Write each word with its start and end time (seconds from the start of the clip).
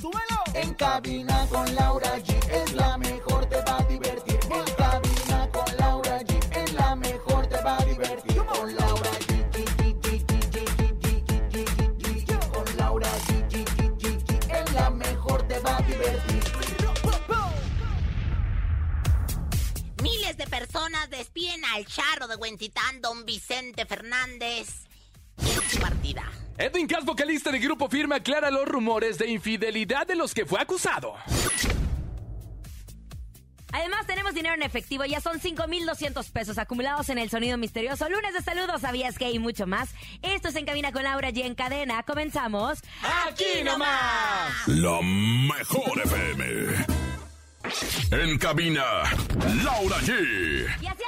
¡Súbelo! 0.00 0.42
En 0.54 0.74
cabina 0.74 1.46
con 1.48 1.74
Laura 1.74 2.16
G 2.18 2.50
es 2.50 2.72
la 2.74 2.96
mejor, 2.98 3.46
te 3.46 3.60
va 3.62 3.78
a 3.78 3.82
divertir. 3.84 4.38
En 4.50 4.74
cabina 4.74 5.48
con 5.50 5.76
Laura 5.76 6.20
G 6.20 6.56
es 6.56 6.72
la 6.74 6.94
mejor, 6.94 7.46
te 7.48 7.60
va 7.62 7.78
a 7.78 7.84
divertir. 7.84 8.36
Con 8.44 8.76
Laura 8.76 9.10
G. 9.10 9.32
Con 12.52 12.76
Laura 12.76 13.10
G. 13.26 14.50
Es 14.50 14.72
la 14.72 14.90
mejor, 14.90 15.48
te 15.48 15.58
va 15.58 15.76
a 15.76 15.82
divertir. 15.82 16.42
Miles 20.02 20.36
de 20.36 20.46
personas 20.46 21.10
despiden 21.10 21.64
al 21.64 21.86
charro 21.86 22.28
de 22.28 22.36
Huentitán, 22.36 23.00
don 23.00 23.24
Vicente 23.24 23.84
Fernández. 23.86 24.86
Partida. 25.80 26.41
Edwin 26.58 26.86
Cass, 26.86 27.04
vocalista 27.04 27.50
de 27.50 27.58
Grupo 27.58 27.88
Firme, 27.88 28.16
aclara 28.16 28.50
los 28.50 28.66
rumores 28.66 29.18
de 29.18 29.30
infidelidad 29.30 30.06
de 30.06 30.16
los 30.16 30.34
que 30.34 30.46
fue 30.46 30.60
acusado. 30.60 31.14
Además, 33.72 34.06
tenemos 34.06 34.34
dinero 34.34 34.54
en 34.54 34.62
efectivo. 34.62 35.04
Ya 35.06 35.20
son 35.20 35.40
5,200 35.40 36.28
pesos 36.28 36.58
acumulados 36.58 37.08
en 37.08 37.16
el 37.16 37.30
sonido 37.30 37.56
misterioso. 37.56 38.06
Lunes 38.10 38.34
de 38.34 38.42
saludos, 38.42 38.82
sabías 38.82 39.16
que 39.16 39.30
y 39.30 39.38
mucho 39.38 39.66
más. 39.66 39.94
Esto 40.20 40.48
es 40.48 40.56
En 40.56 40.66
Cabina 40.66 40.92
con 40.92 41.04
Laura 41.04 41.30
y 41.30 41.40
en 41.40 41.54
cadena. 41.54 42.02
Comenzamos. 42.02 42.80
¡Aquí 43.26 43.64
nomás! 43.64 44.68
La 44.68 45.00
mejor 45.00 46.00
FM. 46.04 47.02
En 48.10 48.38
cabina, 48.38 48.84
Laura 49.64 49.96
G. 50.00 50.82
Y 50.82 50.86
así 50.86 51.01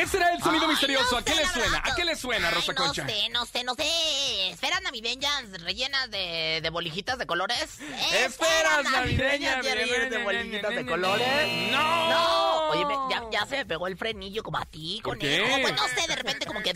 ¿Qué 0.01 0.07
será 0.07 0.33
el 0.33 0.41
sonido 0.41 0.63
Ay, 0.63 0.69
misterioso? 0.71 1.11
no 1.11 1.17
¿A 1.19 1.23
qué 1.23 1.35
le 1.35 1.45
suena? 1.47 1.77
¿A 1.85 1.95
qué 1.95 2.05
le 2.05 2.15
suena, 2.15 2.47
Ay, 2.47 2.53
Rosa 2.55 2.73
Concha? 2.73 3.03
No 3.03 3.09
sé, 3.09 3.29
no 3.29 3.45
sé, 3.45 3.63
no 3.63 3.75
sé. 3.75 4.49
Esferas 4.49 4.81
navideñas 4.81 5.43
rellenas 5.61 6.09
de, 6.09 6.59
de 6.61 6.69
bolijitas 6.71 7.19
de 7.19 7.27
colores. 7.27 7.77
Esferas 8.11 8.83
navideñas 8.91 9.63
rellenas 9.63 10.09
de 10.09 10.17
bolijitas 10.23 10.73
de 10.73 10.85
colores. 10.87 11.27
¡No! 11.71 12.09
No, 12.09 12.69
oye, 12.69 12.83
me- 12.85 12.95
ya, 13.13 13.23
ya 13.31 13.45
se 13.45 13.57
me 13.57 13.65
pegó 13.67 13.85
el 13.85 13.95
frenillo 13.95 14.41
como 14.41 14.57
a 14.57 14.65
ti, 14.65 15.01
¿Por 15.03 15.19
conejo. 15.19 15.45
qué? 15.55 15.61
Pues 15.61 15.75
no 15.75 15.87
sé, 15.89 16.07
de 16.07 16.15
repente 16.15 16.45
como 16.47 16.63
que... 16.63 16.71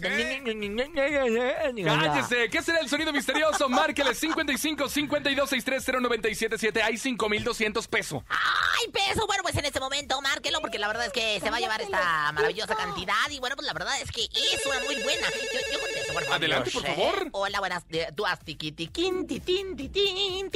¡Cállese! 1.83 2.49
¿Qué 2.49 2.61
será 2.61 2.79
el 2.79 2.89
sonido 2.89 3.11
misterioso? 3.11 3.67
Márquele 3.69 4.13
55 4.13 4.87
52 4.87 5.49
630 5.49 5.99
977. 6.07 6.83
Hay 6.83 6.97
5200 6.99 7.87
pesos. 7.87 8.23
¡Ay, 8.29 8.91
peso! 8.91 9.25
Bueno, 9.25 9.41
pues 9.41 9.55
en 9.55 9.65
este 9.65 9.79
momento 9.79 10.21
márquelo 10.21 10.61
porque 10.61 10.77
la 10.77 10.87
verdad 10.87 11.07
es 11.07 11.11
que 11.13 11.39
se 11.39 11.49
va 11.49 11.57
a 11.57 11.59
llevar 11.59 11.81
esta 11.81 12.31
maravillosa 12.33 12.75
cantidad 12.75 13.14
y 13.29 13.39
bueno, 13.39 13.55
pues 13.55 13.65
la 13.67 13.73
verdad 13.73 13.93
es 14.01 14.11
que 14.11 14.23
es 14.23 14.65
una 14.65 14.79
muy 14.81 14.95
buena. 14.95 15.27
Yo, 15.29 15.59
yo 15.73 15.79
contesto, 15.79 16.13
por 16.13 16.23
favor. 16.23 16.35
Adelante, 16.37 16.71
por 16.71 16.85
favor. 16.85 17.23
¿eh? 17.25 17.29
Hola, 17.31 17.59
buenas. 17.59 17.83
Tú 18.15 18.25
has 18.25 18.39
tiquitiquín, 18.39 19.25
titín, 19.27 19.75
titín, 19.75 20.49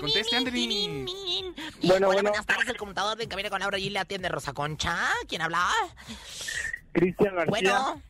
Conteste, 0.00 0.36
Andri. 0.36 0.52
tirininin. 0.52 1.08
Y, 1.08 1.42
Bueno, 1.86 2.06
Hola, 2.06 2.06
bueno. 2.06 2.30
buenas 2.30 2.46
tardes. 2.46 2.68
El 2.68 2.76
computador 2.76 3.16
de 3.18 3.28
Camina 3.28 3.50
con 3.50 3.60
Laura 3.60 3.78
y 3.78 3.90
le 3.90 3.98
atiende 3.98 4.28
Rosa 4.28 4.52
Concha. 4.52 5.08
¿Quién 5.28 5.42
habla? 5.42 5.68
Cristian 6.92 7.34
García. 7.34 7.50
Bueno. 7.50 8.02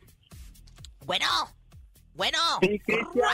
Bueno. 1.05 1.27
Bueno. 2.13 2.37
Sí, 2.61 2.79
Cristian. 2.79 3.27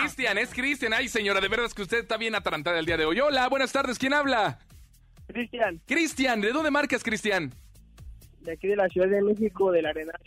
Cristian, 0.00 0.38
es 0.38 0.50
Cristian. 0.50 0.92
Ay, 0.94 1.08
señora, 1.08 1.40
de 1.40 1.48
verdad 1.48 1.66
es 1.66 1.74
que 1.74 1.82
usted 1.82 1.98
está 1.98 2.16
bien 2.16 2.34
atarantada 2.34 2.78
el 2.78 2.86
día 2.86 2.96
de 2.96 3.04
hoy. 3.04 3.20
Hola, 3.20 3.48
buenas 3.48 3.72
tardes. 3.72 3.98
¿Quién 3.98 4.14
habla? 4.14 4.58
Cristian, 5.26 5.80
Cristian, 5.86 6.40
¿de 6.40 6.52
dónde 6.52 6.70
marcas, 6.70 7.02
Cristian? 7.02 7.52
De 8.46 8.52
aquí 8.52 8.68
de 8.68 8.76
la 8.76 8.88
Ciudad 8.88 9.08
de 9.08 9.20
México, 9.20 9.70
del 9.70 9.86
Arenal. 9.86 10.20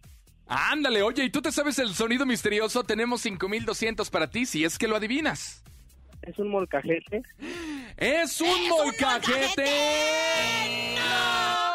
Ándale, 0.47 1.02
oye, 1.02 1.24
¿y 1.24 1.30
tú 1.30 1.41
te 1.41 1.52
sabes 1.52 1.80
el 1.80 1.94
sonido 1.94 2.25
misterioso? 2.25 2.84
Tenemos 2.84 3.21
5200 3.21 4.10
para 4.10 4.30
ti 4.30 4.45
si 4.45 4.63
es 4.63 4.77
que 4.77 4.88
lo 4.88 4.95
adivinas. 4.95 5.63
Es 6.21 6.38
un 6.38 6.50
molcajete. 6.50 7.24
¡Es 7.98 8.42
un 8.42 8.48
¡Es 8.48 8.62
un 8.62 8.69
molcajete! 8.69 9.66
¡No! 10.95 11.69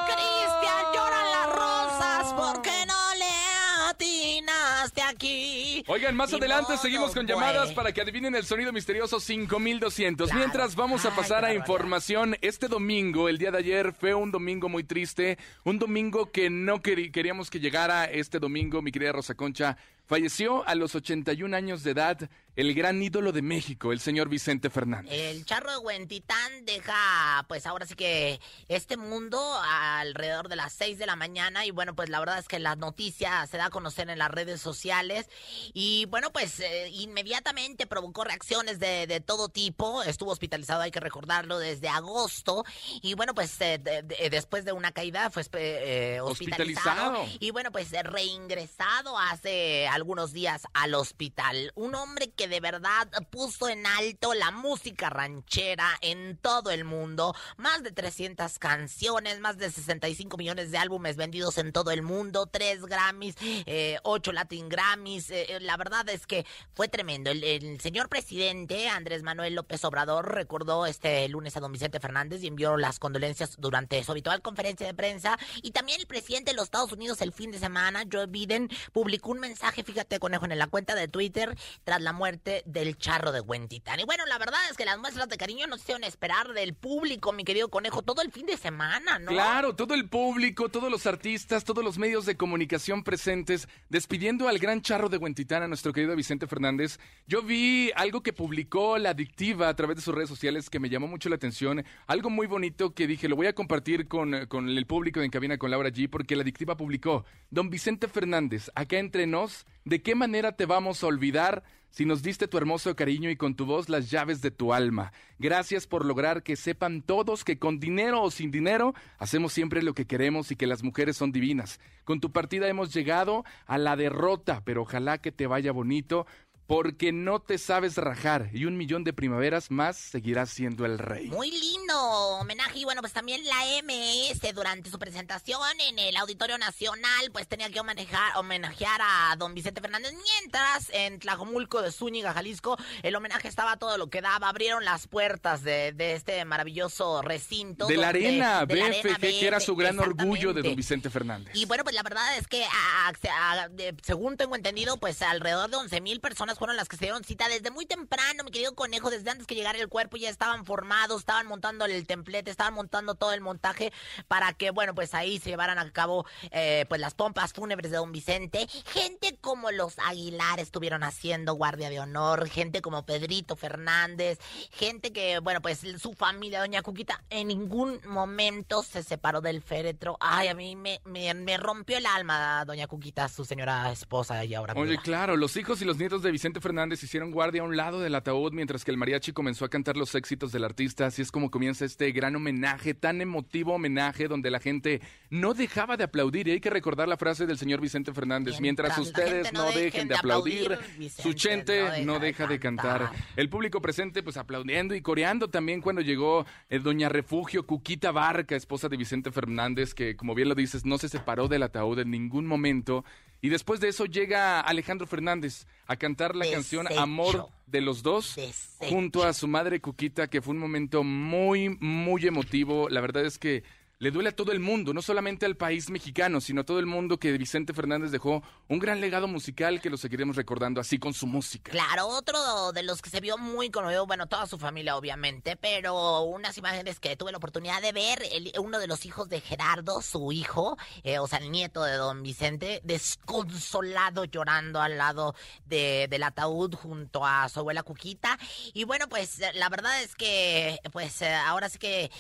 Oigan, 5.86 6.16
más 6.16 6.32
adelante 6.32 6.72
modo, 6.72 6.82
seguimos 6.82 7.12
con 7.12 7.26
llamadas 7.26 7.72
para 7.72 7.92
que 7.92 8.00
adivinen 8.00 8.34
el 8.34 8.44
sonido 8.44 8.72
misterioso 8.72 9.20
5200. 9.20 10.30
Claro. 10.30 10.38
Mientras 10.38 10.74
vamos 10.76 11.04
a 11.04 11.14
pasar 11.14 11.44
a 11.44 11.52
información, 11.52 12.36
este 12.40 12.68
domingo, 12.68 13.28
el 13.28 13.36
día 13.36 13.50
de 13.50 13.58
ayer, 13.58 13.92
fue 13.92 14.14
un 14.14 14.30
domingo 14.30 14.70
muy 14.70 14.84
triste, 14.84 15.36
un 15.62 15.78
domingo 15.78 16.32
que 16.32 16.48
no 16.48 16.80
queríamos 16.80 17.50
que 17.50 17.60
llegara 17.60 18.06
este 18.06 18.38
domingo, 18.38 18.80
mi 18.80 18.92
querida 18.92 19.12
Rosa 19.12 19.34
Concha, 19.34 19.76
Falleció 20.06 20.66
a 20.68 20.74
los 20.74 20.94
81 20.94 21.56
años 21.56 21.82
de 21.82 21.92
edad 21.92 22.28
el 22.56 22.72
gran 22.72 23.02
ídolo 23.02 23.32
de 23.32 23.42
México, 23.42 23.90
el 23.90 23.98
señor 23.98 24.28
Vicente 24.28 24.70
Fernández. 24.70 25.12
El 25.12 25.44
charro 25.44 25.72
de 25.72 25.78
Huentitán 25.78 26.64
deja, 26.64 27.44
pues 27.48 27.66
ahora 27.66 27.84
sí 27.84 27.96
que 27.96 28.38
este 28.68 28.96
mundo 28.96 29.40
alrededor 29.64 30.48
de 30.48 30.54
las 30.54 30.72
6 30.74 30.98
de 30.98 31.06
la 31.06 31.16
mañana 31.16 31.66
y 31.66 31.72
bueno, 31.72 31.96
pues 31.96 32.10
la 32.10 32.20
verdad 32.20 32.38
es 32.38 32.46
que 32.46 32.60
la 32.60 32.76
noticia 32.76 33.44
se 33.48 33.56
da 33.56 33.64
a 33.66 33.70
conocer 33.70 34.08
en 34.08 34.18
las 34.20 34.30
redes 34.30 34.60
sociales 34.60 35.28
y 35.72 36.04
bueno, 36.10 36.32
pues 36.32 36.60
eh, 36.60 36.90
inmediatamente 36.92 37.88
provocó 37.88 38.22
reacciones 38.22 38.78
de, 38.78 39.08
de 39.08 39.18
todo 39.20 39.48
tipo. 39.48 40.04
Estuvo 40.04 40.30
hospitalizado, 40.30 40.82
hay 40.82 40.92
que 40.92 41.00
recordarlo, 41.00 41.58
desde 41.58 41.88
agosto 41.88 42.64
y 43.02 43.14
bueno, 43.14 43.34
pues 43.34 43.60
eh, 43.62 43.78
de- 43.82 44.02
de- 44.02 44.30
después 44.30 44.64
de 44.64 44.70
una 44.72 44.92
caída 44.92 45.28
fue 45.30 45.42
eh, 45.54 46.20
hospitalizado. 46.20 47.18
Hospitalizado. 47.20 47.38
Y 47.40 47.50
bueno, 47.50 47.72
pues 47.72 47.90
reingresado 48.04 49.18
hace 49.18 49.88
algunos 49.94 50.32
días 50.32 50.62
al 50.74 50.94
hospital. 50.94 51.72
Un 51.74 51.94
hombre 51.94 52.30
que 52.30 52.48
de 52.48 52.60
verdad 52.60 53.08
puso 53.30 53.68
en 53.68 53.86
alto 53.86 54.34
la 54.34 54.50
música 54.50 55.10
ranchera 55.10 55.88
en 56.00 56.36
todo 56.36 56.70
el 56.70 56.84
mundo. 56.84 57.34
Más 57.56 57.82
de 57.82 57.92
300 57.92 58.58
canciones, 58.58 59.40
más 59.40 59.56
de 59.56 59.70
65 59.70 60.36
millones 60.36 60.70
de 60.70 60.78
álbumes 60.78 61.16
vendidos 61.16 61.58
en 61.58 61.72
todo 61.72 61.90
el 61.92 62.02
mundo, 62.02 62.46
3 62.46 62.86
Grammys, 62.86 63.36
eh, 63.40 63.98
8 64.02 64.32
Latin 64.32 64.68
Grammys. 64.68 65.30
Eh, 65.30 65.46
eh, 65.48 65.60
la 65.60 65.76
verdad 65.76 66.08
es 66.08 66.26
que 66.26 66.44
fue 66.74 66.88
tremendo. 66.88 67.30
El, 67.30 67.44
el 67.44 67.80
señor 67.80 68.08
presidente 68.08 68.88
Andrés 68.88 69.22
Manuel 69.22 69.54
López 69.54 69.84
Obrador 69.84 70.34
recordó 70.34 70.86
este 70.86 71.28
lunes 71.28 71.56
a 71.56 71.60
don 71.60 71.72
Vicente 71.72 72.00
Fernández 72.00 72.42
y 72.42 72.48
envió 72.48 72.76
las 72.76 72.98
condolencias 72.98 73.56
durante 73.58 74.02
su 74.02 74.10
habitual 74.10 74.42
conferencia 74.42 74.86
de 74.86 74.94
prensa. 74.94 75.38
Y 75.62 75.70
también 75.70 76.00
el 76.00 76.06
presidente 76.06 76.50
de 76.50 76.56
los 76.56 76.64
Estados 76.64 76.92
Unidos 76.92 77.20
el 77.20 77.32
fin 77.32 77.52
de 77.52 77.58
semana, 77.58 78.04
Joe 78.10 78.26
Biden, 78.26 78.68
publicó 78.92 79.30
un 79.30 79.40
mensaje, 79.40 79.83
fíjate, 79.84 80.18
conejo, 80.18 80.44
en 80.44 80.58
la 80.58 80.66
cuenta 80.66 80.94
de 80.94 81.08
Twitter 81.08 81.56
tras 81.84 82.00
la 82.00 82.12
muerte 82.12 82.62
del 82.66 82.96
charro 82.96 83.32
de 83.32 83.40
Huentitán. 83.40 84.00
Y 84.00 84.04
bueno, 84.04 84.24
la 84.26 84.38
verdad 84.38 84.60
es 84.70 84.76
que 84.76 84.84
las 84.84 84.98
muestras 84.98 85.28
de 85.28 85.36
cariño 85.36 85.66
no 85.66 85.76
se 85.76 85.82
hicieron 85.82 86.04
esperar 86.04 86.52
del 86.52 86.74
público, 86.74 87.32
mi 87.32 87.44
querido 87.44 87.68
conejo, 87.68 88.02
todo 88.02 88.22
el 88.22 88.32
fin 88.32 88.46
de 88.46 88.56
semana, 88.56 89.18
¿no? 89.18 89.30
Claro, 89.30 89.74
todo 89.74 89.94
el 89.94 90.08
público, 90.08 90.68
todos 90.68 90.90
los 90.90 91.06
artistas, 91.06 91.64
todos 91.64 91.84
los 91.84 91.98
medios 91.98 92.26
de 92.26 92.36
comunicación 92.36 93.04
presentes, 93.04 93.68
despidiendo 93.88 94.48
al 94.48 94.58
gran 94.58 94.82
charro 94.82 95.08
de 95.08 95.18
Huentitán, 95.18 95.62
a 95.62 95.68
nuestro 95.68 95.92
querido 95.92 96.16
Vicente 96.16 96.46
Fernández. 96.46 96.98
Yo 97.26 97.42
vi 97.42 97.90
algo 97.96 98.22
que 98.22 98.32
publicó 98.32 98.98
la 98.98 99.10
adictiva 99.10 99.68
a 99.68 99.76
través 99.76 99.96
de 99.96 100.02
sus 100.02 100.14
redes 100.14 100.28
sociales 100.28 100.70
que 100.70 100.80
me 100.80 100.88
llamó 100.88 101.06
mucho 101.06 101.28
la 101.28 101.36
atención, 101.36 101.84
algo 102.06 102.30
muy 102.30 102.46
bonito 102.46 102.94
que 102.94 103.06
dije, 103.06 103.28
lo 103.28 103.36
voy 103.36 103.46
a 103.46 103.54
compartir 103.54 104.08
con, 104.08 104.46
con 104.46 104.68
el 104.68 104.86
público 104.86 105.20
En 105.20 105.30
Cabina 105.30 105.58
con 105.58 105.70
Laura 105.70 105.90
G, 105.90 106.08
porque 106.08 106.36
la 106.36 106.42
adictiva 106.42 106.76
publicó, 106.76 107.24
Don 107.50 107.70
Vicente 107.70 108.08
Fernández, 108.08 108.70
acá 108.74 108.98
entre 108.98 109.26
nos, 109.26 109.66
¿de 109.84 110.02
qué 110.02 110.14
manera 110.14 110.56
te 110.56 110.66
vamos 110.66 111.02
a 111.02 111.06
olvidar? 111.06 111.62
si 111.94 112.06
nos 112.06 112.24
diste 112.24 112.48
tu 112.48 112.58
hermoso 112.58 112.96
cariño 112.96 113.30
y 113.30 113.36
con 113.36 113.54
tu 113.54 113.66
voz 113.66 113.88
las 113.88 114.10
llaves 114.10 114.42
de 114.42 114.50
tu 114.50 114.72
alma. 114.72 115.12
Gracias 115.38 115.86
por 115.86 116.04
lograr 116.04 116.42
que 116.42 116.56
sepan 116.56 117.02
todos 117.02 117.44
que 117.44 117.60
con 117.60 117.78
dinero 117.78 118.20
o 118.20 118.32
sin 118.32 118.50
dinero 118.50 118.94
hacemos 119.16 119.52
siempre 119.52 119.80
lo 119.80 119.94
que 119.94 120.04
queremos 120.04 120.50
y 120.50 120.56
que 120.56 120.66
las 120.66 120.82
mujeres 120.82 121.16
son 121.16 121.30
divinas. 121.30 121.78
Con 122.02 122.18
tu 122.18 122.32
partida 122.32 122.66
hemos 122.66 122.92
llegado 122.92 123.44
a 123.66 123.78
la 123.78 123.94
derrota, 123.94 124.62
pero 124.64 124.82
ojalá 124.82 125.18
que 125.18 125.30
te 125.30 125.46
vaya 125.46 125.70
bonito. 125.70 126.26
Porque 126.66 127.12
no 127.12 127.40
te 127.40 127.58
sabes 127.58 127.96
rajar 127.98 128.48
y 128.54 128.64
un 128.64 128.76
millón 128.78 129.04
de 129.04 129.12
primaveras 129.12 129.70
más 129.70 129.96
seguirás 129.98 130.48
siendo 130.48 130.86
el 130.86 130.98
rey. 130.98 131.26
Muy 131.28 131.50
lindo 131.50 131.94
homenaje 132.40 132.78
y 132.78 132.84
bueno, 132.84 133.02
pues 133.02 133.12
también 133.12 133.42
la 133.44 133.56
MS 133.82 134.40
durante 134.54 134.88
su 134.90 134.98
presentación 134.98 135.60
en 135.88 135.98
el 135.98 136.16
Auditorio 136.16 136.56
Nacional 136.56 137.30
pues 137.32 137.46
tenía 137.48 137.68
que 137.68 137.80
homenajear, 137.80 138.38
homenajear 138.38 139.00
a 139.02 139.36
don 139.36 139.52
Vicente 139.54 139.82
Fernández 139.82 140.14
mientras 140.40 140.88
en 140.94 141.18
Tlajomulco 141.18 141.82
de 141.82 141.92
Zúñiga, 141.92 142.32
Jalisco, 142.32 142.78
el 143.02 143.14
homenaje 143.14 143.46
estaba 143.48 143.76
todo 143.76 143.98
lo 143.98 144.08
que 144.08 144.22
daba, 144.22 144.48
abrieron 144.48 144.86
las 144.86 145.06
puertas 145.06 145.62
de, 145.64 145.92
de 145.92 146.14
este 146.14 146.42
maravilloso 146.46 147.20
recinto. 147.20 147.86
De 147.86 147.96
la 147.98 148.10
donde- 148.10 148.26
arena 148.26 148.64
de 148.66 148.74
BFG, 148.74 148.84
arena 148.84 149.18
que 149.18 149.46
era 149.46 149.60
su 149.60 149.76
gran 149.76 149.98
orgullo 149.98 150.54
de 150.54 150.62
don 150.62 150.74
Vicente 150.76 151.10
Fernández. 151.10 151.54
Y 151.54 151.66
bueno, 151.66 151.84
pues 151.84 151.94
la 151.94 152.02
verdad 152.02 152.38
es 152.38 152.48
que, 152.48 152.64
a- 152.64 153.08
a- 153.08 153.62
a- 153.64 153.68
de- 153.68 153.94
según 154.02 154.38
tengo 154.38 154.56
entendido, 154.56 154.96
pues 154.96 155.20
alrededor 155.20 155.68
de 155.68 155.76
11 155.76 156.00
mil 156.00 156.20
personas 156.20 156.53
fueron 156.58 156.76
las 156.76 156.88
que 156.88 156.96
se 156.96 157.04
dieron 157.06 157.24
cita 157.24 157.48
desde 157.48 157.70
muy 157.70 157.86
temprano, 157.86 158.44
mi 158.44 158.50
querido 158.50 158.74
conejo, 158.74 159.10
desde 159.10 159.30
antes 159.30 159.46
que 159.46 159.54
llegara 159.54 159.78
el 159.78 159.88
cuerpo 159.88 160.16
ya 160.16 160.30
estaban 160.30 160.64
formados, 160.64 161.20
estaban 161.20 161.46
montando 161.46 161.84
el 161.84 162.06
templete, 162.06 162.50
estaban 162.50 162.74
montando 162.74 163.14
todo 163.14 163.32
el 163.32 163.40
montaje 163.40 163.92
para 164.28 164.52
que, 164.52 164.70
bueno, 164.70 164.94
pues 164.94 165.14
ahí 165.14 165.38
se 165.38 165.50
llevaran 165.50 165.78
a 165.78 165.90
cabo 165.92 166.26
eh, 166.50 166.86
pues 166.88 167.00
las 167.00 167.14
pompas 167.14 167.52
fúnebres 167.52 167.90
de 167.90 167.98
don 167.98 168.12
Vicente. 168.12 168.66
Gente 168.86 169.36
como 169.40 169.70
los 169.70 169.98
Aguilar 169.98 170.60
estuvieron 170.60 171.02
haciendo 171.02 171.54
guardia 171.54 171.90
de 171.90 172.00
honor, 172.00 172.48
gente 172.48 172.82
como 172.82 173.04
Pedrito 173.04 173.56
Fernández, 173.56 174.38
gente 174.70 175.12
que, 175.12 175.38
bueno, 175.38 175.60
pues 175.60 175.80
su 175.98 176.12
familia, 176.14 176.60
doña 176.60 176.82
Cuquita, 176.82 177.22
en 177.30 177.48
ningún 177.48 178.00
momento 178.06 178.82
se 178.82 179.02
separó 179.02 179.40
del 179.40 179.62
féretro. 179.62 180.16
Ay, 180.20 180.48
a 180.48 180.54
mí 180.54 180.76
me, 180.76 181.00
me, 181.04 181.32
me 181.34 181.56
rompió 181.56 181.98
el 181.98 182.06
alma, 182.06 182.64
doña 182.64 182.86
Cuquita, 182.86 183.28
su 183.28 183.44
señora 183.44 183.90
esposa 183.92 184.44
y 184.44 184.54
ahora 184.54 184.74
Oye, 184.76 184.98
claro, 184.98 185.36
los 185.36 185.56
hijos 185.56 185.80
y 185.82 185.84
los 185.84 185.98
nietos 185.98 186.22
de 186.22 186.30
Vicente 186.30 186.43
Fernández 186.52 187.02
hicieron 187.02 187.30
guardia 187.30 187.62
a 187.62 187.64
un 187.64 187.76
lado 187.76 188.00
del 188.00 188.14
ataúd 188.14 188.52
mientras 188.52 188.84
que 188.84 188.90
el 188.90 188.96
mariachi 188.96 189.32
comenzó 189.32 189.64
a 189.64 189.68
cantar 189.68 189.96
los 189.96 190.14
éxitos 190.14 190.52
del 190.52 190.64
artista. 190.64 191.06
Así 191.06 191.20
es 191.20 191.30
como 191.30 191.50
comienza 191.50 191.84
este 191.84 192.10
gran 192.12 192.34
homenaje, 192.36 192.94
tan 192.94 193.20
emotivo 193.20 193.74
homenaje, 193.74 194.28
donde 194.28 194.50
la 194.50 194.60
gente 194.60 195.02
no 195.30 195.54
dejaba 195.54 195.96
de 195.96 196.04
aplaudir. 196.04 196.48
Y 196.48 196.52
hay 196.52 196.60
que 196.60 196.70
recordar 196.70 197.08
la 197.08 197.16
frase 197.16 197.46
del 197.46 197.58
señor 197.58 197.80
Vicente 197.80 198.12
Fernández: 198.12 198.60
Mientras 198.60 198.96
ustedes 198.98 199.48
gente 199.48 199.52
no 199.52 199.70
dejen 199.72 200.08
de 200.08 200.14
aplaudir, 200.16 200.78
Vicente 200.98 201.22
su 201.22 201.32
chente 201.34 202.04
no 202.04 202.14
no 202.14 202.20
deja 202.20 202.46
de 202.46 202.58
cantar. 202.58 203.10
El 203.36 203.48
público 203.48 203.80
presente, 203.80 204.22
pues 204.22 204.36
aplaudiendo 204.36 204.94
y 204.94 205.02
coreando 205.02 205.48
también 205.48 205.80
cuando 205.80 206.00
llegó 206.00 206.46
eh, 206.68 206.78
Doña 206.78 207.08
Refugio 207.08 207.66
Cuquita 207.66 208.12
Barca, 208.12 208.54
esposa 208.54 208.88
de 208.88 208.96
Vicente 208.96 209.32
Fernández, 209.32 209.94
que 209.94 210.16
como 210.16 210.34
bien 210.34 210.48
lo 210.48 210.54
dices, 210.54 210.84
no 210.84 210.98
se 210.98 211.08
separó 211.08 211.48
del 211.48 211.64
ataúd 211.64 211.98
en 211.98 212.10
ningún 212.10 212.46
momento. 212.46 213.04
Y 213.44 213.50
después 213.50 213.78
de 213.78 213.90
eso 213.90 214.06
llega 214.06 214.58
Alejandro 214.58 215.06
Fernández 215.06 215.66
a 215.86 215.96
cantar 215.96 216.34
la 216.34 216.50
canción. 216.50 216.88
Amor 216.96 217.50
de 217.66 217.82
los 217.82 218.02
dos 218.02 218.36
Desecho. 218.36 218.88
junto 218.88 219.22
a 219.22 219.34
su 219.34 219.46
madre 219.46 219.82
Cuquita, 219.82 220.28
que 220.28 220.40
fue 220.40 220.54
un 220.54 220.60
momento 220.60 221.04
muy, 221.04 221.76
muy 221.78 222.26
emotivo. 222.26 222.88
La 222.88 223.02
verdad 223.02 223.26
es 223.26 223.38
que 223.38 223.62
le 223.98 224.10
duele 224.10 224.30
a 224.30 224.36
todo 224.36 224.52
el 224.52 224.60
mundo, 224.60 224.92
no 224.92 225.02
solamente 225.02 225.46
al 225.46 225.56
país 225.56 225.90
mexicano, 225.90 226.40
sino 226.40 226.62
a 226.62 226.64
todo 226.64 226.78
el 226.78 226.86
mundo 226.86 227.18
que 227.18 227.32
Vicente 227.32 227.72
Fernández 227.72 228.10
dejó 228.10 228.42
un 228.68 228.78
gran 228.78 229.00
legado 229.00 229.28
musical 229.28 229.80
que 229.80 229.90
lo 229.90 229.96
seguiremos 229.96 230.36
recordando 230.36 230.80
así 230.80 230.98
con 230.98 231.14
su 231.14 231.26
música. 231.26 231.70
Claro, 231.70 232.08
otro 232.08 232.72
de 232.72 232.82
los 232.82 233.00
que 233.02 233.10
se 233.10 233.20
vio 233.20 233.38
muy 233.38 233.70
conmovido, 233.70 234.06
bueno, 234.06 234.26
toda 234.26 234.46
su 234.46 234.58
familia 234.58 234.96
obviamente, 234.96 235.56
pero 235.56 236.22
unas 236.22 236.58
imágenes 236.58 237.00
que 237.00 237.16
tuve 237.16 237.32
la 237.32 237.38
oportunidad 237.38 237.80
de 237.80 237.92
ver, 237.92 238.22
uno 238.58 238.78
de 238.78 238.86
los 238.86 239.06
hijos 239.06 239.28
de 239.28 239.40
Gerardo, 239.40 240.02
su 240.02 240.32
hijo, 240.32 240.76
eh, 241.02 241.18
o 241.18 241.26
sea, 241.26 241.38
el 241.38 241.50
nieto 241.50 241.82
de 241.84 241.94
don 241.94 242.22
Vicente, 242.22 242.80
desconsolado 242.84 244.24
llorando 244.24 244.80
al 244.80 244.98
lado 244.98 245.34
de, 245.66 246.08
del 246.10 246.22
ataúd 246.22 246.74
junto 246.74 247.24
a 247.24 247.48
su 247.48 247.60
abuela 247.60 247.82
Cuquita. 247.82 248.38
Y 248.72 248.84
bueno, 248.84 249.08
pues 249.08 249.40
la 249.54 249.68
verdad 249.68 250.02
es 250.02 250.14
que, 250.14 250.80
pues 250.92 251.22
eh, 251.22 251.34
ahora 251.34 251.68
sí 251.68 251.78
que, 251.78 252.10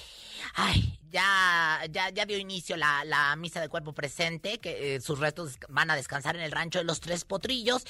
ay, 0.54 0.98
ya, 1.14 1.86
ya, 1.92 2.10
ya 2.10 2.26
dio 2.26 2.36
inicio 2.38 2.76
la, 2.76 3.04
la 3.04 3.36
misa 3.36 3.60
de 3.60 3.68
cuerpo 3.68 3.92
presente, 3.92 4.58
que 4.58 4.96
eh, 4.96 5.00
sus 5.00 5.20
restos 5.20 5.58
van 5.68 5.88
a 5.88 5.94
descansar 5.94 6.34
en 6.34 6.42
el 6.42 6.50
rancho 6.50 6.80
de 6.80 6.84
los 6.84 7.00
Tres 7.00 7.24
Potrillos. 7.24 7.84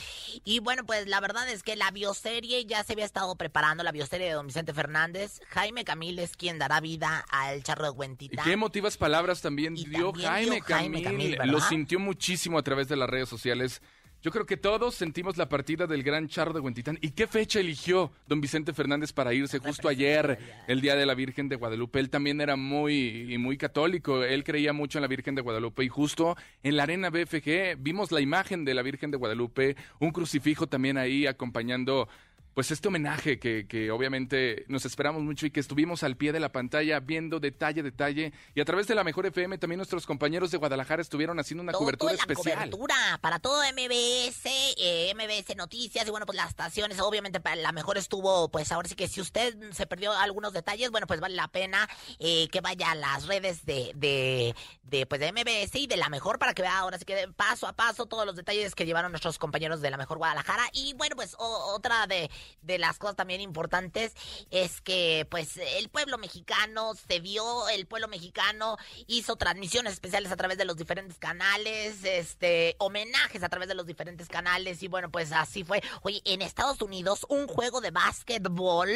Y 0.44 0.58
bueno, 0.58 0.84
pues 0.84 1.06
la 1.06 1.20
verdad 1.20 1.48
es 1.48 1.62
que 1.62 1.74
la 1.74 1.90
bioserie 1.90 2.66
ya 2.66 2.84
se 2.84 2.92
había 2.92 3.06
estado 3.06 3.34
preparando, 3.36 3.82
la 3.82 3.92
bioserie 3.92 4.26
de 4.26 4.34
don 4.34 4.46
Vicente 4.46 4.74
Fernández. 4.74 5.40
Jaime 5.48 5.84
Camil 5.84 6.18
es 6.18 6.36
quien 6.36 6.58
dará 6.58 6.80
vida 6.80 7.24
al 7.30 7.62
charro 7.62 7.84
de 7.84 7.92
Y 7.92 7.94
Huentita. 7.94 8.42
qué 8.42 8.52
emotivas 8.52 8.98
palabras 8.98 9.40
también 9.40 9.74
Y 9.74 9.86
dio 9.86 10.12
también 10.12 10.30
Jaime, 10.30 10.56
dio 10.56 10.64
Jaime 10.64 11.02
Camil. 11.02 11.38
Lo 11.44 11.60
sintió 11.60 11.98
muchísimo 11.98 12.58
a 12.58 12.62
través 12.62 12.88
de 12.88 12.96
las 12.96 13.08
redes 13.08 13.30
sociales. 13.30 13.80
Yo 14.24 14.30
creo 14.30 14.46
que 14.46 14.56
todos 14.56 14.94
sentimos 14.94 15.36
la 15.36 15.50
partida 15.50 15.86
del 15.86 16.02
gran 16.02 16.28
charro 16.28 16.54
de 16.54 16.60
Huentitán. 16.60 16.98
¿Y 17.02 17.10
qué 17.10 17.26
fecha 17.26 17.60
eligió 17.60 18.10
don 18.26 18.40
Vicente 18.40 18.72
Fernández 18.72 19.12
para 19.12 19.34
irse? 19.34 19.58
Justo 19.58 19.86
ayer, 19.86 20.38
el 20.66 20.80
Día 20.80 20.96
de 20.96 21.04
la 21.04 21.12
Virgen 21.12 21.50
de 21.50 21.56
Guadalupe. 21.56 22.00
Él 22.00 22.08
también 22.08 22.40
era 22.40 22.56
muy, 22.56 23.36
muy 23.36 23.58
católico. 23.58 24.24
Él 24.24 24.42
creía 24.42 24.72
mucho 24.72 24.96
en 24.96 25.02
la 25.02 25.08
Virgen 25.08 25.34
de 25.34 25.42
Guadalupe. 25.42 25.84
Y 25.84 25.88
justo 25.88 26.38
en 26.62 26.78
la 26.78 26.84
arena 26.84 27.10
BFG 27.10 27.76
vimos 27.76 28.12
la 28.12 28.22
imagen 28.22 28.64
de 28.64 28.72
la 28.72 28.80
Virgen 28.80 29.10
de 29.10 29.18
Guadalupe. 29.18 29.76
Un 30.00 30.10
crucifijo 30.10 30.66
también 30.66 30.96
ahí 30.96 31.26
acompañando 31.26 32.08
pues 32.54 32.70
este 32.70 32.88
homenaje 32.88 33.38
que, 33.38 33.66
que 33.66 33.90
obviamente 33.90 34.64
nos 34.68 34.84
esperamos 34.84 35.22
mucho 35.22 35.44
y 35.46 35.50
que 35.50 35.60
estuvimos 35.60 36.02
al 36.04 36.16
pie 36.16 36.32
de 36.32 36.40
la 36.40 36.52
pantalla 36.52 37.00
viendo 37.00 37.40
detalle 37.40 37.80
a 37.80 37.82
detalle 37.84 38.32
y 38.54 38.60
a 38.60 38.64
través 38.64 38.86
de 38.86 38.94
la 38.94 39.04
Mejor 39.04 39.26
FM 39.26 39.58
también 39.58 39.78
nuestros 39.78 40.06
compañeros 40.06 40.50
de 40.50 40.58
Guadalajara 40.58 41.02
estuvieron 41.02 41.38
haciendo 41.40 41.62
una 41.62 41.72
Todo 41.72 41.80
cobertura 41.80 42.12
la 42.12 42.18
especial. 42.18 42.56
cobertura 42.70 43.18
para 43.20 43.38
todo 43.40 43.60
MBS, 43.72 44.44
eh, 44.78 45.12
MBS 45.14 45.56
Noticias 45.56 46.06
y 46.06 46.10
bueno, 46.10 46.26
pues 46.26 46.36
las 46.36 46.48
estaciones, 46.50 47.00
obviamente 47.00 47.40
para 47.40 47.56
la 47.56 47.72
mejor 47.72 47.98
estuvo, 47.98 48.48
pues 48.48 48.70
ahora 48.72 48.88
sí 48.88 48.94
que 48.94 49.08
si 49.08 49.20
usted 49.20 49.56
se 49.72 49.86
perdió 49.86 50.12
algunos 50.12 50.52
detalles, 50.52 50.90
bueno, 50.90 51.06
pues 51.06 51.20
vale 51.20 51.34
la 51.34 51.48
pena 51.48 51.88
eh, 52.18 52.48
que 52.52 52.60
vaya 52.60 52.92
a 52.92 52.94
las 52.94 53.26
redes 53.26 53.64
de, 53.66 53.92
de, 53.96 54.54
de, 54.84 55.06
pues 55.06 55.20
de 55.20 55.32
MBS 55.32 55.74
y 55.74 55.86
de 55.86 55.96
la 55.96 56.08
mejor 56.08 56.38
para 56.38 56.54
que 56.54 56.62
vea 56.62 56.78
ahora 56.78 56.98
sí 56.98 57.04
que 57.04 57.28
paso 57.36 57.66
a 57.66 57.72
paso 57.72 58.06
todos 58.06 58.24
los 58.26 58.36
detalles 58.36 58.74
que 58.74 58.86
llevaron 58.86 59.12
nuestros 59.12 59.38
compañeros 59.38 59.80
de 59.80 59.90
la 59.90 59.96
mejor 59.96 60.18
Guadalajara. 60.18 60.62
Y 60.72 60.94
bueno, 60.94 61.16
pues 61.16 61.34
o- 61.38 61.74
otra 61.74 62.06
de, 62.06 62.30
de 62.62 62.78
las 62.78 62.98
cosas 62.98 63.16
también 63.16 63.40
importantes 63.40 64.12
es 64.50 64.80
que 64.80 65.26
pues 65.30 65.56
el 65.56 65.88
pueblo 65.88 66.18
mexicano 66.18 66.92
se 66.94 67.20
vio, 67.20 67.68
el 67.68 67.86
pueblo 67.86 68.08
mexicano 68.08 68.76
hizo 69.06 69.36
transmisiones 69.36 69.92
especiales 69.94 70.32
a 70.32 70.36
través 70.36 70.58
de 70.58 70.64
los 70.64 70.76
diferentes 70.76 71.18
canales, 71.18 72.04
este, 72.04 72.76
homenajes 72.78 73.42
a 73.42 73.48
través 73.48 73.68
de 73.68 73.74
los 73.74 73.86
diferentes 73.86 74.28
canales 74.28 74.82
y 74.82 74.88
bueno, 74.88 75.10
pues 75.10 75.32
así 75.32 75.64
fue. 75.64 75.82
Oye, 76.02 76.20
en 76.24 76.42
Estados 76.42 76.80
Unidos 76.82 77.26
un 77.28 77.46
juego 77.46 77.80
de 77.80 77.90
básquetbol 77.90 78.88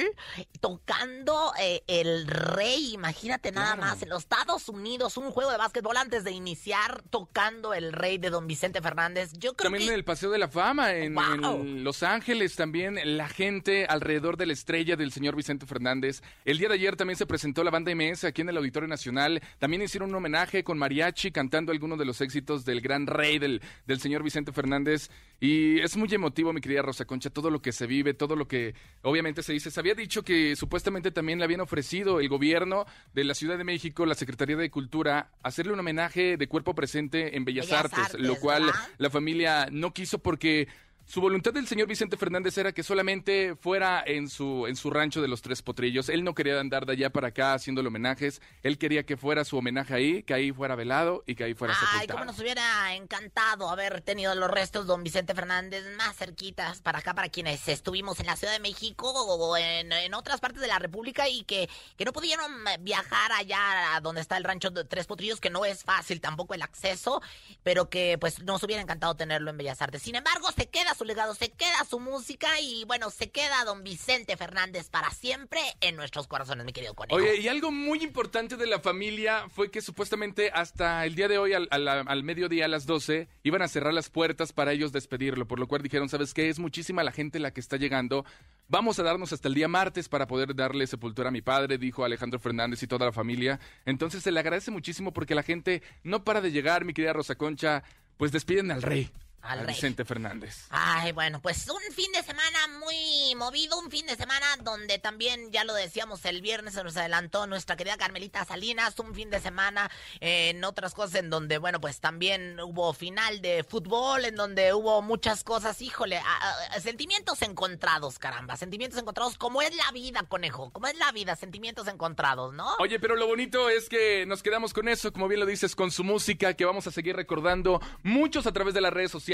tocando 0.61 1.53
eh, 1.61 1.83
el 1.87 2.27
rey, 2.27 2.95
imagínate 2.95 3.53
nada 3.53 3.75
Claro. 3.75 3.81
más, 3.83 4.03
en 4.03 4.09
los 4.09 4.21
Estados 4.23 4.69
Unidos 4.69 5.17
un 5.17 5.31
juego 5.31 5.51
de 5.51 5.59
básquetbol 5.59 5.97
antes 5.97 6.25
de 6.25 6.31
iniciar 6.33 7.03
tocando 7.11 7.75
el 7.75 7.93
rey 7.93 8.19
de 8.19 8.31
Don 8.31 8.47
Vicente 8.47 8.81
Fernández. 8.81 9.33
Yo 9.35 9.55
creo 9.55 9.71
También 9.71 9.85
que 9.89 9.93
en 9.93 9.95
el 9.95 10.05
Paseo 10.05 10.31
de 10.31 10.39
la 10.39 10.49
Fama, 10.49 10.93
en, 10.95 11.15
Wow. 11.15 11.61
en 11.63 11.85
Los 11.85 12.03
Ángeles, 12.03 12.57
también 12.57 12.99
la 13.17 13.29
gente 13.39 13.87
alrededor 13.89 14.37
de 14.37 14.47
la 14.47 14.53
estrella 14.53 14.97
del 14.97 15.13
señor 15.13 15.37
Vicente 15.37 15.65
Fernández. 15.65 16.23
El 16.45 16.59
día 16.59 16.67
de 16.67 16.75
ayer 16.75 16.97
también 16.97 17.17
se 17.17 17.25
presentó 17.25 17.63
la 17.63 17.71
banda 17.71 17.95
MS 17.95 18.25
aquí 18.25 18.43
en 18.43 18.49
el 18.49 18.57
Auditorio 18.57 18.89
Nacional. 18.89 19.41
También 19.61 19.81
hicieron 19.81 20.11
un 20.11 20.17
homenaje 20.17 20.65
con 20.65 20.77
mariachi 20.77 21.31
cantando 21.31 21.71
algunos 21.71 22.01
de 22.01 22.05
los 22.05 22.21
éxitos 22.21 22.65
del 22.65 22.81
gran 22.81 23.07
rey 23.07 23.39
del, 23.39 23.63
del 23.87 24.01
señor 24.01 24.25
Vicente 24.25 24.51
Fernández. 24.51 25.09
Y 25.39 25.79
es 25.79 25.97
muy 25.97 26.13
emotivo, 26.13 26.53
mi 26.53 26.61
querida 26.61 26.83
Rosa 26.83 27.05
Concha, 27.05 27.31
todo 27.31 27.49
lo 27.49 27.63
que 27.63 27.71
se 27.71 27.87
vive, 27.87 28.13
todo 28.13 28.35
lo 28.35 28.49
que 28.49 28.75
obviamente 29.03 29.45
se 29.45 29.53
dice. 29.53 29.71
Se 29.71 29.79
había 29.79 29.95
dicho 29.95 30.25
que 30.25 30.57
supuestamente 30.57 31.13
también 31.13 31.39
le 31.39 31.45
habían 31.45 31.61
ofrecido 31.61 32.19
el 32.19 32.29
gobierno 32.29 32.87
de 33.15 33.23
la 33.23 33.35
Ciudad 33.35 33.57
de 33.57 33.63
México, 33.63 34.05
la 34.05 34.17
Secretaría 34.17 34.57
de 34.57 34.69
Cultura, 34.69 35.31
hacerle 35.45 35.75
un 35.75 35.79
homenaje 35.79 36.37
de 36.37 36.49
cuerpo 36.49 36.75
presente 36.75 37.37
en 37.37 37.45
Bellas, 37.45 37.67
Bellas 37.67 37.85
Artes, 37.85 37.99
Artes, 37.99 38.21
lo 38.21 38.35
cual 38.35 38.65
¿verdad? 38.65 38.81
la 38.99 39.11
familia 39.11 39.69
no 39.71 39.95
quiso 39.95 40.19
porque 40.19 40.67
su 41.09 41.23
voluntad 41.23 41.55
del 41.55 41.67
señor 41.67 41.89
Vicente 41.89 42.19
Fernández 42.19 42.59
era 42.59 42.73
que 42.73 42.83
solamente 42.83 43.57
fuera 43.57 44.03
en 44.05 44.29
su, 44.29 44.67
en 44.67 44.77
su 44.77 44.91
rancho 44.91 45.23
de 45.23 45.29
los 45.29 45.41
Tres 45.41 45.63
Potrillos. 45.63 46.11
Él 46.11 46.23
no 46.23 46.35
quería 46.35 46.61
andar 46.61 46.85
de 46.85 46.93
allá 46.93 47.09
para 47.09 47.29
acá 47.29 47.55
haciéndole 47.55 47.89
homenajes. 47.89 48.43
Él 48.63 48.77
quería 48.77 49.07
que 49.07 49.17
fuera 49.17 49.47
su 49.47 49.57
homenaje 49.57 49.95
ahí, 49.95 50.23
que 50.23 50.35
ahí 50.35 50.53
fuera 50.53 50.75
velado 50.75 51.25
y 51.27 51.35
que 51.35 51.45
ahí 51.45 51.55
fuera 51.55 51.73
Ay, 51.73 51.81
sepultado. 51.81 52.19
cómo 52.19 52.25
nos 52.27 52.39
hubiera 52.39 52.95
encantado 52.95 53.71
haber 53.71 54.03
tenido 54.03 54.35
los 54.35 54.51
restos 54.51 54.85
de 54.85 54.89
don 54.89 55.03
Vicente 55.03 55.35
Fernández 55.35 55.83
más 55.97 56.15
cerquitas 56.15 56.83
para 56.83 56.99
acá, 56.99 57.15
para 57.15 57.31
quienes 57.31 57.67
estuvimos 57.69 58.21
en 58.21 58.27
la 58.27 58.37
Ciudad 58.37 58.53
de 58.53 58.61
México 58.61 59.11
o 59.11 59.57
en, 59.57 59.91
en 59.91 60.13
otras 60.13 60.41
partes 60.41 60.61
de 60.61 60.69
la 60.69 60.79
República 60.79 61.27
y 61.27 61.43
que, 61.45 61.71
que 61.97 62.05
no 62.05 62.13
pudieron 62.13 62.53
viajar 62.81 63.33
allá 63.33 63.97
a 63.97 64.01
donde 64.03 64.21
está 64.21 64.37
el 64.37 64.45
rancho 64.45 64.69
de 64.69 64.85
Tres 64.85 65.07
Potrillos, 65.07 65.41
que 65.41 65.49
no 65.49 65.65
es 65.65 65.85
fácil 65.85 66.21
tampoco 66.21 66.53
el 66.53 66.61
acceso, 66.61 67.23
pero 67.63 67.89
que 67.89 68.19
pues 68.21 68.43
nos 68.43 68.63
hubiera 68.63 68.83
encantado 68.83 69.15
tenerlo 69.17 69.51
en 69.51 69.57
Bellas 69.57 69.81
Artes. 69.81 70.03
Sin 70.03 70.15
embargo, 70.15 70.53
se 70.53 70.69
queda 70.69 70.95
su 70.99 71.05
legado, 71.05 71.35
se 71.35 71.51
queda 71.51 71.85
su 71.89 72.01
música 72.01 72.61
y 72.61 72.85
bueno, 72.85 73.11
se 73.11 73.31
queda 73.31 73.65
don 73.65 73.85
Vicente 73.85 74.37
Fernández 74.37 74.91
para 74.91 75.11
siempre 75.11 75.61
en 75.81 75.97
nuestros 75.97 76.27
corazones, 76.27 76.67
mi 76.67 76.73
querido 76.73 76.95
conejo. 76.95 77.17
Oye, 77.17 77.37
y 77.41 77.49
algo 77.49 77.71
muy 77.71 78.03
importante 78.03 78.57
de 78.57 78.67
la 78.67 78.81
familia 78.81 79.49
fue 79.49 79.71
que 79.71 79.81
supuestamente 79.81 80.51
hasta 80.53 81.07
el 81.07 81.15
día 81.15 81.29
de 81.29 81.39
hoy, 81.39 81.55
al, 81.55 81.69
al- 81.71 82.23
mediodía, 82.25 82.65
a 82.65 82.69
las 82.69 82.85
12, 82.87 83.29
iban 83.45 83.63
a 83.63 83.69
cerrar 83.69 83.95
las 83.95 84.11
puertas 84.11 84.53
para 84.53 84.73
ellos 84.73 84.93
despedirlo, 84.93 85.47
por 85.47 85.59
lo 85.61 85.69
cual 85.69 85.83
dijeron, 85.83 86.09
¿sabes 86.09 86.35
qué? 86.35 86.49
Es 86.49 86.59
muchísima 86.59 87.05
la 87.05 87.13
gente 87.13 87.39
la 87.39 87.53
que 87.53 87.61
está 87.61 87.77
llegando. 87.77 88.25
Vamos 88.67 88.99
a 88.99 89.03
darnos 89.03 89.33
hasta 89.33 89.49
el 89.49 89.55
día 89.55 89.69
martes 89.69 90.09
para 90.09 90.27
poder 90.27 90.55
darle 90.55 90.87
sepultura 90.87 91.29
a 91.29 91.33
mi 91.33 91.41
padre, 91.43 91.79
dijo 91.79 92.05
Alejandro 92.05 92.39
Fernández 92.41 92.83
y 92.83 92.87
toda 92.87 93.07
la 93.07 93.13
familia. 93.13 93.61
Entonces 93.87 94.23
se 94.23 94.33
le 94.33 94.41
agradece 94.41 94.71
muchísimo 94.71 95.13
porque 95.13 95.35
la 95.35 95.43
gente 95.43 95.83
no 96.03 96.25
para 96.25 96.41
de 96.41 96.51
llegar, 96.51 96.85
mi 96.85 96.93
querida 96.93 97.13
Rosa 97.13 97.37
Concha, 97.37 97.83
pues 98.17 98.33
despiden 98.33 98.71
al 98.71 98.83
rey, 98.83 99.11
Al 99.41 99.61
a 99.61 99.63
rey. 99.63 99.75
Vicente 99.75 100.05
Fernández. 100.05 100.67
Ay, 100.71 101.13
bueno, 101.13 101.41
pues 101.41 101.69
un 101.71 101.95
fin 101.95 102.11
de 102.13 102.23
semana 102.23 102.59
muy 102.81 103.35
movido, 103.37 103.79
un 103.79 103.91
fin 103.91 104.05
de 104.07 104.17
semana 104.17 104.47
donde 104.63 104.99
también, 104.99 105.53
ya 105.53 105.65
lo 105.65 105.75
decíamos 105.75 106.25
el 106.25 106.43
viernes, 106.43 106.75
se 106.75 106.83
nos 106.85 106.97
adelantó 106.97 107.47
nuestra 107.47 107.77
querida 107.77 107.97
Carmelita 107.97 108.45
Salinas, 108.45 108.99
un 108.99 109.15
fin 109.15 109.31
de 109.31 109.41
semana 109.41 109.91
en 110.21 110.65
otras 110.65 110.93
cosas 110.93 111.15
en 111.17 111.31
donde, 111.31 111.59
bueno, 111.59 111.81
pues 111.81 112.01
también 112.01 112.59
hubo 112.61 112.93
final 112.93 113.41
de 113.41 113.63
fútbol, 113.65 114.25
en 114.25 114.35
donde 114.35 114.75
hubo 114.75 115.03
muchas 115.03 115.45
cosas, 115.45 115.81
híjole, 115.83 116.19
a- 116.19 116.75
a- 116.75 116.81
sentimientos 116.81 117.41
encontrados, 117.43 118.19
caramba, 118.19 118.57
sentimientos 118.57 118.99
encontrados, 119.01 119.39
como 119.39 119.63
es 119.63 119.75
la 119.77 119.91
vida, 119.93 120.25
conejo, 120.25 120.71
como 120.73 120.89
es 120.89 120.97
la 120.99 121.13
vida, 121.13 121.37
sentimientos 121.37 121.87
encontrados, 121.87 122.53
¿no? 122.55 122.75
Oye, 122.81 122.99
pero 122.99 123.15
lo 123.15 123.27
bonito 123.29 123.71
es 123.71 123.89
que 123.89 124.27
nos 124.27 124.43
quedamos 124.43 124.75
con 124.75 124.89
eso, 124.89 125.13
como 125.13 125.29
bien 125.29 125.41
lo 125.41 125.47
dices, 125.47 125.77
con 125.77 125.91
su 125.93 126.03
música, 126.03 126.55
que 126.55 126.65
vamos 126.65 126.87
a 126.89 126.91
seguir 126.91 127.15
recordando 127.15 127.81
muchos 128.03 128.47
a 128.49 128.53
través 128.53 128.75
de 128.75 128.81
las 128.81 128.93
redes 128.93 129.11
sociales. 129.13 129.28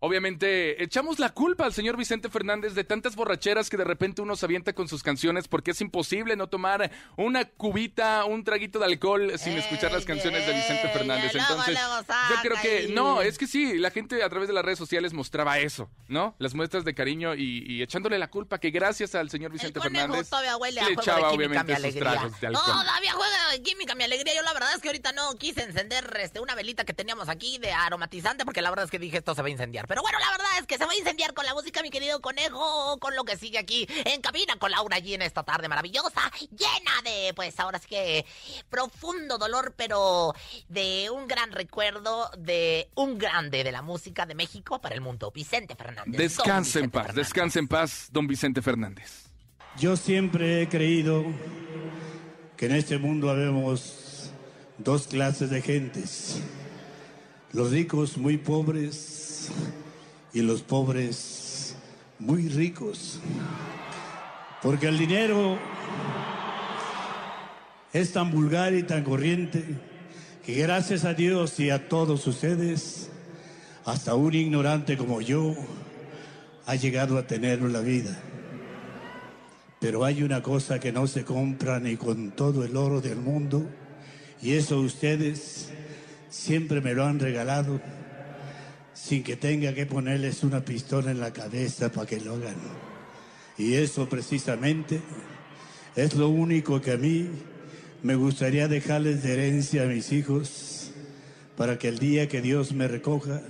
Obviamente, 0.00 0.82
echamos 0.82 1.18
la 1.18 1.30
culpa 1.30 1.64
al 1.64 1.72
señor 1.72 1.96
Vicente 1.96 2.28
Fernández 2.28 2.74
de 2.74 2.84
tantas 2.84 3.16
borracheras 3.16 3.68
que 3.68 3.76
de 3.76 3.84
repente 3.84 4.22
uno 4.22 4.36
se 4.36 4.46
avienta 4.46 4.72
con 4.72 4.86
sus 4.86 5.02
canciones, 5.02 5.48
porque 5.48 5.72
es 5.72 5.80
imposible 5.80 6.36
no 6.36 6.48
tomar 6.48 6.90
una 7.16 7.46
cubita, 7.46 8.24
un 8.24 8.44
traguito 8.44 8.78
de 8.78 8.84
alcohol 8.84 9.32
sin 9.38 9.54
Ey, 9.54 9.58
escuchar 9.58 9.90
las 9.90 10.04
canciones 10.04 10.46
de 10.46 10.52
Vicente 10.52 10.88
Fernández. 10.90 11.34
Entonces, 11.34 11.76
yo 11.76 12.36
creo 12.42 12.56
que, 12.62 12.88
no, 12.92 13.22
es 13.22 13.38
que 13.38 13.48
sí, 13.48 13.76
la 13.78 13.90
gente 13.90 14.22
a 14.22 14.28
través 14.28 14.46
de 14.46 14.54
las 14.54 14.64
redes 14.64 14.78
sociales 14.78 15.12
mostraba 15.12 15.58
eso, 15.58 15.90
¿no? 16.06 16.36
Las 16.38 16.54
muestras 16.54 16.84
de 16.84 16.94
cariño 16.94 17.34
y, 17.34 17.64
y 17.66 17.82
echándole 17.82 18.18
la 18.18 18.30
culpa 18.30 18.58
que 18.58 18.70
gracias 18.70 19.16
al 19.16 19.30
señor 19.30 19.50
Vicente 19.50 19.80
el 19.80 19.82
Fernández 19.82 20.30
le 20.72 20.92
echaba 20.92 21.32
obviamente 21.32 21.74
sus 21.74 21.94
tragos 21.96 22.40
de 22.40 22.46
alcohol. 22.46 22.64
No, 22.68 22.82
todavía 22.84 23.12
juega 23.14 23.50
de 23.50 23.62
química, 23.62 23.96
mi 23.96 24.04
alegría. 24.04 24.34
Yo 24.36 24.42
la 24.42 24.52
verdad 24.52 24.72
es 24.76 24.80
que 24.80 24.88
ahorita 24.88 25.10
no 25.10 25.34
quise 25.34 25.64
encender 25.64 26.16
este, 26.20 26.38
una 26.38 26.54
velita 26.54 26.84
que 26.84 26.94
teníamos 26.94 27.28
aquí 27.28 27.58
de 27.58 27.72
aromatizante 27.72 28.44
porque 28.44 28.62
la 28.62 28.70
verdad 28.70 28.84
es 28.84 28.92
que 28.92 29.00
dije 29.00 29.17
esto 29.18 29.34
se 29.34 29.42
va 29.42 29.48
a 29.48 29.50
incendiar. 29.50 29.86
Pero 29.86 30.02
bueno, 30.02 30.18
la 30.18 30.30
verdad 30.30 30.46
es 30.58 30.66
que 30.66 30.78
se 30.78 30.84
va 30.84 30.92
a 30.92 30.96
incendiar 30.96 31.34
con 31.34 31.44
la 31.44 31.54
música, 31.54 31.82
mi 31.82 31.90
querido 31.90 32.20
conejo, 32.20 32.98
con 32.98 33.14
lo 33.14 33.24
que 33.24 33.36
sigue 33.36 33.58
aquí 33.58 33.86
en 34.04 34.20
cabina 34.20 34.56
con 34.58 34.70
Laura 34.70 34.98
G 34.98 35.14
en 35.14 35.22
esta 35.22 35.42
tarde 35.42 35.68
maravillosa, 35.68 36.30
llena 36.50 36.92
de, 37.04 37.32
pues 37.34 37.58
ahora 37.60 37.78
sí 37.78 37.88
que 37.88 38.26
profundo 38.68 39.38
dolor, 39.38 39.74
pero 39.76 40.34
de 40.68 41.10
un 41.10 41.28
gran 41.28 41.52
recuerdo 41.52 42.30
de 42.38 42.88
un 42.94 43.18
grande 43.18 43.64
de 43.64 43.72
la 43.72 43.82
música 43.82 44.26
de 44.26 44.34
México 44.34 44.80
para 44.80 44.94
el 44.94 45.00
mundo, 45.00 45.30
Vicente 45.30 45.74
Fernández. 45.74 46.18
Descanse 46.18 46.80
en 46.80 46.90
paz, 46.90 47.06
Fernández. 47.06 47.26
descanse 47.26 47.58
en 47.58 47.68
paz, 47.68 48.08
don 48.10 48.26
Vicente 48.26 48.62
Fernández. 48.62 49.28
Yo 49.78 49.96
siempre 49.96 50.62
he 50.62 50.68
creído 50.68 51.24
que 52.56 52.66
en 52.66 52.74
este 52.74 52.98
mundo 52.98 53.30
habemos 53.30 54.32
dos 54.78 55.06
clases 55.06 55.50
de 55.50 55.62
gentes. 55.62 56.42
Los 57.52 57.70
ricos 57.70 58.18
muy 58.18 58.36
pobres 58.36 59.48
y 60.34 60.42
los 60.42 60.60
pobres 60.62 61.74
muy 62.18 62.48
ricos. 62.48 63.20
Porque 64.62 64.88
el 64.88 64.98
dinero 64.98 65.58
es 67.92 68.12
tan 68.12 68.30
vulgar 68.30 68.74
y 68.74 68.82
tan 68.82 69.02
corriente 69.02 69.64
que 70.44 70.54
gracias 70.56 71.04
a 71.04 71.14
Dios 71.14 71.58
y 71.58 71.70
a 71.70 71.88
todos 71.88 72.26
ustedes, 72.26 73.08
hasta 73.84 74.14
un 74.14 74.34
ignorante 74.34 74.98
como 74.98 75.22
yo 75.22 75.54
ha 76.66 76.74
llegado 76.74 77.16
a 77.16 77.26
tener 77.26 77.62
la 77.62 77.80
vida. 77.80 78.20
Pero 79.80 80.04
hay 80.04 80.22
una 80.22 80.42
cosa 80.42 80.80
que 80.80 80.92
no 80.92 81.06
se 81.06 81.24
compra 81.24 81.80
ni 81.80 81.96
con 81.96 82.32
todo 82.32 82.64
el 82.64 82.76
oro 82.76 83.00
del 83.00 83.16
mundo, 83.16 83.66
y 84.42 84.52
eso 84.52 84.80
ustedes 84.80 85.70
siempre 86.30 86.80
me 86.80 86.94
lo 86.94 87.04
han 87.04 87.18
regalado 87.18 87.80
sin 88.94 89.22
que 89.22 89.36
tenga 89.36 89.74
que 89.74 89.86
ponerles 89.86 90.42
una 90.42 90.64
pistola 90.64 91.10
en 91.10 91.20
la 91.20 91.32
cabeza 91.32 91.90
para 91.90 92.06
que 92.06 92.20
lo 92.20 92.34
hagan. 92.34 92.56
Y 93.56 93.74
eso 93.74 94.08
precisamente 94.08 95.00
es 95.96 96.14
lo 96.14 96.28
único 96.28 96.80
que 96.80 96.92
a 96.92 96.96
mí 96.96 97.28
me 98.02 98.14
gustaría 98.14 98.68
dejarles 98.68 99.22
de 99.22 99.32
herencia 99.32 99.82
a 99.82 99.86
mis 99.86 100.12
hijos 100.12 100.90
para 101.56 101.78
que 101.78 101.88
el 101.88 101.98
día 101.98 102.28
que 102.28 102.40
Dios 102.40 102.72
me 102.72 102.86
recoja 102.86 103.42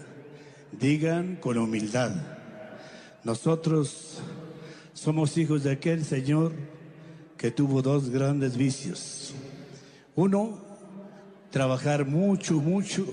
digan 0.72 1.36
con 1.36 1.58
humildad, 1.58 2.12
nosotros 3.24 4.20
somos 4.94 5.36
hijos 5.36 5.64
de 5.64 5.72
aquel 5.72 6.04
Señor 6.04 6.52
que 7.36 7.50
tuvo 7.50 7.82
dos 7.82 8.10
grandes 8.10 8.56
vicios. 8.56 9.34
Uno, 10.14 10.67
trabajar 11.50 12.06
mucho, 12.06 12.54
mucho 12.54 13.06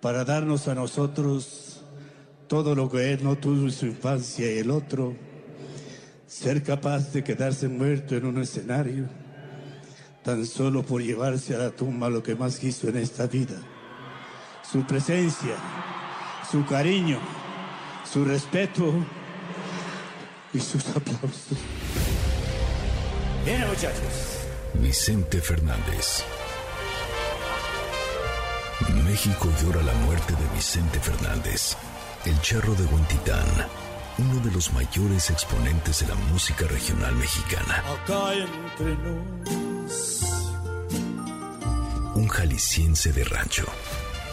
para 0.00 0.24
darnos 0.24 0.68
a 0.68 0.74
nosotros 0.74 1.82
todo 2.46 2.74
lo 2.74 2.90
que 2.90 3.12
Él 3.12 3.24
no 3.24 3.36
tuvo 3.36 3.64
en 3.64 3.72
su 3.72 3.86
infancia 3.86 4.52
y 4.52 4.58
el 4.58 4.70
otro, 4.70 5.14
ser 6.26 6.62
capaz 6.62 7.12
de 7.12 7.24
quedarse 7.24 7.68
muerto 7.68 8.16
en 8.16 8.26
un 8.26 8.40
escenario 8.40 9.08
tan 10.22 10.46
solo 10.46 10.82
por 10.82 11.02
llevarse 11.02 11.54
a 11.54 11.58
la 11.58 11.70
tumba 11.70 12.08
lo 12.08 12.22
que 12.22 12.34
más 12.34 12.58
quiso 12.58 12.88
en 12.88 12.96
esta 12.96 13.26
vida. 13.26 13.56
Su 14.70 14.86
presencia, 14.86 15.56
su 16.50 16.64
cariño, 16.64 17.18
su 18.10 18.24
respeto 18.24 18.92
y 20.52 20.60
sus 20.60 20.88
aplausos. 20.88 21.58
Bien, 23.44 23.68
muchachos. 23.68 24.46
Vicente 24.80 25.40
Fernández. 25.40 26.24
México 29.14 29.48
llora 29.62 29.80
la 29.80 29.92
muerte 29.92 30.34
de 30.34 30.44
Vicente 30.56 30.98
Fernández, 30.98 31.76
el 32.24 32.40
charro 32.40 32.74
de 32.74 32.84
Huentitán, 32.86 33.46
uno 34.18 34.40
de 34.40 34.50
los 34.50 34.72
mayores 34.72 35.30
exponentes 35.30 36.00
de 36.00 36.08
la 36.08 36.16
música 36.32 36.66
regional 36.66 37.14
mexicana. 37.14 37.84
Acá 37.94 38.34
entre 38.34 38.96
nos. 38.96 40.20
Un 42.16 42.26
jalisciense 42.26 43.12
de 43.12 43.22
rancho 43.22 43.66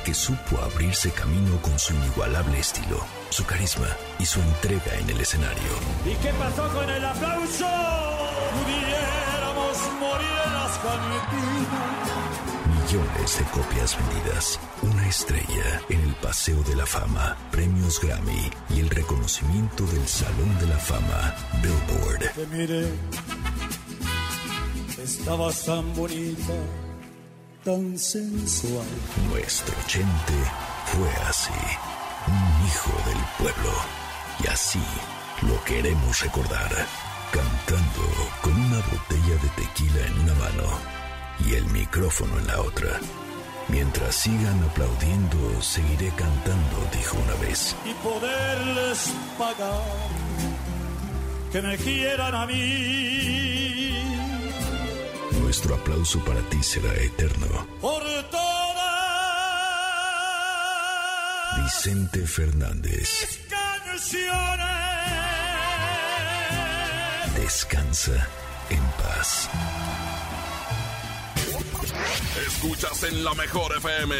que 0.03 0.15
supo 0.15 0.59
abrirse 0.59 1.11
camino 1.11 1.61
con 1.61 1.77
su 1.77 1.93
inigualable 1.93 2.57
estilo, 2.57 3.05
su 3.29 3.45
carisma 3.45 3.95
y 4.17 4.25
su 4.25 4.41
entrega 4.41 4.95
en 4.97 5.07
el 5.11 5.21
escenario. 5.21 5.73
¿Y 6.07 6.15
qué 6.23 6.33
pasó 6.33 6.67
con 6.73 6.89
el 6.89 7.05
aplauso? 7.05 7.69
Pudiéramos 8.57 9.77
morir 9.99 10.37
en 10.43 10.53
las 10.55 10.77
cantinas. 10.79 12.50
Millones 12.91 13.39
de 13.39 13.45
copias 13.45 13.97
vendidas, 13.97 14.59
una 14.81 15.07
estrella 15.07 15.81
en 15.87 16.01
el 16.01 16.13
Paseo 16.15 16.61
de 16.63 16.75
la 16.75 16.85
Fama, 16.85 17.37
premios 17.49 18.01
Grammy 18.01 18.51
y 18.69 18.81
el 18.81 18.89
reconocimiento 18.89 19.85
del 19.85 20.05
Salón 20.05 20.59
de 20.59 20.67
la 20.67 20.77
Fama 20.77 21.33
Billboard. 21.61 22.33
Te 22.33 22.47
miré, 22.47 22.91
estabas 25.01 25.63
tan 25.63 25.95
bonita, 25.95 26.53
tan 27.63 27.97
sensual. 27.97 28.87
Nuestro 29.29 29.75
Chente 29.87 30.33
fue 30.87 31.09
así, 31.29 31.53
un 32.27 32.67
hijo 32.67 32.91
del 33.09 33.23
pueblo. 33.37 33.73
Y 34.43 34.47
así 34.47 34.83
lo 35.43 35.63
queremos 35.63 36.19
recordar, 36.19 36.69
cantando 37.31 38.31
con 38.41 38.53
una 38.53 38.79
botella 38.79 39.41
de 39.41 39.49
tequila 39.55 40.07
en 40.07 40.19
una 40.19 40.33
mano 40.33 41.00
y 41.47 41.53
el 41.55 41.65
micrófono 41.67 42.37
en 42.39 42.47
la 42.47 42.61
otra. 42.61 42.99
Mientras 43.67 44.15
sigan 44.15 44.63
aplaudiendo, 44.63 45.61
seguiré 45.61 46.09
cantando, 46.15 46.77
dijo 46.93 47.17
una 47.17 47.35
vez. 47.47 47.75
y 47.85 47.93
poderles 48.03 49.13
pagar 49.37 49.81
que 51.51 51.61
me 51.61 51.77
quieran 51.77 52.33
a 52.33 52.45
mí 52.47 53.93
Nuestro 55.41 55.75
aplauso 55.75 56.19
para 56.23 56.41
ti 56.49 56.61
será 56.63 56.93
eterno. 56.95 57.67
por 57.81 58.03
todas 58.29 58.61
Vicente 61.63 62.25
Fernández, 62.25 63.39
canciones. 63.49 64.67
descansa 67.35 68.27
en 68.69 68.81
paz. 69.01 69.49
Escuchas 72.47 73.03
en 73.03 73.23
la 73.23 73.33
mejor 73.33 73.75
FM. 73.77 74.15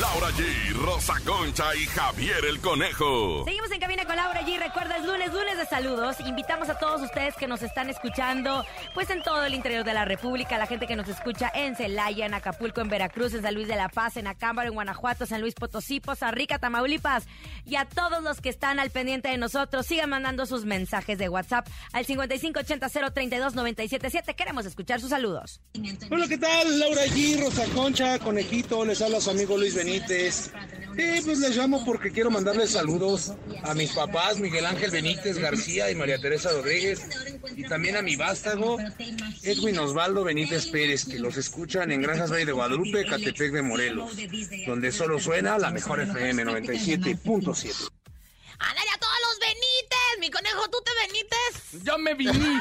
Laura 0.00 0.28
G, 0.30 0.72
Rosa 0.74 1.14
Concha 1.24 1.74
y 1.74 1.86
Javier 1.86 2.44
el 2.48 2.60
Conejo. 2.60 3.44
Seguimos 3.44 3.70
en 3.70 3.80
cabina 3.80 4.04
con 4.04 4.16
Laura 4.16 4.42
G. 4.42 4.58
Recuerda, 4.58 4.96
es 4.96 5.04
lunes, 5.04 5.32
lunes 5.32 5.56
de 5.56 5.66
saludos. 5.66 6.16
Invitamos 6.20 6.68
a 6.68 6.78
todos 6.78 7.00
ustedes 7.02 7.34
que 7.36 7.46
nos 7.46 7.62
están 7.62 7.88
escuchando, 7.88 8.64
pues 8.94 9.08
en 9.10 9.22
todo 9.22 9.44
el 9.44 9.54
interior 9.54 9.84
de 9.84 9.94
la 9.94 10.04
República, 10.04 10.58
la 10.58 10.66
gente 10.66 10.86
que 10.86 10.96
nos 10.96 11.08
escucha 11.08 11.50
en 11.54 11.76
Celaya, 11.76 12.26
en 12.26 12.34
Acapulco, 12.34 12.80
en 12.80 12.88
Veracruz, 12.88 13.34
en 13.34 13.42
San 13.42 13.54
Luis 13.54 13.68
de 13.68 13.76
la 13.76 13.88
Paz, 13.88 14.16
en 14.16 14.26
Acámbaro, 14.26 14.68
en 14.68 14.74
Guanajuato, 14.74 15.24
San 15.24 15.40
Luis 15.40 15.54
Potosí, 15.54 16.00
Poza 16.00 16.30
Rica, 16.30 16.58
Tamaulipas. 16.58 17.26
Y 17.64 17.76
a 17.76 17.86
todos 17.86 18.22
los 18.22 18.40
que 18.40 18.50
están 18.50 18.80
al 18.80 18.90
pendiente 18.90 19.28
de 19.28 19.38
nosotros, 19.38 19.86
sigan 19.86 20.10
mandando 20.10 20.46
sus 20.46 20.64
mensajes 20.64 21.18
de 21.18 21.28
WhatsApp 21.28 21.68
al 21.92 22.06
5580-032-977. 22.06 24.34
Queremos 24.34 24.66
escuchar 24.66 25.00
sus 25.00 25.10
saludos. 25.10 25.60
Hola, 26.10 26.26
¿qué 26.28 26.38
tal? 26.38 26.78
Laura 26.78 26.97
G, 27.06 27.40
Rosa 27.40 27.64
Concha, 27.74 28.18
Conejito, 28.18 28.84
les 28.84 29.00
habla 29.00 29.20
su 29.20 29.30
amigo 29.30 29.56
Luis 29.56 29.74
Benítez. 29.74 30.50
Sí, 30.96 31.20
pues 31.24 31.38
les 31.38 31.56
llamo 31.56 31.84
porque 31.84 32.10
quiero 32.10 32.30
mandarles 32.30 32.70
saludos 32.70 33.32
a 33.62 33.72
mis 33.74 33.92
papás, 33.92 34.38
Miguel 34.40 34.66
Ángel 34.66 34.90
Benítez 34.90 35.38
García 35.38 35.90
y 35.90 35.94
María 35.94 36.18
Teresa 36.18 36.50
Rodríguez, 36.50 37.06
y 37.56 37.62
también 37.64 37.96
a 37.96 38.02
mi 38.02 38.16
vástago, 38.16 38.78
Edwin 39.42 39.78
Osvaldo 39.78 40.24
Benítez 40.24 40.66
Pérez, 40.66 41.04
que 41.04 41.20
los 41.20 41.36
escuchan 41.36 41.92
en 41.92 42.02
Granjas 42.02 42.32
Valle 42.32 42.46
de 42.46 42.52
Guadalupe, 42.52 43.06
Catepec 43.06 43.52
de 43.52 43.62
Morelos, 43.62 44.16
donde 44.66 44.90
solo 44.90 45.20
suena 45.20 45.56
la 45.56 45.70
mejor 45.70 46.00
FM 46.00 46.44
97.7. 46.44 47.90
¡Ándale 48.58 48.90
a 48.90 48.98
todos 48.98 49.14
los 49.22 49.38
Benítez! 49.38 50.07
Mi 50.18 50.30
conejo, 50.30 50.68
¿tú 50.68 50.78
te 50.84 50.90
Benítez? 51.06 51.84
Yo 51.84 51.96
me 51.98 52.14
viní. 52.14 52.32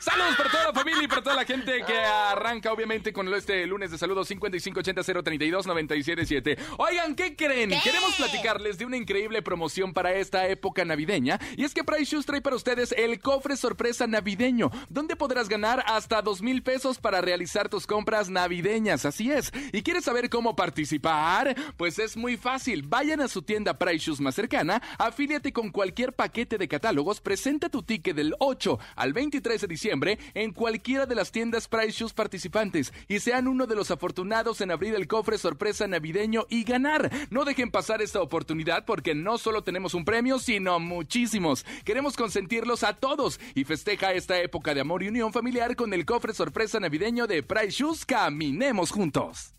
Saludos 0.00 0.36
para 0.36 0.50
toda 0.50 0.64
la 0.64 0.72
familia 0.74 1.04
y 1.04 1.08
para 1.08 1.22
toda 1.22 1.36
la 1.36 1.46
gente 1.46 1.82
que 1.86 1.98
arranca, 1.98 2.70
obviamente, 2.72 3.12
con 3.14 3.32
este 3.32 3.66
lunes 3.66 3.90
de 3.90 3.96
saludos 3.98 4.30
5580-032-977. 4.30 6.58
Oigan, 6.76 7.14
¿qué 7.14 7.34
creen? 7.34 7.70
¿Qué? 7.70 7.80
Queremos 7.82 8.14
platicarles 8.16 8.76
de 8.78 8.84
una 8.84 8.98
increíble 8.98 9.40
promoción 9.42 9.94
para 9.94 10.12
esta 10.14 10.46
época 10.48 10.84
navideña. 10.84 11.40
Y 11.56 11.64
es 11.64 11.72
que 11.72 11.82
Price 11.82 12.04
Shoes 12.04 12.26
trae 12.26 12.42
para 12.42 12.56
ustedes 12.56 12.92
el 12.92 13.20
cofre 13.20 13.56
sorpresa 13.56 14.06
navideño, 14.06 14.70
donde 14.90 15.16
podrás 15.16 15.48
ganar 15.48 15.82
hasta 15.86 16.20
dos 16.20 16.42
mil 16.42 16.62
pesos 16.62 16.98
para 16.98 17.22
realizar 17.22 17.70
tus 17.70 17.86
compras 17.86 18.28
navideñas. 18.28 19.06
Así 19.06 19.32
es. 19.32 19.50
¿Y 19.72 19.82
quieres 19.82 20.04
saber 20.04 20.28
cómo 20.28 20.56
participar? 20.56 21.56
Pues 21.76 21.98
es 21.98 22.16
muy 22.16 22.36
fácil. 22.36 22.82
Vayan 22.82 23.22
a 23.22 23.28
su 23.28 23.40
tienda 23.42 23.78
Price 23.78 24.04
Shoes 24.04 24.20
más 24.20 24.34
cercana, 24.34 24.82
afíliate 24.98 25.52
con 25.52 25.70
cualquier 25.70 26.12
paquete 26.12 26.49
de 26.58 26.68
catálogos, 26.68 27.20
presenta 27.20 27.68
tu 27.68 27.82
ticket 27.82 28.16
del 28.16 28.34
8 28.38 28.78
al 28.96 29.12
23 29.12 29.60
de 29.60 29.66
diciembre 29.66 30.18
en 30.34 30.52
cualquiera 30.52 31.06
de 31.06 31.14
las 31.14 31.32
tiendas 31.32 31.68
Price 31.68 31.92
Shoes 31.92 32.12
participantes 32.12 32.92
y 33.08 33.20
sean 33.20 33.48
uno 33.48 33.66
de 33.66 33.76
los 33.76 33.90
afortunados 33.90 34.60
en 34.60 34.70
abrir 34.70 34.94
el 34.94 35.06
cofre 35.06 35.38
sorpresa 35.38 35.86
navideño 35.86 36.46
y 36.48 36.64
ganar. 36.64 37.10
No 37.30 37.44
dejen 37.44 37.70
pasar 37.70 38.02
esta 38.02 38.20
oportunidad 38.20 38.84
porque 38.84 39.14
no 39.14 39.38
solo 39.38 39.62
tenemos 39.62 39.94
un 39.94 40.04
premio, 40.04 40.38
sino 40.38 40.78
muchísimos. 40.80 41.64
Queremos 41.84 42.16
consentirlos 42.16 42.82
a 42.82 42.94
todos 42.94 43.40
y 43.54 43.64
festeja 43.64 44.12
esta 44.12 44.40
época 44.40 44.74
de 44.74 44.80
amor 44.80 45.02
y 45.02 45.08
unión 45.08 45.32
familiar 45.32 45.76
con 45.76 45.92
el 45.92 46.04
cofre 46.04 46.34
sorpresa 46.34 46.80
navideño 46.80 47.26
de 47.26 47.42
Price 47.42 47.70
Shoes. 47.70 48.04
Caminemos 48.04 48.90
juntos. 48.90 49.54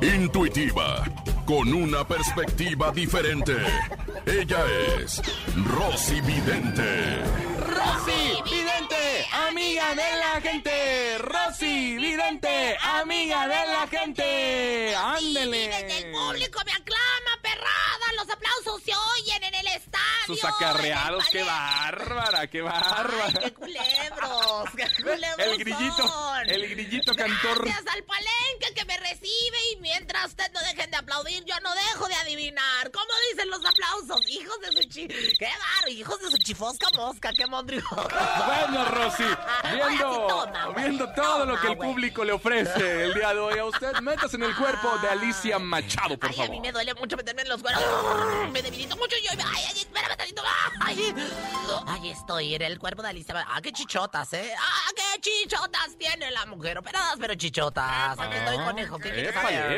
Intuitiva, 0.00 1.04
con 1.48 1.72
una 1.72 2.06
perspectiva 2.06 2.92
diferente. 2.92 3.56
Ella 4.26 4.58
es 5.00 5.22
Rosy 5.64 6.20
Vidente. 6.20 7.22
Rosy 7.58 8.42
Vidente, 8.44 9.26
amiga 9.48 9.94
de 9.94 10.16
la 10.18 10.40
gente. 10.42 11.16
Rosy 11.16 11.96
Vidente, 11.96 12.76
amiga 13.00 13.48
de 13.48 13.66
la 13.66 13.86
gente. 13.90 14.94
Ándele. 14.94 16.00
El 16.00 16.12
público 16.12 16.60
me 16.66 16.72
aclama, 16.72 17.40
perrada. 17.40 18.12
Los 18.18 18.28
aplausos 18.48 18.82
se 18.82 18.92
oyen 18.94 19.44
en 19.44 19.54
el 19.54 19.66
estadio. 19.68 19.98
Sus 20.26 20.44
acarreados, 20.44 21.24
qué 21.30 21.42
bárbara, 21.42 22.46
qué 22.46 22.60
bárbara. 22.60 23.24
Ay, 23.26 23.34
qué 23.44 23.54
culebros, 23.54 24.64
qué 24.76 24.86
culebros 25.02 25.38
El 25.38 25.58
grillito, 25.58 26.08
son. 26.08 26.50
el 26.50 26.68
grillito 26.68 27.14
cantor. 27.14 27.64
Gracias 27.64 27.86
al 27.94 28.04
palenque 28.04 28.74
que 28.74 28.84
me 28.84 28.96
recibe 28.98 29.58
y 29.72 29.76
mientras 29.80 30.26
usted 30.26 30.50
no 30.52 30.60
dejen 30.60 30.90
de 30.90 30.96
aplaudir, 30.98 31.44
yo 31.44 31.54
no 31.62 31.74
dejo 31.74 32.08
de 32.08 32.14
adivinar. 32.16 32.90
¿Cómo 32.90 33.06
dicen 33.32 33.48
los 33.50 33.60
aplausos? 33.64 34.28
Hijos 34.28 34.60
de 34.60 34.72
su 34.82 34.88
chi... 34.88 35.08
¡Qué 35.08 35.46
barro! 35.46 35.88
Hijos 35.88 36.20
de 36.20 36.30
su 36.30 36.36
chifosca 36.38 36.88
mosca, 36.94 37.30
qué 37.36 37.46
mondrio. 37.46 37.82
Bueno, 37.90 38.84
Rosy, 38.86 39.24
viendo, 39.72 40.26
toma, 40.26 40.68
viendo 40.76 41.12
todo 41.14 41.46
lo 41.46 41.58
que 41.60 41.68
el 41.68 41.78
público 41.78 42.24
le 42.24 42.32
ofrece 42.32 43.04
el 43.04 43.14
día 43.14 43.32
de 43.32 43.40
hoy 43.40 43.58
a 43.58 43.64
usted, 43.64 43.92
métase 44.00 44.36
en 44.36 44.42
el 44.44 44.54
cuerpo 44.56 44.96
de 44.98 45.08
Alicia 45.08 45.58
Machado, 45.58 46.18
por 46.18 46.28
Ay, 46.30 46.36
a 46.36 46.42
mí 46.42 46.46
favor. 46.48 46.62
me 46.62 46.72
duele 46.72 46.94
mucho 46.94 47.16
meterme 47.16 47.42
en 47.42 47.48
los 47.48 47.62
cueros. 47.62 47.82
Me 48.52 48.62
debilito 48.62 48.96
mucho 48.96 49.16
y 49.20 49.26
yo. 49.26 49.30
Ay, 49.44 49.62
ay, 49.68 49.78
espérame 49.78 50.16
tantito. 50.16 50.42
Ay, 50.80 51.14
ay, 51.86 52.10
estoy 52.10 52.54
en 52.54 52.62
el 52.62 52.78
cuerpo 52.78 53.02
de 53.02 53.08
Alicia. 53.08 53.44
Ah, 53.48 53.60
qué 53.60 53.72
chichotas, 53.72 54.32
¿eh? 54.32 54.52
Ah, 54.58 54.90
qué 54.96 55.20
chichotas 55.20 55.96
tiene 55.98 56.30
la 56.30 56.46
mujer. 56.46 56.78
Operadas, 56.78 57.16
pero 57.20 57.34
chichotas. 57.34 58.18
Aquí 58.18 58.36
estoy, 58.36 58.56
conejo. 58.64 58.98
¿Qué 58.98 59.10
quieres 59.10 59.34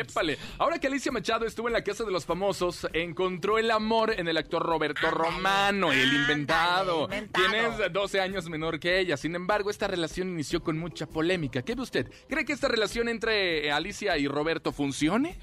Épale. 0.09 0.37
Ahora 0.57 0.79
que 0.79 0.87
Alicia 0.87 1.11
Machado 1.11 1.45
estuvo 1.45 1.67
en 1.67 1.73
la 1.73 1.83
casa 1.83 2.03
de 2.03 2.11
los 2.11 2.25
famosos, 2.25 2.87
encontró 2.93 3.57
el 3.57 3.71
amor 3.71 4.13
en 4.17 4.27
el 4.27 4.37
actor 4.37 4.63
Roberto 4.63 5.07
Ándale, 5.07 5.23
Romano, 5.23 5.91
el 5.91 5.99
ándale, 6.01 6.21
inventado, 6.21 7.03
inventado. 7.03 7.49
quien 7.49 7.65
es 7.65 7.93
12 7.93 8.21
años 8.21 8.49
menor 8.49 8.79
que 8.79 8.99
ella. 8.99 9.17
Sin 9.17 9.35
embargo, 9.35 9.69
esta 9.69 9.87
relación 9.87 10.29
inició 10.29 10.63
con 10.63 10.77
mucha 10.77 11.05
polémica. 11.07 11.61
¿Qué 11.61 11.75
ve 11.75 11.81
usted? 11.81 12.11
¿Cree 12.29 12.45
que 12.45 12.53
esta 12.53 12.67
relación 12.67 13.09
entre 13.09 13.71
Alicia 13.71 14.17
y 14.17 14.27
Roberto 14.27 14.71
funcione? 14.71 15.39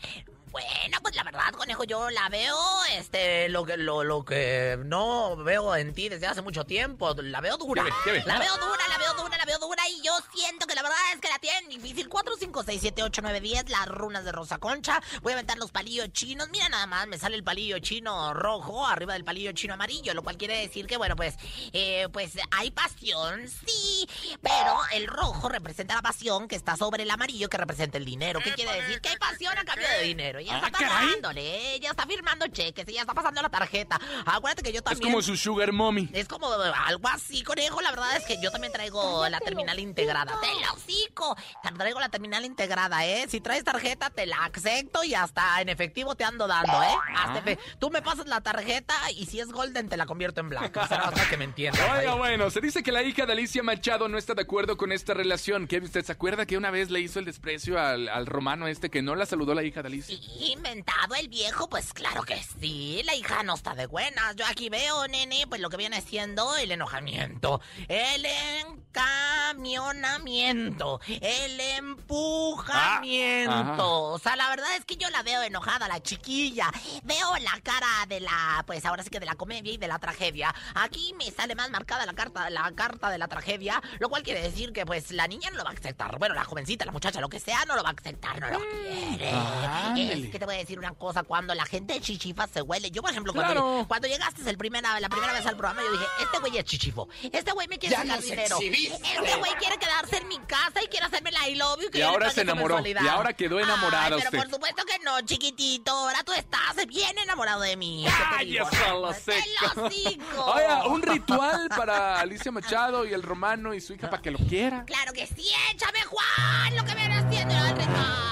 Bueno, 0.51 0.99
pues 1.03 1.15
la 1.15 1.23
verdad, 1.25 1.53
conejo, 1.53 1.85
yo 1.85 2.11
la 2.11 2.29
veo, 2.29 2.57
este, 2.93 3.49
lo 3.49 3.65
que, 3.65 3.77
lo, 3.77 4.05
lo 4.05 4.25
que 4.25 4.79
no 4.85 5.37
veo 5.37 5.77
en 5.77 5.95
ti 5.95 6.09
desde 6.09 6.27
hace 6.27 6.43
mucho 6.43 6.65
tiempo. 6.65 7.15
La 7.15 7.41
veo 7.41 7.57
dura. 7.57 7.85
La 8.25 8.39
veo 8.39 8.57
dura, 8.57 8.89
la 8.89 8.99
veo 8.99 9.15
dura, 9.15 9.37
la 9.37 9.45
veo 9.45 9.59
dura 9.59 9.83
y 9.89 10.03
yo 10.03 10.13
siento 10.35 10.67
que 10.67 10.75
la 10.75 10.83
verdad 10.83 10.99
es 11.15 11.21
que 11.21 11.29
la 11.29 11.39
tienen 11.39 11.69
difícil. 11.69 12.09
4, 12.09 12.35
5, 12.39 12.63
6, 12.65 12.81
7, 12.81 13.03
8, 13.03 13.23
9, 13.23 13.41
10, 13.41 13.69
las 13.69 13.89
runas 13.89 14.25
de 14.25 14.33
Rosa 14.33 14.59
Concha. 14.59 15.03
Voy 15.23 15.33
a 15.33 15.37
aventar 15.37 15.59
los 15.59 15.71
palillos 15.71 16.13
chinos. 16.13 16.49
Mira 16.51 16.69
nada 16.69 16.87
más, 16.87 17.07
me 17.07 17.19
sale 17.19 17.37
el 17.37 17.45
palillo 17.45 17.79
chino 17.79 18.33
rojo 18.35 18.87
arriba 18.87 19.13
del 19.13 19.25
palillo 19.25 19.53
chino 19.53 19.75
amarillo, 19.75 20.15
lo 20.15 20.23
cual 20.23 20.37
quiere 20.37 20.59
decir 20.59 20.87
que, 20.87 20.97
bueno, 20.97 21.17
pues, 21.17 21.37
eh, 21.73 22.09
pues 22.13 22.33
hay 22.51 22.71
pasión, 22.71 23.49
sí, 23.49 24.09
pero 24.41 24.79
el 24.93 25.07
rojo 25.07 25.49
representa 25.49 25.95
la 25.95 26.03
pasión 26.03 26.49
que 26.49 26.57
está 26.57 26.77
sobre 26.77 27.03
el 27.03 27.11
amarillo 27.11 27.49
que 27.49 27.57
representa 27.57 27.99
el 27.99 28.05
dinero. 28.05 28.41
¿Qué 28.43 28.53
quiere 28.55 28.81
decir? 28.81 29.01
Que 29.01 29.11
hay 29.11 29.17
pasión 29.17 29.57
a 29.57 29.65
cambio 29.65 29.89
de 29.89 30.03
dinero. 30.05 30.38
Ya 30.45 30.57
está 30.57 30.67
Ah, 30.69 30.71
caray. 30.71 30.89
pagándole, 31.07 31.81
ya 31.81 31.91
está 31.91 32.07
firmando 32.07 32.47
cheques, 32.49 32.87
ya 32.87 33.01
está 33.03 33.15
pasando 33.15 33.43
la 33.43 33.49
tarjeta. 33.49 33.99
Acuérdate 34.27 34.63
que 34.63 34.73
yo 34.73 34.79
Es 34.79 34.85
también... 34.85 35.11
como 35.13 35.23
su 35.23 35.37
sugar 35.37 35.73
mommy. 35.73 36.09
Es 36.13 36.29
como 36.29 36.49
algo 36.53 37.09
así, 37.09 37.43
conejo. 37.43 37.81
La 37.81 37.91
verdad 37.91 38.17
es 38.17 38.25
que 38.25 38.41
yo 38.43 38.51
también 38.51 38.73
traigo 38.73 39.29
la 39.29 39.41
terminal 39.41 39.79
integrada. 39.79 40.39
¡Te 40.41 40.61
la 40.61 40.73
hocico! 40.73 41.37
Traigo 41.77 42.01
la 42.01 42.09
terminal 42.09 42.45
integrada, 42.45 43.07
¿eh? 43.07 43.27
Si 43.29 43.41
traes 43.41 43.63
tarjeta, 43.65 44.11
te 44.11 44.27
la 44.27 44.45
acepto 44.45 45.05
y 45.05 45.15
hasta 45.15 45.61
en 45.61 45.69
efectivo 45.69 46.15
te 46.17 46.25
ando 46.25 46.47
dando, 46.47 46.83
¿eh? 46.83 46.97
Hasta 47.17 47.45
efe- 47.45 47.59
Tú 47.79 47.91
me 47.91 48.03
pasas 48.03 48.27
la 48.27 48.41
tarjeta 48.41 48.95
y 49.13 49.27
si 49.27 49.39
es 49.41 49.49
golden 49.53 49.89
te 49.89 49.97
la 49.97 50.07
convierto 50.07 50.41
en 50.41 50.49
blanca. 50.49 50.83
Hasta 50.83 51.27
que 51.31 51.37
me 51.37 51.45
entiendas. 51.45 51.81
Oiga, 51.83 52.13
ahí. 52.13 52.19
bueno, 52.19 52.51
se 52.51 52.61
dice 52.61 52.83
que 52.83 52.91
la 52.93 53.03
hija 53.03 53.27
de 53.27 53.33
Alicia 53.33 53.63
Machado 53.63 54.09
no 54.09 54.19
está 54.19 54.35
de 54.35 54.43
acuerdo 54.43 54.77
con 54.77 54.93
esta 54.93 55.15
relación. 55.15 55.67
¿Qué 55.67 55.79
usted 55.79 56.05
se 56.05 56.13
acuerda 56.13 56.47
que 56.47 56.57
una 56.57 56.71
vez 56.71 56.91
le 56.91 57.01
hizo 57.01 57.19
el 57.19 57.25
desprecio 57.25 57.79
al, 57.81 58.09
al 58.09 58.27
romano 58.27 58.67
este 58.67 58.91
que 58.91 59.03
no 59.03 59.15
la 59.15 59.27
saludó 59.27 59.55
la 59.55 59.63
hija 59.63 59.83
de 59.83 59.89
Alicia? 59.89 60.19
Inventado 60.41 61.15
el 61.15 61.29
viejo, 61.29 61.69
pues 61.69 61.93
claro 61.93 62.23
que 62.23 62.41
sí. 62.61 63.03
La 63.05 63.15
hija 63.15 63.43
no 63.43 63.55
está 63.55 63.75
de 63.75 63.87
buenas. 63.87 64.37
Yo 64.37 64.45
aquí 64.47 64.69
veo, 64.69 65.07
nene, 65.09 65.47
pues 65.49 65.61
lo 65.61 65.71
que 65.71 65.77
viene 65.77 66.01
siendo 66.01 66.57
el 66.57 66.71
enojamiento, 66.71 67.61
el 67.89 68.25
encamionamiento, 68.27 71.01
el 71.09 71.61
empujamiento. 71.61 73.83
Ah, 73.83 74.15
o 74.15 74.19
sea, 74.19 74.37
la 74.37 74.49
verdad 74.51 74.69
es 74.77 74.85
que 74.85 74.97
yo 74.97 75.09
la 75.11 75.23
veo 75.23 75.43
enojada, 75.43 75.89
la 75.89 76.03
chiquilla. 76.03 76.71
Veo 77.03 77.37
la 77.39 77.59
cara 77.63 77.89
de 78.09 78.21
la, 78.21 78.63
pues 78.67 78.85
ahora 78.85 79.03
sí 79.03 79.11
que 79.11 79.21
de 79.21 79.27
la 79.27 79.35
comedia 79.35 79.73
y 79.73 79.77
de 79.77 79.89
la 79.89 79.99
tragedia. 79.99 80.55
Aquí 80.75 81.15
me 81.19 81.31
sale 81.31 81.55
más 81.55 81.71
marcada 81.71 82.07
la 82.07 82.15
carta, 82.15 82.51
la 82.51 82.71
carta 82.73 83.11
de 83.11 83.19
la 83.19 83.29
tragedia, 83.29 83.83
lo 83.99 84.09
cual 84.09 84.23
quiere 84.23 84.43
decir 84.43 84.73
que 84.73 84.87
pues 84.87 85.11
la 85.11 85.27
niña 85.27 85.51
no 85.51 85.59
lo 85.59 85.65
va 85.65 85.71
a 85.71 85.75
aceptar. 85.75 86.19
Bueno, 86.19 86.35
la 86.35 86.45
jovencita, 86.45 86.85
la 86.85 86.93
muchacha, 86.93 87.21
lo 87.21 87.29
que 87.29 87.41
sea, 87.41 87.65
no 87.65 87.75
lo 87.77 87.83
va 87.83 87.91
a 87.91 87.95
aceptar, 87.99 88.41
no 88.41 88.51
lo 88.51 88.61
quiere. 88.61 89.31
ándale. 89.31 90.18
Es 90.25 90.31
que 90.31 90.39
te 90.39 90.45
voy 90.45 90.55
a 90.57 90.59
decir 90.59 90.79
una 90.79 90.93
cosa, 90.95 91.23
cuando 91.23 91.55
la 91.55 91.65
gente 91.67 92.01
chichifa 92.01 92.47
se 92.47 92.63
huele. 92.63 92.91
Yo, 92.91 93.03
por 93.03 93.11
ejemplo, 93.11 93.33
cuando, 93.33 93.53
Claro. 93.55 93.85
cuando 93.89 94.09
llegaste 94.09 94.49
el 94.49 94.59
primera, 94.59 94.99
la 95.01 95.09
primera 95.09 95.33
vez 95.33 95.47
al 95.47 95.57
programa, 95.57 95.83
yo 95.83 95.93
dije, 95.93 96.05
este 96.23 96.39
güey 96.39 96.59
es 96.59 96.65
chichifo. 96.65 97.09
Este 97.33 97.53
güey 97.53 97.69
me 97.69 97.79
quiere 97.79 97.97
Ya 97.97 98.03
sacar 98.03 98.21
dinero. 98.23 98.57
exhibiste. 98.57 98.95
Este 98.97 99.37
güey 99.37 99.53
quiere 99.59 99.77
quedarse 99.79 100.17
en 100.19 100.29
mi 100.29 100.39
casa 100.41 100.83
y 100.83 100.89
quiere 100.89 101.07
hacerme 101.07 101.31
la 101.33 101.49
I 101.49 101.55
love 101.55 101.81
you. 101.83 101.91
que 101.91 101.99
Y 101.99 102.03
ahora 102.03 102.31
se 102.31 102.43
enamoró, 102.43 102.81
y 102.87 103.07
ahora 103.09 103.33
quedó 103.33 103.61
enamorada 103.61 104.05
Ay, 104.07 104.13
pero 104.17 104.25
usted. 104.29 104.39
por 104.39 104.51
supuesto 104.51 104.85
que 104.85 104.99
no, 105.05 105.21
chiquitito. 105.23 105.91
Ahora 105.93 106.23
tú 106.25 106.33
estás 106.33 106.75
bien 106.87 107.17
enamorado 107.19 107.61
de 107.63 107.77
mí. 107.77 108.05
¿Qué 108.07 108.39
te 108.39 108.45
digo? 108.45 108.67
¡Cállese 108.67 108.85
a 108.85 108.93
lo 108.95 109.09
hocico! 109.09 110.45
Oiga, 110.55 110.87
un 110.87 111.03
ritual 111.03 111.69
para 111.69 112.21
Alicia 112.21 112.51
Machado 112.53 113.07
y 113.07 113.13
el 113.13 113.23
romano 113.23 113.75
y 113.75 113.81
su 113.81 113.95
hija 113.95 114.09
para 114.11 114.23
que 114.23 114.31
lo 114.31 114.39
quiera. 114.39 114.85
Claro 114.85 115.13
que 115.13 115.27
sí, 115.27 115.49
échame 115.73 116.01
Juan, 116.05 116.77
lo 116.77 116.85
que 116.85 116.95
viene 116.95 117.15
haciendo 117.17 117.55
el 117.55 117.77
ritual. 117.77 118.28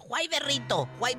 Juay 0.00 0.28
Berrito, 0.28 0.88
Juay 0.98 1.14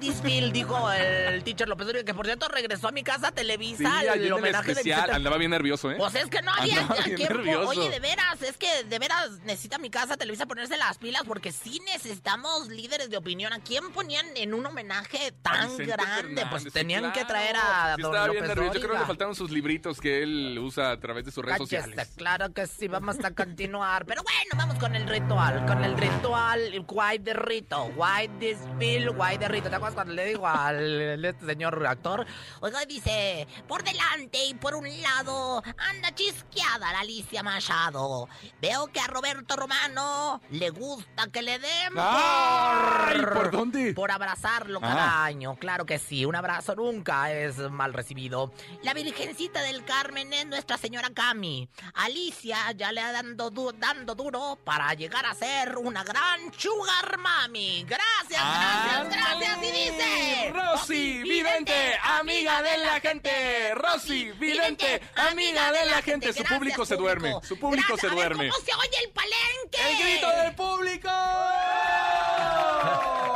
dijo 0.52 0.92
el 0.92 1.44
teacher 1.44 1.68
López 1.68 1.88
Dóriga, 1.88 2.06
que 2.06 2.14
por 2.14 2.26
cierto 2.26 2.48
regresó 2.48 2.88
a 2.88 2.92
mi 2.92 3.04
casa 3.04 3.28
a 3.30 3.32
Televisa 3.32 4.02
Sí, 4.02 4.08
al 4.08 4.32
homenaje 4.34 4.66
de 4.68 4.72
especial 4.74 5.00
Vicente- 5.02 5.16
andaba 5.16 5.38
bien 5.38 5.52
nervioso, 5.52 5.92
¿eh? 5.92 5.96
Pues 5.98 6.16
es 6.16 6.28
que 6.28 6.42
no 6.42 6.52
había 6.54 6.80
Andaba 6.82 7.04
bien 7.04 7.16
tiempo. 7.16 7.34
nervioso. 7.36 7.70
Oye, 7.70 7.90
de 7.90 8.00
veras, 8.00 8.42
es 8.42 8.58
que 8.58 8.84
de 8.84 9.00
veras 9.00 9.30
necesita 9.44 9.78
mi 9.78 9.90
casa 9.90 10.18
Televisa 10.18 10.46
ponerse 10.46 10.78
las 10.78 10.98
pilas 10.98 11.24
porque 11.28 11.52
sí 11.52 11.80
necesitamos 11.86 12.68
líderes 12.70 13.10
de 13.10 13.18
opinión. 13.18 13.54
¿A 13.54 13.60
quién 13.60 13.92
ponían 13.92 14.26
en 14.36 14.54
un 14.54 14.66
homenaje 14.66 15.32
tan 15.42 15.68
Vicente 15.70 15.86
grande? 15.92 16.14
Fernández, 16.14 16.46
Pues 16.50 16.74
tenían 16.74 17.12
que 17.12 17.26
traer 17.26 17.56
a 17.56 17.96
Sí, 17.96 18.02
don 18.02 18.12
estaba 18.14 18.28
bien 18.30 18.44
López 18.44 18.50
nervioso. 18.56 18.74
Yo 18.74 18.80
creo 18.82 18.94
que 18.94 19.00
le 19.00 19.06
faltaron 19.06 19.36
sus 19.36 19.52
libritos 19.52 20.00
que 20.02 20.24
él 20.24 20.60
usa 20.60 20.92
a 20.92 21.00
través 21.00 21.26
de 21.26 21.32
sus 21.32 21.44
redes 21.44 21.58
Cállese, 21.60 21.82
sociales. 21.82 22.12
Claro 22.16 22.54
que 22.54 22.68
sí, 22.68 22.88
vamos 22.88 23.18
a 23.24 23.32
continuar. 23.32 24.06
Pero 24.06 24.24
bueno, 24.24 24.52
vamos 24.58 24.78
con 24.80 24.96
el 24.96 25.08
ritual. 25.08 25.66
Con 25.66 25.84
el 25.84 25.98
ritual, 25.98 26.60
el 26.74 26.86
white 26.88 27.24
de 27.24 27.34
rito. 27.34 27.86
White 27.96 28.34
this 28.44 28.58
bill, 28.78 29.10
white 29.16 29.48
rito. 29.48 29.70
¿Te 29.70 29.76
acuerdas 29.76 29.96
cuando 29.96 30.14
le 30.14 30.26
digo 30.26 30.46
al 30.46 31.24
este 31.24 31.46
señor 31.46 31.86
actor? 31.88 32.26
Oiga, 32.60 32.84
dice, 32.86 33.48
por 33.70 33.84
delante 33.84 34.44
y 34.46 34.54
por 34.56 34.76
un 34.76 34.86
lado 35.02 35.64
anda 35.78 36.14
chisqueada 36.14 36.92
la 36.92 37.00
Alicia 37.00 37.42
Machado. 37.42 38.28
Veo 38.62 38.88
que 38.88 39.00
a 39.00 39.08
Roberto 39.08 39.56
Romano 39.56 40.42
le 40.50 40.70
gusta 40.72 41.28
que 41.32 41.42
le 41.42 41.58
den 41.60 41.94
por... 41.94 43.34
¿Por 43.34 43.52
dónde? 43.52 43.94
Por 43.94 44.12
abrazarlo 44.12 44.80
Ah. 44.84 44.88
cada 44.88 45.24
año. 45.24 45.56
Claro 45.56 45.86
que 45.86 45.98
sí, 45.98 46.26
un 46.26 46.36
abrazo 46.36 46.76
nunca 46.76 47.32
es 47.32 47.58
mal 47.72 47.94
recibido. 47.94 48.52
La 48.84 48.94
Virgencita 48.94 49.62
del 49.62 49.86
Carmen 49.86 50.34
es 50.34 50.46
nuestra 50.48 50.78
señora 50.78 51.10
Cami. 51.14 51.70
Alicia 51.94 52.58
ya 52.76 52.92
le 52.92 53.00
ha 53.02 53.12
dando, 53.14 53.50
du- 53.50 53.72
dando 53.72 54.16
duro 54.16 54.58
para 54.66 54.94
llegar 54.96 55.26
a 55.26 55.34
ser 55.34 55.78
una 55.78 56.04
gran 56.04 56.52
sugar 56.58 57.18
mami. 57.20 57.86
Gracias, 57.88 58.33
gracias, 58.42 59.10
gracias. 59.10 59.58
Y 59.64 59.72
dice... 59.72 60.52
Rosy 60.54 61.24
Vidente, 61.24 61.98
amiga 62.04 62.62
de 62.62 62.78
la 62.80 63.00
gente. 63.00 63.74
Rosy 63.76 64.32
Vidente, 64.34 65.02
amiga 65.16 65.72
de 65.72 65.86
la 65.86 66.02
gente. 66.02 66.28
Su 66.34 66.40
Gracias, 66.40 66.58
público 66.60 66.86
se 66.86 66.96
duerme. 66.96 67.36
Su 67.44 67.58
público 67.58 67.94
Gracias. 67.94 68.12
se 68.12 68.16
duerme. 68.16 68.50
¿Cómo 68.50 68.66
se 68.66 68.74
oye 68.74 68.98
el 69.06 69.12
palenque? 69.12 69.82
¡El 69.90 69.98
grito 69.98 70.30
del 70.30 70.56
público! 70.56 71.10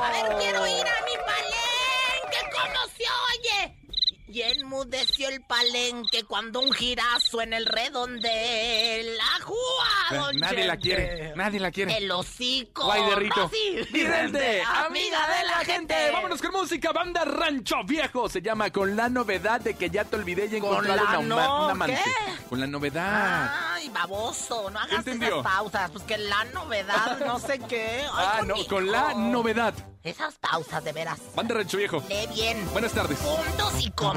A 0.02 0.10
ver, 0.12 0.38
quiero 0.40 0.68
ir 0.68 0.86
a 0.88 1.06
mi 1.06 1.16
palenque. 1.26 2.40
¿Cómo 2.52 2.88
se 2.98 3.04
oye? 3.04 3.77
Y 4.30 4.42
enmudeció 4.42 5.30
el 5.30 5.42
palenque 5.42 6.24
cuando 6.26 6.60
un 6.60 6.74
girazo 6.74 7.42
en 7.42 7.54
el 7.54 7.66
redondel. 7.66 9.18
¡Ajúa, 9.40 9.56
don 10.12 10.36
Eh, 10.36 10.40
Nadie 10.40 10.66
la 10.68 10.76
quiere, 10.78 11.34
nadie 11.36 11.60
la 11.62 11.72
quiere. 11.72 11.96
El 11.98 12.12
hocico. 12.12 12.84
Guay 12.86 13.04
de 13.10 13.16
Rito. 13.16 13.50
Vidente, 13.92 14.62
amiga 14.64 15.20
de 15.28 15.46
la 15.48 15.58
gente. 15.66 16.12
Vámonos 16.12 16.42
con 16.42 16.52
música. 16.52 16.92
Banda 16.92 17.24
Rancho 17.24 17.78
Viejo. 17.86 18.28
Se 18.28 18.42
llama 18.42 18.70
Con 18.70 18.96
la 18.98 19.08
novedad 19.08 19.62
de 19.62 19.76
que 19.76 19.90
ya 19.90 20.04
te 20.04 20.18
olvidé 20.18 20.48
y 20.52 20.56
he 20.58 20.60
¿Con 20.60 20.72
encontrado 20.72 21.06
la 21.06 21.20
una, 21.20 21.28
no- 21.46 21.66
un 21.66 21.72
amante. 21.72 21.98
qué? 22.04 22.44
Con 22.50 22.60
la 22.60 22.68
novedad. 22.68 23.50
Ay, 23.76 23.90
baboso, 23.90 24.70
no 24.70 24.80
hagas 24.80 25.08
esas 25.08 25.44
pausas. 25.44 25.90
Pues 25.92 26.04
que 26.04 26.18
la 26.18 26.44
novedad, 26.46 27.18
no 27.26 27.40
sé 27.40 27.60
qué. 27.60 28.02
Ay, 28.14 28.28
ah, 28.40 28.42
no, 28.46 28.56
con 28.68 28.92
la 28.92 29.14
novedad. 29.14 29.74
Esas 30.04 30.36
pausas, 30.36 30.82
de 30.86 30.94
veras. 30.94 31.20
Banda 31.36 31.56
Rancho 31.56 31.78
Viejo. 31.78 32.02
Lee 32.08 32.28
bien. 32.34 32.70
Buenas 32.72 32.94
tardes. 32.94 33.18
Puntos 33.20 33.74
y 33.86 33.92
comas. 33.92 34.17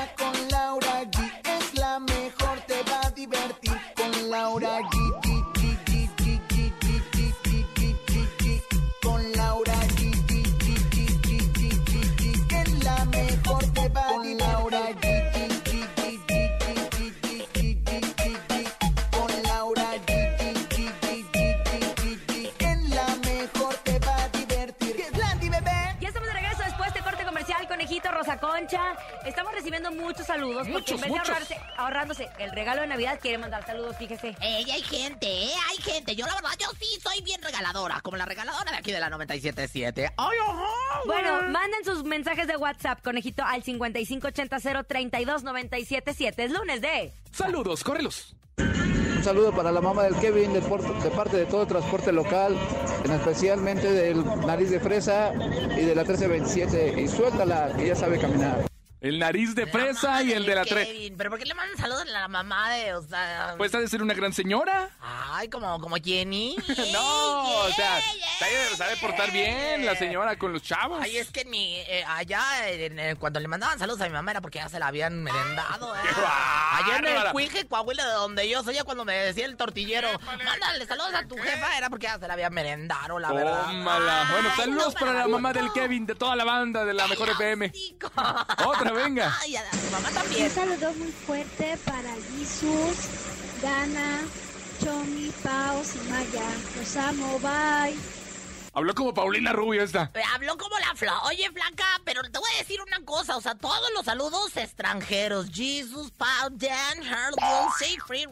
Estamos 29.25 29.53
recibiendo 29.53 29.91
muchos 29.91 30.25
saludos 30.25 30.67
porque 30.67 30.93
Muchos, 30.93 30.95
en 30.95 31.01
vez 31.01 31.09
muchos. 31.09 31.27
de 31.27 31.33
ahorrarse, 31.33 31.57
ahorrándose 31.77 32.29
el 32.39 32.51
regalo 32.51 32.81
de 32.81 32.87
Navidad, 32.87 33.19
quiere 33.21 33.37
mandar 33.37 33.65
saludos, 33.65 33.95
fíjese. 33.97 34.35
Ey, 34.41 34.69
hay 34.71 34.81
gente, 34.81 35.27
¿eh? 35.27 35.51
Hay 35.69 35.77
gente. 35.77 36.15
Yo, 36.15 36.25
la 36.25 36.33
verdad, 36.35 36.49
yo 36.59 36.67
sí 36.79 36.99
soy 37.01 37.21
bien 37.21 37.41
regaladora. 37.41 37.99
Como 38.01 38.17
la 38.17 38.25
regaladora 38.25 38.71
de 38.71 38.77
aquí 38.77 38.91
de 38.91 38.99
la 38.99 39.09
97.7. 39.09 40.13
¡Ay, 40.17 40.37
ajá! 40.47 40.65
Bueno, 41.05 41.41
manden 41.49 41.83
sus 41.85 42.03
mensajes 42.03 42.47
de 42.47 42.57
WhatsApp, 42.57 43.01
conejito, 43.03 43.43
al 43.43 43.63
5580-3297.7. 43.63 46.33
Es 46.37 46.51
lunes 46.51 46.81
de... 46.81 47.13
Saludos, 47.31 47.83
córrelos. 47.83 48.35
Un 49.21 49.25
saludo 49.25 49.51
para 49.51 49.71
la 49.71 49.81
mamá 49.81 50.01
del 50.01 50.15
Kevin 50.15 50.51
de, 50.51 50.61
parte 50.61 51.37
de 51.37 51.45
todo 51.45 51.67
transporte 51.67 52.11
local, 52.11 52.57
en 53.05 53.11
especialmente 53.11 53.91
del 53.91 54.25
Nariz 54.47 54.71
de 54.71 54.79
Fresa 54.79 55.31
y 55.77 55.81
de 55.81 55.93
la 55.93 56.01
1327. 56.01 56.99
Y 56.99 57.07
suéltala, 57.07 57.71
que 57.77 57.85
ya 57.85 57.95
sabe 57.95 58.17
caminar. 58.17 58.70
El 59.01 59.17
nariz 59.17 59.55
de 59.55 59.65
fresa 59.65 60.21
y 60.21 60.31
el 60.31 60.45
de 60.45 60.53
la 60.53 60.63
tres. 60.63 60.87
¿Pero 61.17 61.31
por 61.31 61.39
qué 61.39 61.45
le 61.45 61.55
mandan 61.55 61.75
saludos 61.75 62.03
a 62.03 62.05
la 62.05 62.27
mamá 62.27 62.69
de, 62.69 62.93
o 62.93 63.01
sea... 63.01 63.55
Pues 63.57 63.73
ha 63.73 63.79
de 63.79 63.87
ser 63.87 64.03
una 64.03 64.13
gran 64.13 64.31
señora. 64.31 64.89
Ay, 65.01 65.49
como, 65.49 65.81
como 65.81 65.95
Jenny. 65.95 66.55
No, 66.93 67.43
o 67.61 67.69
sea, 67.71 67.99
sabe, 68.37 68.75
sabe 68.75 68.97
portar 68.97 69.31
bien 69.31 69.85
la 69.85 69.95
señora 69.95 70.35
con 70.37 70.53
los 70.53 70.61
chavos. 70.61 70.99
Ay, 71.01 71.17
es 71.17 71.31
que 71.31 71.45
mi, 71.45 71.77
eh, 71.79 72.03
allá, 72.07 72.69
en- 72.69 72.99
en- 72.99 73.15
cuando 73.15 73.39
le 73.39 73.47
mandaban 73.47 73.79
saludos 73.79 74.01
a 74.01 74.05
mi 74.05 74.11
mamá 74.11 74.31
era 74.31 74.41
porque 74.41 74.59
ya 74.59 74.69
se 74.69 74.77
la 74.77 74.87
habían 74.87 75.23
merendado. 75.23 75.95
¿eh? 75.95 75.99
Allá 76.73 76.97
en 76.97 77.05
el! 77.07 77.31
Cuije, 77.31 77.65
Coahuila, 77.67 78.05
de 78.05 78.13
donde 78.13 78.47
yo 78.49 78.61
soy, 78.63 78.77
cuando 78.85 79.03
me 79.05 79.13
decía 79.13 79.45
el 79.45 79.57
tortillero, 79.57 80.09
mándale 80.45 80.85
saludos 80.85 81.13
a 81.15 81.25
tu 81.27 81.37
jefa, 81.37 81.75
era 81.77 81.89
porque 81.89 82.05
ya 82.07 82.19
se 82.19 82.27
la 82.27 82.33
habían 82.33 82.53
merendado, 82.53 83.17
la 83.17 83.31
verdad. 83.31 83.65
Tómala. 83.65 84.27
Bueno, 84.31 84.55
saludos 84.55 84.93
no, 84.93 84.99
para 84.99 85.13
la 85.13 85.27
mamá 85.27 85.53
del 85.53 85.71
Kevin, 85.71 86.05
de 86.05 86.13
toda 86.15 86.35
la 86.35 86.43
banda 86.43 86.85
de 86.85 86.93
la 86.93 87.07
mejor 87.07 87.29
FM. 87.29 87.71
Otra, 88.65 88.90
venga. 88.93 89.37
Ay, 89.41 89.55
a 89.55 89.63
mi 89.73 89.89
mamá 89.91 90.07
Un 90.09 90.13
también. 90.13 90.49
saludo 90.51 90.93
muy 90.93 91.11
fuerte 91.11 91.77
para 91.85 92.09
Jesús, 92.37 92.97
Dana, 93.61 94.21
Chomi, 94.83 95.31
Paos 95.43 95.95
y 95.95 96.09
Maya. 96.09 96.43
Los 96.77 96.95
amo, 96.97 97.39
bye. 97.39 97.95
Habló 98.73 98.95
como 98.95 99.13
Paulina 99.13 99.51
Rubio 99.51 99.83
esta. 99.83 100.11
Eh, 100.13 100.21
Habló 100.33 100.57
como 100.57 100.79
la 100.79 100.95
fla. 100.95 101.19
Oye, 101.23 101.51
flaca, 101.51 101.85
pero 102.05 102.21
te 102.23 102.39
voy 102.39 102.49
a 102.55 102.59
decir 102.59 102.81
una 102.81 103.03
cosa. 103.03 103.35
O 103.35 103.41
sea, 103.41 103.53
todos 103.55 103.91
los 103.93 104.05
saludos 104.05 104.55
extranjeros. 104.55 105.47
Jesus, 105.53 106.09
Paul, 106.11 106.57
Dan, 106.57 107.03
Harold, 107.05 107.35
Siegfried, 107.77 108.29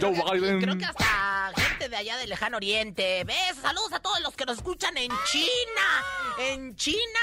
Joe 0.00 0.10
Biden. 0.40 0.60
creo 0.60 0.76
que 0.76 0.84
hasta 0.86 1.52
gente 1.56 1.88
de 1.88 1.96
allá 1.96 2.16
del 2.16 2.30
lejano 2.30 2.56
oriente. 2.56 3.22
¿Ves? 3.24 3.56
Saludos 3.62 3.92
a 3.92 4.00
todos 4.00 4.18
los 4.22 4.34
que 4.34 4.44
nos 4.44 4.56
escuchan 4.56 4.96
en 4.96 5.12
China. 5.30 6.04
En 6.40 6.74
China. 6.74 7.20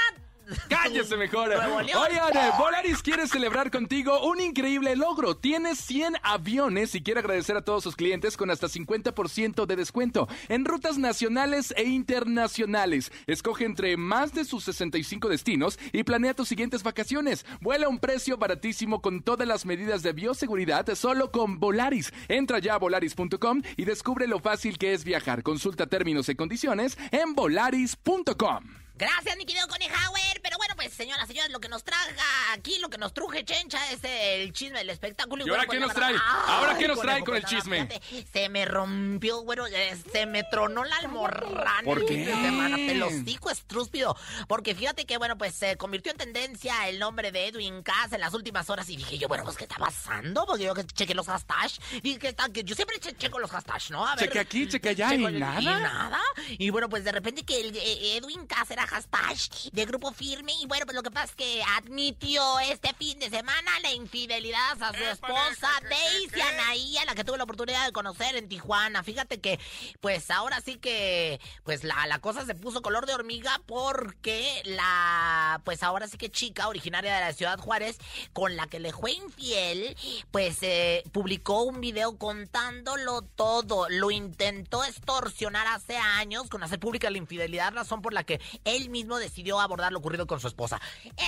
Cállese 0.68 1.16
mejor. 1.16 1.50
Oigan, 1.50 2.58
Volaris 2.58 3.02
quiere 3.02 3.26
celebrar 3.26 3.70
contigo 3.70 4.28
un 4.28 4.40
increíble 4.40 4.96
logro. 4.96 5.36
Tienes 5.36 5.78
100 5.78 6.16
aviones 6.22 6.94
y 6.94 7.02
quiere 7.02 7.20
agradecer 7.20 7.56
a 7.56 7.62
todos 7.62 7.82
sus 7.82 7.96
clientes 7.96 8.36
con 8.36 8.50
hasta 8.50 8.68
50% 8.68 9.66
de 9.66 9.76
descuento 9.76 10.28
en 10.48 10.64
rutas 10.64 10.98
nacionales 10.98 11.72
e 11.76 11.84
internacionales. 11.84 13.12
Escoge 13.26 13.64
entre 13.64 13.96
más 13.96 14.34
de 14.34 14.44
sus 14.44 14.64
65 14.64 15.28
destinos 15.28 15.78
y 15.92 16.02
planea 16.02 16.34
tus 16.34 16.48
siguientes 16.48 16.82
vacaciones. 16.82 17.46
Vuela 17.60 17.86
a 17.86 17.88
un 17.88 17.98
precio 17.98 18.36
baratísimo 18.36 19.00
con 19.00 19.22
todas 19.22 19.48
las 19.48 19.64
medidas 19.66 20.02
de 20.02 20.12
bioseguridad 20.12 20.94
solo 20.94 21.30
con 21.30 21.58
Volaris. 21.58 22.12
Entra 22.28 22.58
ya 22.58 22.74
a 22.74 22.78
volaris.com 22.78 23.62
y 23.76 23.84
descubre 23.84 24.26
lo 24.26 24.40
fácil 24.40 24.78
que 24.78 24.92
es 24.92 25.04
viajar. 25.04 25.42
Consulta 25.42 25.86
términos 25.86 26.28
y 26.28 26.34
condiciones 26.34 26.98
en 27.10 27.34
volaris.com. 27.34 28.84
Gracias, 28.96 29.36
mi 29.36 29.44
querido 29.44 29.66
Conejauer. 29.66 30.33
Pero 30.44 30.58
bueno, 30.58 30.74
pues, 30.76 30.92
señoras, 30.92 31.26
señores, 31.26 31.50
lo 31.50 31.58
que 31.58 31.68
nos 31.70 31.82
traga 31.84 32.12
aquí, 32.52 32.78
lo 32.78 32.90
que 32.90 32.98
nos 32.98 33.14
truje 33.14 33.44
Chencha 33.46 33.90
es 33.92 34.00
el 34.04 34.52
chisme 34.52 34.78
del 34.78 34.90
espectáculo. 34.90 35.44
¿Y 35.46 35.48
ahora 35.50 35.64
bueno, 35.66 35.72
qué 35.72 35.78
pues, 35.78 35.88
nos 35.88 35.94
trae? 35.96 36.14
¿Ahora 36.46 36.76
qué 36.78 36.86
nos 36.86 37.00
trae 37.00 37.24
con 37.24 37.34
el 37.36 37.42
pues, 37.42 37.52
chisme? 37.54 37.86
fíjate, 37.86 38.26
se 38.30 38.48
me 38.50 38.66
rompió, 38.66 39.42
bueno, 39.42 39.66
eh, 39.66 39.96
se 40.12 40.26
me 40.26 40.44
tronó 40.44 40.84
la 40.84 40.96
almorrana 40.98 41.82
¿Por 41.82 41.98
el 42.00 42.04
qué? 42.06 42.14
fin 42.14 42.24
de 42.26 42.32
semana. 42.34 42.76
Te 42.76 42.94
lo 42.94 43.08
digo, 43.10 43.50
estrúspido. 43.50 44.16
Porque 44.46 44.74
fíjate 44.74 45.06
que, 45.06 45.16
bueno, 45.16 45.38
pues 45.38 45.54
se 45.54 45.76
convirtió 45.78 46.12
en 46.12 46.18
tendencia 46.18 46.88
el 46.90 46.98
nombre 46.98 47.32
de 47.32 47.46
Edwin 47.48 47.82
Cass 47.82 48.12
en 48.12 48.20
las 48.20 48.34
últimas 48.34 48.68
horas. 48.68 48.88
Y 48.90 48.96
dije 48.96 49.16
yo, 49.16 49.28
bueno, 49.28 49.44
pues, 49.44 49.56
¿qué 49.56 49.64
está 49.64 49.76
pasando? 49.76 50.44
Porque 50.46 50.64
yo 50.64 50.74
que 50.74 50.84
chequé 50.84 51.14
los 51.14 51.26
hashtags. 51.26 51.80
Y 52.02 52.18
que 52.18 52.28
está, 52.28 52.50
que 52.50 52.64
yo 52.64 52.74
siempre 52.74 52.98
che- 53.00 53.16
checo 53.16 53.38
los 53.38 53.50
hashtags, 53.50 53.90
¿no? 53.90 54.06
A 54.06 54.14
ver, 54.14 54.26
Cheque 54.26 54.38
aquí, 54.40 54.68
cheque 54.68 54.90
allá 54.90 55.08
checo 55.08 55.30
y 55.30 55.38
nada. 55.40 55.60
Y 55.62 55.64
nada. 55.64 56.20
Y 56.58 56.68
bueno, 56.68 56.90
pues 56.90 57.02
de 57.04 57.12
repente 57.12 57.44
que 57.44 57.60
el, 57.60 57.74
eh, 57.76 58.16
Edwin 58.18 58.46
Cass 58.46 58.70
era 58.70 58.86
hashtag 58.86 59.24
de 59.72 59.84
grupo 59.86 60.12
Y 60.40 60.66
bueno, 60.66 60.84
pues 60.84 60.96
lo 60.96 61.02
que 61.02 61.10
pasa 61.12 61.26
es 61.26 61.36
que 61.36 61.62
admitió 61.76 62.58
este 62.60 62.92
fin 62.94 63.18
de 63.20 63.30
semana 63.30 63.70
la 63.82 63.92
infidelidad 63.92 64.82
a 64.82 64.92
su 64.92 65.04
esposa 65.04 65.68
Daisy 65.88 66.40
Anaí, 66.40 66.96
a 66.98 67.04
la 67.04 67.14
que 67.14 67.22
tuve 67.22 67.38
la 67.38 67.44
oportunidad 67.44 67.86
de 67.86 67.92
conocer 67.92 68.34
en 68.34 68.48
Tijuana. 68.48 69.04
Fíjate 69.04 69.40
que, 69.40 69.60
pues 70.00 70.30
ahora 70.30 70.60
sí 70.60 70.76
que, 70.76 71.40
pues 71.62 71.84
la, 71.84 72.06
la 72.06 72.18
cosa 72.18 72.44
se 72.44 72.54
puso 72.54 72.82
color 72.82 73.06
de 73.06 73.14
hormiga 73.14 73.60
porque 73.66 74.60
la, 74.64 75.60
pues 75.64 75.84
ahora 75.84 76.08
sí 76.08 76.18
que 76.18 76.30
chica 76.30 76.66
originaria 76.66 77.14
de 77.14 77.20
la 77.20 77.32
ciudad 77.32 77.58
Juárez, 77.58 77.98
con 78.32 78.56
la 78.56 78.66
que 78.66 78.80
le 78.80 78.92
fue 78.92 79.12
infiel, 79.12 79.96
pues 80.30 80.58
eh, 80.62 81.04
publicó 81.12 81.62
un 81.62 81.80
video 81.80 82.16
contándolo 82.16 83.22
todo. 83.22 83.88
Lo 83.88 84.10
intentó 84.10 84.82
extorsionar 84.84 85.66
hace 85.66 85.96
años 85.96 86.48
con 86.48 86.62
hacer 86.62 86.80
pública 86.80 87.08
la 87.10 87.18
infidelidad, 87.18 87.72
razón 87.72 88.02
por 88.02 88.12
la 88.12 88.24
que 88.24 88.40
él 88.64 88.88
mismo 88.88 89.18
decidió 89.18 89.60
abordar 89.60 89.92
lo 89.92 89.98
ocurrido 89.98 90.23
con 90.26 90.40
su 90.40 90.48
esposa. 90.48 90.80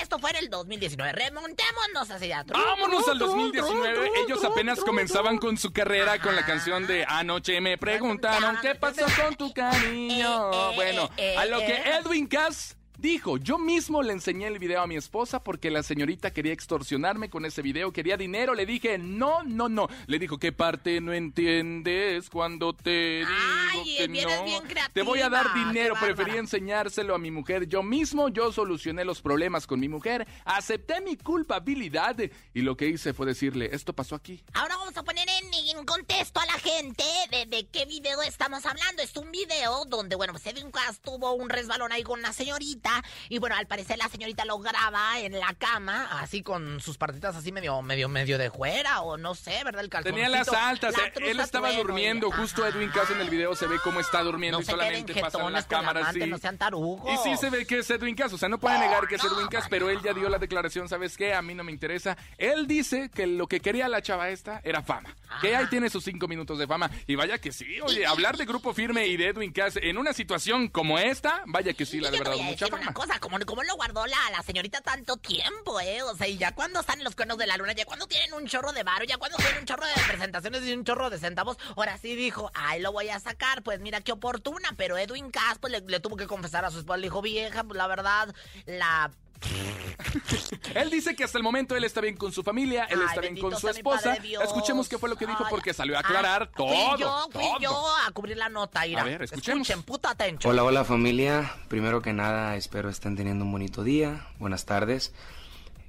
Esto 0.02 0.18
fue 0.18 0.30
en 0.30 0.37
el 0.37 0.50
2019. 0.50 1.12
Remontémonos 1.12 2.11
hacia 2.11 2.40
atrás. 2.40 2.62
Vámonos 2.64 3.09
al 3.09 3.18
2019. 3.18 4.11
Ellos 4.24 4.44
apenas 4.44 4.80
comenzaban 4.80 5.38
con 5.38 5.56
su 5.56 5.72
carrera 5.72 6.18
con 6.20 6.35
la 6.37 6.44
canción 6.44 6.87
de 6.87 7.04
Anoche 7.06 7.61
me 7.61 7.78
preguntaron 7.78 8.59
qué 8.62 8.74
pasó 8.74 9.06
con 9.22 9.35
tu 9.37 9.52
cariño. 9.52 10.72
Bueno, 10.74 11.11
a 11.38 11.44
lo 11.46 11.59
que 11.59 11.82
Edwin 11.98 12.26
Cass 12.26 12.75
dijo, 12.98 13.37
yo 13.38 13.59
mismo 13.59 14.02
le 14.02 14.12
enseñé 14.12 14.46
el 14.46 14.59
video 14.59 14.82
a 14.82 14.87
mi 14.87 14.96
esposa 14.96 15.42
porque 15.42 15.70
la 15.70 15.82
señorita 15.82 16.32
quería 16.32 16.52
extorsionarme 16.52 17.30
con 17.30 17.44
ese 17.44 17.62
video, 17.62 17.92
quería 17.92 18.16
dinero. 18.16 18.54
Le 18.54 18.66
dije, 18.66 18.98
no, 18.98 19.42
no, 19.44 19.68
no. 19.68 19.88
Le 20.06 20.18
dijo, 20.18 20.38
¿qué 20.38 20.52
parte 20.52 21.00
no 21.00 21.12
entiendes 21.12 22.30
cuando 22.30 22.72
te 22.72 23.18
digo 23.18 23.30
Ay, 23.72 23.96
que 23.96 24.09
vienes 24.09 24.38
no? 24.38 24.44
bien 24.44 24.62
Te 24.92 25.02
voy 25.02 25.20
a 25.20 25.28
dar 25.28 25.46
creativa, 25.50 25.72
dinero. 25.72 25.94
Preferí 26.00 26.37
enseñárselo 26.37 27.14
a 27.14 27.18
mi 27.18 27.30
mujer 27.30 27.66
yo 27.68 27.82
mismo. 27.82 28.28
Yo 28.28 28.52
solucioné 28.52 29.04
los 29.04 29.20
problemas 29.22 29.66
con 29.66 29.80
mi 29.80 29.88
mujer. 29.88 30.26
Acepté 30.44 31.00
mi 31.00 31.16
culpabilidad 31.16 32.16
y 32.54 32.62
lo 32.62 32.76
que 32.76 32.88
hice 32.88 33.12
fue 33.12 33.26
decirle, 33.26 33.70
esto 33.72 33.92
pasó 33.92 34.14
aquí. 34.14 34.42
Ahora 34.54 34.76
vamos 34.76 34.96
a 34.96 35.02
poner 35.02 35.28
en, 35.28 35.76
en 35.76 35.85
contexto 35.85 36.40
a 36.40 36.46
la 36.46 36.54
gente 36.54 37.04
de, 37.30 37.46
de 37.46 37.66
qué 37.68 37.85
video 37.87 38.22
estamos 38.22 38.64
hablando. 38.66 39.02
Es 39.02 39.16
un 39.16 39.30
video 39.30 39.85
donde, 39.87 40.16
bueno, 40.16 40.32
pues 40.32 40.46
Edwin 40.46 40.70
Cass 40.70 41.00
tuvo 41.00 41.32
un 41.35 41.48
resbalón 41.48 41.92
ahí 41.92 42.02
con 42.02 42.18
una 42.18 42.32
señorita. 42.32 42.86
Y 43.29 43.38
bueno, 43.38 43.57
al 43.57 43.66
parecer 43.66 43.99
la 43.99 44.09
señorita 44.09 44.44
lo 44.44 44.59
graba 44.59 45.18
en 45.20 45.38
la 45.38 45.55
cama, 45.55 46.20
así 46.20 46.42
con 46.42 46.81
sus 46.81 46.96
partitas 46.99 47.37
así 47.37 47.53
medio, 47.53 47.81
medio, 47.83 48.09
medio 48.09 48.38
de 48.38 48.51
fuera, 48.51 49.01
o 49.03 49.16
no 49.16 49.35
sé, 49.35 49.62
¿verdad? 49.64 49.83
El 49.83 49.90
calzoncito. 49.90 50.14
Tenía 50.22 50.29
las 50.29 50.49
altas, 50.49 50.96
la 50.96 51.05
eh, 51.07 51.12
él 51.31 51.40
estaba 51.40 51.68
trueno, 51.68 51.85
durmiendo, 51.87 52.29
y- 52.29 52.33
justo 52.33 52.66
Edwin 52.66 52.90
Cass 52.90 53.11
en 53.11 53.20
el 53.20 53.31
video 53.31 53.55
se 53.55 53.66
ve 53.66 53.77
cómo 53.83 54.01
está 54.01 54.22
durmiendo 54.22 54.59
No 54.59 54.62
y 54.62 54.66
solamente 54.66 55.14
pasan 55.20 55.53
las 55.53 55.64
la 55.64 55.68
cámaras 55.68 56.09
así. 56.09 56.20
no 56.27 56.38
sean 56.38 56.59
tarugos. 56.59 57.11
Y 57.12 57.16
sí 57.29 57.37
se 57.37 57.51
ve 57.51 57.66
que 57.66 57.79
es 57.79 57.90
Edwin 57.90 58.14
Cass, 58.14 58.33
o 58.33 58.38
sea, 58.38 58.49
no 58.49 58.59
puede 58.59 58.79
negar 58.79 59.07
que 59.09 59.16
es 59.16 59.25
Edwin 59.25 59.46
Cass, 59.49 59.66
pero 59.68 59.90
él 59.90 60.01
ya 60.03 60.12
dio 60.12 60.29
la 60.29 60.38
declaración, 60.38 60.88
¿sabes 60.88 61.16
qué? 61.16 61.35
A 61.35 61.42
mí 61.42 61.55
no 61.55 61.64
me 61.64 61.72
interesa. 61.72 62.16
Él 62.38 62.66
dice 62.66 63.11
que 63.14 63.27
lo 63.27 63.46
que 63.46 63.61
quería 63.61 63.88
la 63.88 64.03
chava 64.03 64.29
esta 64.31 64.61
era 64.64 64.83
fama, 64.83 65.14
que 65.40 65.57
ahí 65.57 65.66
tiene 65.66 65.90
sus 65.90 66.05
cinco 66.05 66.29
minutos 66.29 66.59
de 66.59 66.66
fama. 66.66 66.90
Y 67.07 67.14
vaya 67.14 67.38
que 67.38 67.53
sí, 67.53 67.81
oye, 67.81 68.07
hablar 68.07 68.37
de 68.37 68.44
Grupo 68.44 68.72
Firme 68.75 69.07
y 69.07 69.16
de 69.16 69.29
Edwin 69.29 69.53
Cass 69.53 69.77
en 69.83 69.99
una 69.99 70.12
situación 70.12 70.68
como 70.68 70.99
esta, 70.99 71.42
vaya 71.46 71.72
que 71.75 71.85
sí, 71.87 72.01
la 72.01 72.11
de 72.11 72.18
verdad, 72.18 72.37
mucha 72.38 72.66
una 72.76 72.92
cosa, 72.92 73.18
como, 73.18 73.38
como 73.40 73.62
lo 73.62 73.74
guardó 73.76 74.06
la, 74.06 74.18
la 74.30 74.42
señorita 74.42 74.80
tanto 74.80 75.16
tiempo, 75.16 75.80
¿eh? 75.80 76.02
O 76.02 76.16
sea, 76.16 76.28
y 76.28 76.36
ya 76.38 76.54
cuando 76.54 76.80
están 76.80 76.98
en 76.98 77.04
los 77.04 77.14
cuernos 77.14 77.38
de 77.38 77.46
la 77.46 77.56
luna, 77.56 77.72
ya 77.72 77.84
cuando 77.84 78.06
tienen 78.06 78.32
un 78.34 78.46
chorro 78.46 78.72
de 78.72 78.82
varo, 78.82 79.04
ya 79.04 79.18
cuando 79.18 79.36
tienen 79.38 79.58
un 79.58 79.66
chorro 79.66 79.86
de 79.86 79.92
presentaciones 80.08 80.62
y 80.64 80.72
un 80.72 80.84
chorro 80.84 81.10
de 81.10 81.18
centavos, 81.18 81.56
ahora 81.76 81.98
sí 81.98 82.14
dijo, 82.14 82.50
ay, 82.54 82.80
lo 82.80 82.92
voy 82.92 83.08
a 83.08 83.20
sacar, 83.20 83.62
pues 83.62 83.80
mira 83.80 84.00
qué 84.00 84.12
oportuna, 84.12 84.70
pero 84.76 84.96
Edwin 84.98 85.30
Cass, 85.30 85.58
pues 85.60 85.72
le, 85.72 85.80
le 85.80 86.00
tuvo 86.00 86.16
que 86.16 86.26
confesar 86.26 86.64
a 86.64 86.70
su 86.70 86.78
esposa, 86.80 86.98
le 86.98 87.04
dijo, 87.04 87.22
vieja, 87.22 87.64
pues 87.64 87.76
la 87.76 87.86
verdad, 87.86 88.34
la... 88.66 89.10
Él 90.75 90.90
dice 90.90 91.14
que 91.14 91.25
hasta 91.25 91.38
el 91.38 91.44
momento 91.44 91.77
él 91.77 91.85
está 91.85 92.01
bien 92.01 92.16
con 92.16 92.33
su 92.33 92.42
familia, 92.42 92.85
él 92.85 92.99
Ay, 93.01 93.07
está 93.09 93.20
bien 93.20 93.38
con 93.38 93.57
su 93.59 93.68
esposa. 93.68 94.14
Escuchemos 94.14 94.88
qué 94.88 94.99
fue 94.99 95.09
lo 95.09 95.16
que 95.16 95.27
dijo 95.27 95.44
Ay, 95.44 95.51
porque 95.51 95.75
salió 95.75 95.96
a 95.96 96.01
aclarar 96.01 96.44
ah, 96.44 96.57
todo. 96.57 96.68
Fui 96.68 97.01
yo, 97.01 97.29
fui 97.33 97.42
todo. 97.42 97.61
yo 97.61 97.88
a 98.07 98.11
cubrir 98.12 98.37
la 98.37 98.49
nota, 98.49 98.87
Ira. 98.87 99.03
A 99.03 99.05
ver, 99.05 99.22
escuchemos. 99.22 99.68
Escuchen, 99.68 99.85
puta 99.85 100.11
atención. 100.11 100.51
Hola, 100.51 100.64
hola 100.64 100.85
familia. 100.85 101.55
Primero 101.68 102.03
que 102.03 102.12
nada, 102.12 102.57
espero 102.57 102.88
estén 102.88 103.16
teniendo 103.16 103.44
un 103.44 103.53
bonito 103.53 103.85
día. 103.85 104.27
Buenas 104.38 104.64
tardes. 104.64 105.12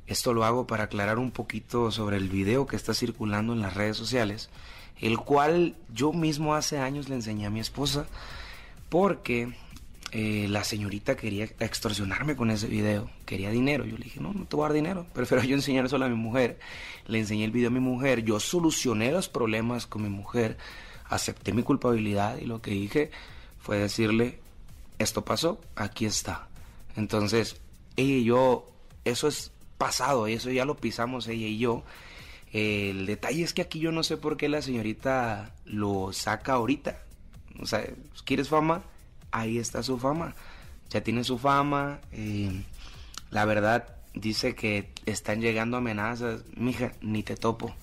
Esto 0.08 0.34
lo 0.34 0.46
hago 0.46 0.68
para 0.68 0.86
aclarar 0.86 1.20
un 1.20 1.32
poquito 1.32 1.92
sobre 1.92 2.18
el 2.18 2.30
video 2.30 2.66
que 2.66 2.78
está 2.78 2.94
circulando 2.94 3.54
en 3.54 3.62
las 3.62 3.74
redes 3.74 3.98
sociales, 3.98 4.50
el 5.02 5.18
cual 5.18 5.76
yo 5.94 6.14
mismo 6.14 6.56
hace 6.56 6.80
años 6.80 7.10
le 7.10 7.16
enseñé 7.16 7.46
a 7.46 7.50
mi 7.50 7.60
esposa 7.60 8.06
porque 8.90 9.54
eh, 10.12 10.48
la 10.50 10.64
señorita 10.64 11.18
quería 11.18 11.46
extorsionarme 11.60 12.38
con 12.38 12.50
ese 12.50 12.68
video, 12.68 13.10
quería 13.26 13.50
dinero. 13.50 13.86
Yo 13.86 13.98
le 13.98 14.06
dije, 14.06 14.22
no, 14.22 14.34
no 14.34 14.46
te 14.46 14.56
voy 14.56 14.64
a 14.64 14.68
dar 14.70 14.76
dinero, 14.76 15.06
prefiero 15.14 15.44
yo 15.44 15.56
enseñárselo 15.56 16.06
a 16.06 16.10
mi 16.10 16.16
mujer. 16.16 16.60
Le 17.08 17.20
enseñé 17.20 17.44
el 17.44 17.52
video 17.52 17.68
a 17.68 17.72
mi 17.72 17.80
mujer, 17.80 18.24
yo 18.24 18.40
solucioné 18.40 19.12
los 19.12 19.28
problemas 19.28 19.86
con 19.86 20.04
mi 20.04 20.10
mujer, 20.10 20.58
acepté 21.10 21.52
mi 21.54 21.64
culpabilidad 21.64 22.38
y 22.38 22.46
lo 22.46 22.62
que 22.62 22.72
dije 22.72 23.12
fue 23.60 23.78
decirle, 23.78 24.40
esto 24.98 25.26
pasó, 25.26 25.60
aquí 25.76 26.06
está. 26.06 26.48
Entonces, 26.96 27.58
ella 27.98 28.16
y 28.16 28.24
yo, 28.24 28.66
eso 29.04 29.28
es 29.28 29.52
pasado, 29.78 30.28
eso 30.28 30.50
ya 30.52 30.66
lo 30.66 30.78
pisamos 30.78 31.28
ella 31.28 31.48
y 31.48 31.58
yo. 31.58 31.84
El 32.54 33.06
detalle 33.06 33.44
es 33.44 33.54
que 33.54 33.62
aquí 33.62 33.80
yo 33.80 33.92
no 33.92 34.04
sé 34.04 34.16
por 34.16 34.38
qué 34.38 34.48
la 34.48 34.62
señorita 34.62 35.54
lo 35.66 36.14
saca 36.14 36.54
ahorita. 36.54 36.98
O 37.60 37.66
sea, 37.66 37.84
¿quieres 38.24 38.48
fama? 38.48 38.84
Ahí 39.32 39.58
está 39.58 39.84
su 39.84 39.98
fama. 39.98 40.36
Ya 40.90 41.02
tiene 41.02 41.24
su 41.24 41.38
fama. 41.38 42.00
eh, 42.12 42.64
la 43.30 43.46
verdad, 43.46 43.88
dice 44.14 44.56
que 44.56 44.90
están 45.06 45.42
llegando 45.42 45.78
amenazas. 45.78 46.44
Mija, 46.56 46.92
ni 47.02 47.24
te 47.24 47.36
topo. 47.36 47.76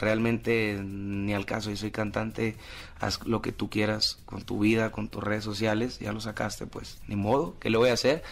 Realmente 0.00 0.80
ni 0.82 1.34
al 1.34 1.44
caso. 1.44 1.70
Yo 1.70 1.76
soy 1.76 1.90
cantante, 1.90 2.56
haz 2.98 3.24
lo 3.26 3.42
que 3.42 3.52
tú 3.52 3.68
quieras 3.68 4.18
con 4.24 4.42
tu 4.42 4.58
vida, 4.58 4.90
con 4.90 5.08
tus 5.08 5.22
redes 5.22 5.44
sociales. 5.44 5.98
Ya 6.00 6.12
lo 6.12 6.20
sacaste, 6.20 6.66
pues 6.66 6.98
ni 7.06 7.16
modo, 7.16 7.56
¿qué 7.60 7.70
le 7.70 7.76
voy 7.76 7.90
a 7.90 7.94
hacer? 7.94 8.22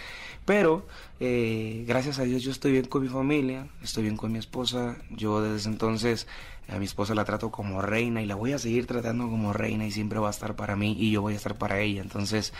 Pero 0.46 0.86
eh, 1.20 1.84
gracias 1.86 2.18
a 2.18 2.22
Dios 2.22 2.42
yo 2.42 2.50
estoy 2.50 2.72
bien 2.72 2.86
con 2.86 3.02
mi 3.02 3.08
familia, 3.08 3.68
estoy 3.82 4.04
bien 4.04 4.16
con 4.16 4.32
mi 4.32 4.38
esposa. 4.38 4.96
Yo 5.10 5.42
desde 5.42 5.68
entonces 5.68 6.26
a 6.68 6.78
mi 6.78 6.86
esposa 6.86 7.14
la 7.14 7.24
trato 7.24 7.50
como 7.50 7.82
reina 7.82 8.22
y 8.22 8.26
la 8.26 8.34
voy 8.34 8.52
a 8.52 8.58
seguir 8.58 8.86
tratando 8.86 9.28
como 9.28 9.52
reina 9.52 9.86
y 9.86 9.90
siempre 9.90 10.18
va 10.18 10.28
a 10.28 10.30
estar 10.30 10.56
para 10.56 10.74
mí 10.74 10.96
y 10.98 11.10
yo 11.10 11.20
voy 11.20 11.34
a 11.34 11.36
estar 11.36 11.56
para 11.56 11.80
ella. 11.80 12.00
Entonces, 12.00 12.54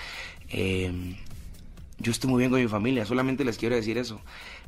eh, 0.51 0.92
yo 2.01 2.13
estoy 2.13 2.31
muy 2.31 2.39
bien 2.39 2.51
con 2.51 2.61
mi 2.61 2.69
familia, 2.69 3.05
solamente 3.05 3.45
les 3.45 3.59
quiero 3.59 3.75
decir 3.75 3.99
eso. 3.99 4.21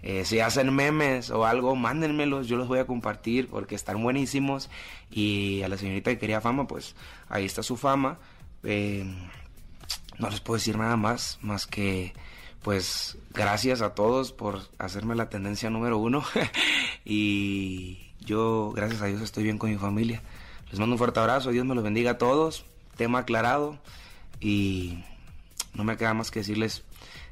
Eh, 0.03 0.25
si 0.25 0.40
hacen 0.40 0.75
memes 0.75 1.31
o 1.31 1.47
algo, 1.47 1.77
mándenmelos, 1.77 2.49
yo 2.49 2.57
los 2.57 2.66
voy 2.66 2.81
a 2.81 2.87
compartir 2.87 3.49
porque 3.49 3.75
están 3.77 4.03
buenísimos. 4.03 4.69
Y 5.11 5.62
a 5.62 5.69
la 5.69 5.77
señorita 5.77 6.11
que 6.11 6.19
quería 6.19 6.40
fama, 6.40 6.66
pues 6.66 6.97
ahí 7.29 7.45
está 7.45 7.62
su 7.62 7.77
fama. 7.77 8.19
Eh, 8.64 9.05
no 10.19 10.29
les 10.29 10.40
puedo 10.40 10.59
decir 10.59 10.77
nada 10.77 10.97
más, 10.97 11.38
más 11.40 11.66
que 11.66 12.12
pues 12.62 13.16
gracias 13.33 13.81
a 13.81 13.95
todos 13.95 14.33
por 14.33 14.61
hacerme 14.79 15.14
la 15.14 15.29
tendencia 15.31 15.71
número 15.71 15.99
uno. 15.99 16.25
y 17.05 18.12
yo, 18.21 18.73
gracias 18.75 19.03
a 19.03 19.07
Dios, 19.07 19.23
estoy 19.23 19.45
bien 19.45 19.59
con 19.59 19.71
mi 19.71 19.77
familia. 19.77 20.21
Les 20.71 20.81
mando 20.81 20.95
un 20.95 20.99
fuerte 20.99 21.21
abrazo, 21.21 21.51
Dios 21.51 21.64
me 21.64 21.75
los 21.75 21.85
bendiga 21.85 22.12
a 22.12 22.19
todos. 22.19 22.64
Tema 22.97 23.21
aclarado. 23.21 23.79
Y 24.40 25.05
no 25.75 25.85
me 25.85 25.97
queda 25.97 26.12
más 26.14 26.31
que 26.31 26.40
decirles 26.40 26.85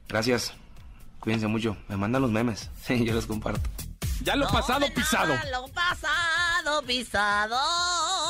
gracias. 0.09 0.53
Cuídense 1.21 1.47
mucho. 1.47 1.77
Me 1.89 1.97
mandan 1.97 2.23
los 2.23 2.31
memes. 2.31 2.71
yo 2.89 3.13
los 3.13 3.27
comparto. 3.27 3.69
Ya 4.23 4.35
lo 4.35 4.49
pasado 4.49 4.87
pisado. 4.95 5.35
Lo 5.53 5.69
pasado 5.69 6.83
pisado. 6.83 7.57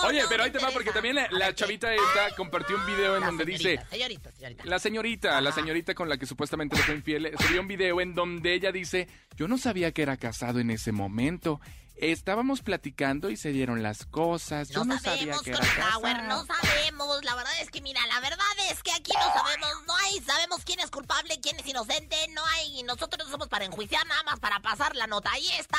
Oye, 0.07 0.23
pero 0.29 0.45
ahí 0.45 0.51
te 0.51 0.59
va 0.59 0.71
porque 0.71 0.91
también 0.91 1.15
la, 1.15 1.29
la 1.31 1.55
chavita 1.55 1.93
esta 1.95 2.37
compartió 2.37 2.77
un 2.77 2.87
video 2.87 3.17
en 3.17 3.25
donde 3.25 3.45
dice... 3.47 3.81
Señorita, 3.91 4.31
señorita. 4.33 4.65
La 4.67 4.79
señorita, 4.79 5.41
la 5.41 5.53
señorita 5.53 5.95
con 5.95 6.09
la 6.09 6.19
que 6.19 6.27
supuestamente 6.27 6.77
le 6.77 6.83
fue 6.83 6.95
infiel, 6.95 7.33
subió 7.41 7.63
un 7.63 7.69
video 7.69 8.01
en 8.01 8.15
donde 8.15 8.53
ella 8.53 8.71
dice, 8.71 9.09
yo 9.37 9.49
no 9.49 9.57
sabía 9.57 9.93
que 9.93 10.03
era 10.03 10.19
casado 10.19 10.61
en 10.61 10.71
ese 10.71 10.93
momento. 10.93 11.61
Estábamos 12.01 12.63
platicando 12.63 13.31
y 13.31 13.37
se 13.37 13.51
dieron 13.51 13.83
las 13.83 14.07
cosas. 14.07 14.69
Yo 14.69 14.85
no, 14.85 14.99
sabía 14.99 15.35
sabemos, 15.35 15.43
que 15.43 15.51
era 15.51 15.61
no 16.29 16.45
sabemos. 16.47 17.25
La 17.25 17.35
verdad 17.35 17.53
es 17.61 17.71
que, 17.71 17.81
mira, 17.81 18.01
la 18.07 18.21
verdad 18.21 18.39
es 18.71 18.83
que 18.83 18.93
aquí 18.93 19.13
no 19.15 19.33
sabemos, 19.35 19.69
no 19.87 19.97
hay, 19.97 20.21
sabemos 20.21 20.61
quién 20.65 20.81
es 20.81 20.91
culpable, 20.91 21.39
quién 21.41 21.59
es 21.59 21.67
inocente, 21.67 22.17
no 22.35 22.45
hay, 22.47 22.83
nosotros 22.85 23.27
no 23.27 23.31
somos 23.33 23.49
para 23.49 23.65
enjuiciar, 23.65 24.07
nada 24.07 24.23
más 24.25 24.39
para 24.41 24.61
pasar 24.61 24.95
la 24.97 25.07
nota. 25.07 25.31
Ahí 25.33 25.47
está 25.59 25.79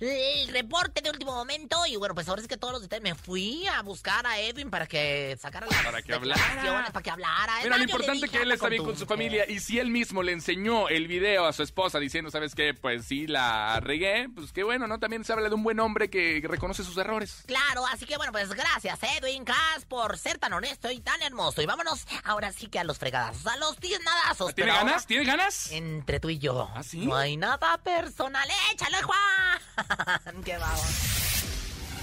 el 0.00 0.48
reporte 0.48 1.00
de 1.02 1.10
último 1.10 1.32
momento. 1.32 1.84
Y 1.86 1.96
bueno, 1.96 2.14
pues 2.14 2.28
ahora 2.28 2.42
es 2.42 2.48
que 2.48 2.56
todos 2.56 2.72
los 2.72 2.82
detalles 2.82 3.02
me 3.02 3.14
fui 3.14 3.66
a 3.66 3.82
buscar 3.82 4.26
a 4.26 4.38
Edwin 4.38 4.70
para 4.70 4.86
que 4.86 5.36
sacara 5.40 5.66
las 5.66 5.84
Para 5.84 6.02
que 6.02 6.14
hablara. 6.14 6.90
para 6.92 7.02
que 7.02 7.10
hablara. 7.10 7.52
Mira, 7.62 7.76
lo 7.76 7.82
importante 7.84 8.24
es 8.26 8.30
que 8.30 8.36
él 8.38 8.42
"Habla 8.44 8.54
está 8.54 8.68
bien 8.68 8.84
con 8.84 8.94
su 8.94 9.04
mujer". 9.04 9.16
familia 9.16 9.44
y 9.50 9.60
si 9.60 9.78
él 9.78 9.90
mismo 9.90 10.22
le 10.22 10.32
enseñó 10.32 10.88
el 10.88 11.06
video 11.08 11.46
a 11.46 11.52
su 11.52 11.62
esposa 11.62 11.98
diciendo, 11.98 12.30
¿sabes 12.30 12.54
qué? 12.54 12.74
Pues 12.74 13.04
sí, 13.04 13.26
la 13.26 13.80
regué, 13.80 14.28
pues 14.34 14.52
qué 14.52 14.62
bueno, 14.62 14.86
¿no? 14.86 14.98
También 14.98 15.24
se 15.24 15.32
habla 15.32 15.48
de 15.48 15.54
un 15.54 15.57
buen 15.62 15.80
hombre 15.80 16.10
que 16.10 16.44
reconoce 16.46 16.84
sus 16.84 16.96
errores. 16.96 17.42
Claro, 17.46 17.86
así 17.86 18.06
que 18.06 18.16
bueno, 18.16 18.32
pues 18.32 18.50
gracias, 18.50 18.98
Edwin 19.02 19.44
Cass, 19.44 19.84
por 19.88 20.18
ser 20.18 20.38
tan 20.38 20.52
honesto 20.52 20.90
y 20.90 21.00
tan 21.00 21.20
hermoso. 21.22 21.62
Y 21.62 21.66
vámonos 21.66 22.06
ahora 22.24 22.52
sí 22.52 22.68
que 22.68 22.78
a 22.78 22.84
los 22.84 22.98
fregadazos, 22.98 23.46
a 23.46 23.56
los 23.56 23.76
tiznadazos. 23.76 24.54
¿Tiene 24.54 24.72
ahora, 24.72 24.84
ganas? 24.84 25.06
¿Tiene 25.06 25.24
ganas? 25.24 25.72
Entre 25.72 26.20
tú 26.20 26.30
y 26.30 26.38
yo. 26.38 26.70
¿Ah, 26.74 26.82
sí? 26.82 27.06
No 27.06 27.16
hay 27.16 27.36
nada 27.36 27.78
personal. 27.78 28.48
¡Échale, 28.72 29.02
Juan! 29.02 30.42
¡Qué 30.44 30.58
vamos! 30.58 31.37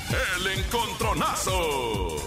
El 0.10 0.48
encontronazo. 0.48 2.18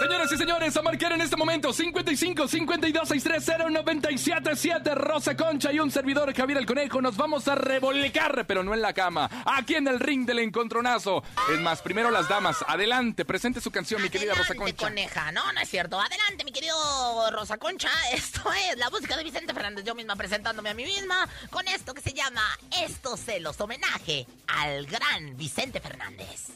Señoras 0.00 0.32
y 0.32 0.36
señores, 0.36 0.76
a 0.76 0.82
marcar 0.82 1.12
en 1.12 1.20
este 1.20 1.36
momento 1.36 1.72
55 1.72 2.48
52 2.48 3.08
630 3.08 3.70
977 3.70 4.94
Rosa 4.94 5.36
Concha 5.36 5.72
y 5.72 5.78
un 5.78 5.90
servidor 5.90 6.34
Javier 6.34 6.58
el 6.58 6.66
Conejo. 6.66 7.00
Nos 7.00 7.16
vamos 7.16 7.46
a 7.48 7.54
revolcar, 7.54 8.46
pero 8.46 8.62
no 8.64 8.74
en 8.74 8.82
la 8.82 8.92
cama. 8.92 9.28
Aquí 9.44 9.74
en 9.74 9.88
el 9.88 10.00
ring 10.00 10.26
del 10.26 10.40
encontronazo. 10.40 11.22
Es 11.52 11.60
más, 11.60 11.80
primero 11.82 12.10
las 12.10 12.28
damas. 12.28 12.56
Adelante, 12.66 13.24
presente 13.24 13.60
su 13.60 13.70
canción, 13.70 14.02
mi 14.02 14.08
querida 14.10 14.34
Rosa 14.34 14.54
Concha. 14.54 14.86
coneja. 14.88 15.32
No, 15.32 15.52
no 15.52 15.60
es 15.60 15.68
cierto. 15.68 16.00
Adelante, 16.00 16.44
mi 16.44 16.52
querido 16.52 17.30
Rosa 17.30 17.56
Concha. 17.58 17.90
Esto 18.12 18.42
es 18.70 18.78
la 18.78 18.90
música 18.90 19.16
de 19.16 19.24
Vicente 19.24 19.54
Fernández. 19.54 19.84
Yo 19.84 19.94
misma 19.94 20.16
presentándome 20.16 20.70
a 20.70 20.74
mí 20.74 20.84
misma 20.84 21.28
con 21.50 21.66
esto 21.68 21.94
que 21.94 22.00
se 22.02 22.12
llama 22.12 22.42
Estos 22.84 23.20
celos, 23.20 23.60
homenaje 23.60 24.26
al 24.48 24.86
gran 24.86 25.36
Vicente 25.36 25.80
Fernández. 25.80 26.48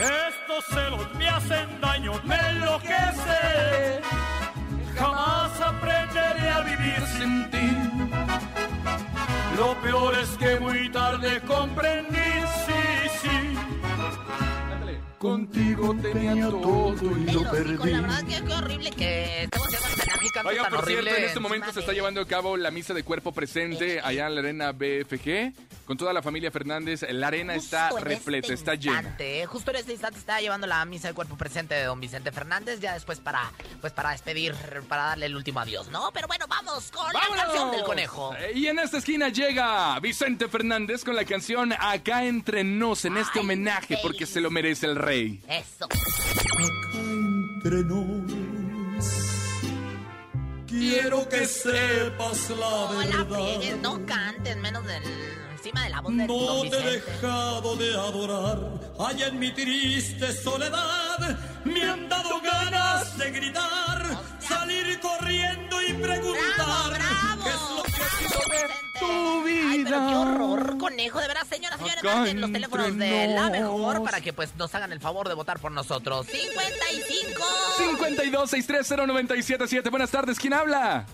Estos 0.00 0.64
celos 0.66 1.14
me 1.14 1.28
hacen 1.28 1.80
daño, 1.80 2.12
me 2.24 2.36
enloquece. 2.50 4.00
Jamás 4.96 5.60
aprenderé 5.60 6.50
a 6.50 6.60
vivir 6.60 7.02
sin 7.16 7.50
ti. 7.50 7.70
Lo 9.56 9.74
peor 9.82 10.14
es 10.18 10.28
que 10.38 10.60
muy 10.60 10.90
tarde 10.90 11.40
comprendí, 11.46 12.30
sí, 12.66 13.08
sí. 13.22 13.58
Contigo 15.18 15.94
tenía 16.00 16.48
todo 16.48 17.18
y 17.18 17.30
lo 17.30 17.50
perdí. 17.50 17.90
la 17.90 18.00
verdad 18.00 18.24
que 18.24 18.54
horrible 18.54 18.90
que 18.90 19.48
Oigan, 20.44 20.70
por 20.70 20.86
cierto, 20.86 21.10
en 21.10 21.24
este 21.24 21.40
momento 21.40 21.72
se 21.72 21.80
está 21.80 21.92
llevando 21.92 22.20
a 22.20 22.26
cabo 22.26 22.56
la 22.56 22.70
misa 22.70 22.94
de 22.94 23.02
cuerpo 23.02 23.32
presente 23.32 24.00
allá 24.00 24.26
en 24.26 24.34
la 24.34 24.40
arena 24.40 24.72
BFG 24.72 25.52
con 25.90 25.96
toda 25.96 26.12
la 26.12 26.22
familia 26.22 26.52
Fernández. 26.52 27.04
La 27.10 27.26
arena 27.26 27.56
está 27.56 27.88
Justo 27.88 28.04
repleta, 28.04 28.46
este 28.46 28.54
está 28.54 28.74
llena. 28.76 29.16
Justo 29.48 29.72
en 29.72 29.76
este 29.78 29.90
instante 29.90 30.20
está 30.20 30.40
llevando 30.40 30.68
la 30.68 30.84
misa 30.84 31.08
de 31.08 31.14
cuerpo 31.14 31.36
presente 31.36 31.74
de 31.74 31.82
don 31.82 31.98
Vicente 31.98 32.30
Fernández, 32.30 32.78
ya 32.78 32.94
después 32.94 33.18
para, 33.18 33.50
pues 33.80 33.92
para 33.92 34.12
despedir, 34.12 34.54
para 34.88 35.02
darle 35.06 35.26
el 35.26 35.34
último 35.34 35.58
adiós, 35.58 35.88
¿no? 35.88 36.12
Pero 36.12 36.28
bueno, 36.28 36.46
vamos 36.48 36.92
con 36.92 37.12
la 37.12 37.42
canción 37.42 37.72
del 37.72 37.82
conejo. 37.82 38.32
Eh, 38.36 38.52
Y 38.54 38.68
en 38.68 38.78
esta 38.78 38.98
esquina 38.98 39.30
llega 39.30 39.98
Vicente 39.98 40.46
Fernández 40.46 41.02
con 41.04 41.16
la 41.16 41.24
canción 41.24 41.72
Acá 41.72 42.24
entre 42.24 42.62
nos 42.62 43.04
en 43.04 43.16
este 43.16 43.40
homenaje 43.40 43.98
porque 44.00 44.26
se 44.26 44.40
lo 44.40 44.48
merece 44.48 44.86
el 44.86 44.94
rey. 44.94 45.42
Eso. 45.48 45.88
entre 47.56 47.82
nos. 47.82 48.30
Quiero 50.68 51.28
que 51.28 51.44
sepas 51.46 52.48
la 52.50 52.56
No 52.56 53.02
la 53.02 53.24
verdad. 53.24 53.38
pegues, 53.38 53.76
no 53.78 54.06
cantes, 54.06 54.56
menos 54.56 54.86
del, 54.86 55.02
encima 55.60 55.84
de 55.84 55.90
la 55.90 56.00
voz 56.00 56.16
de 56.16 56.26
No 56.26 56.62
te 56.62 56.76
he 56.78 56.90
dejado 56.92 57.76
de 57.76 57.92
adorar. 57.94 58.58
Allá 58.98 59.26
en 59.28 59.38
mi 59.38 59.52
triste 59.52 60.32
soledad 60.32 61.38
me 61.64 61.82
han 61.84 62.08
dado 62.08 62.40
ganas 62.40 63.16
de 63.18 63.30
gritar, 63.30 64.02
salir 64.40 64.98
corriendo 65.00 65.82
y 65.82 65.92
preguntar 65.94 66.98
qué 67.44 67.50
es 67.50 67.60
lo 67.76 67.82
que 67.82 68.98
tu 68.98 69.06
Ay, 69.06 69.82
pero 69.84 69.96
qué 69.98 70.06
vida. 70.06 70.20
horror, 70.20 70.78
conejo. 70.78 71.20
De 71.20 71.28
verdad, 71.28 71.46
señoras 71.48 71.78
y 71.78 71.82
señores, 71.82 72.04
Acá 72.04 72.16
marquen 72.16 72.40
los 72.40 72.52
teléfonos 72.52 72.96
de 72.96 73.26
la 73.28 73.50
mejor 73.50 74.02
para 74.02 74.20
que 74.20 74.32
pues 74.32 74.54
nos 74.56 74.74
hagan 74.74 74.92
el 74.92 75.00
favor 75.00 75.28
de 75.28 75.34
votar 75.34 75.58
por 75.58 75.72
nosotros. 75.72 76.26
55. 76.26 77.42
52 77.78 78.50
630 78.50 79.06
977 79.06 79.90
Buenas 79.90 80.10
tardes, 80.10 80.38
¿quién 80.38 80.54
habla? 80.54 81.04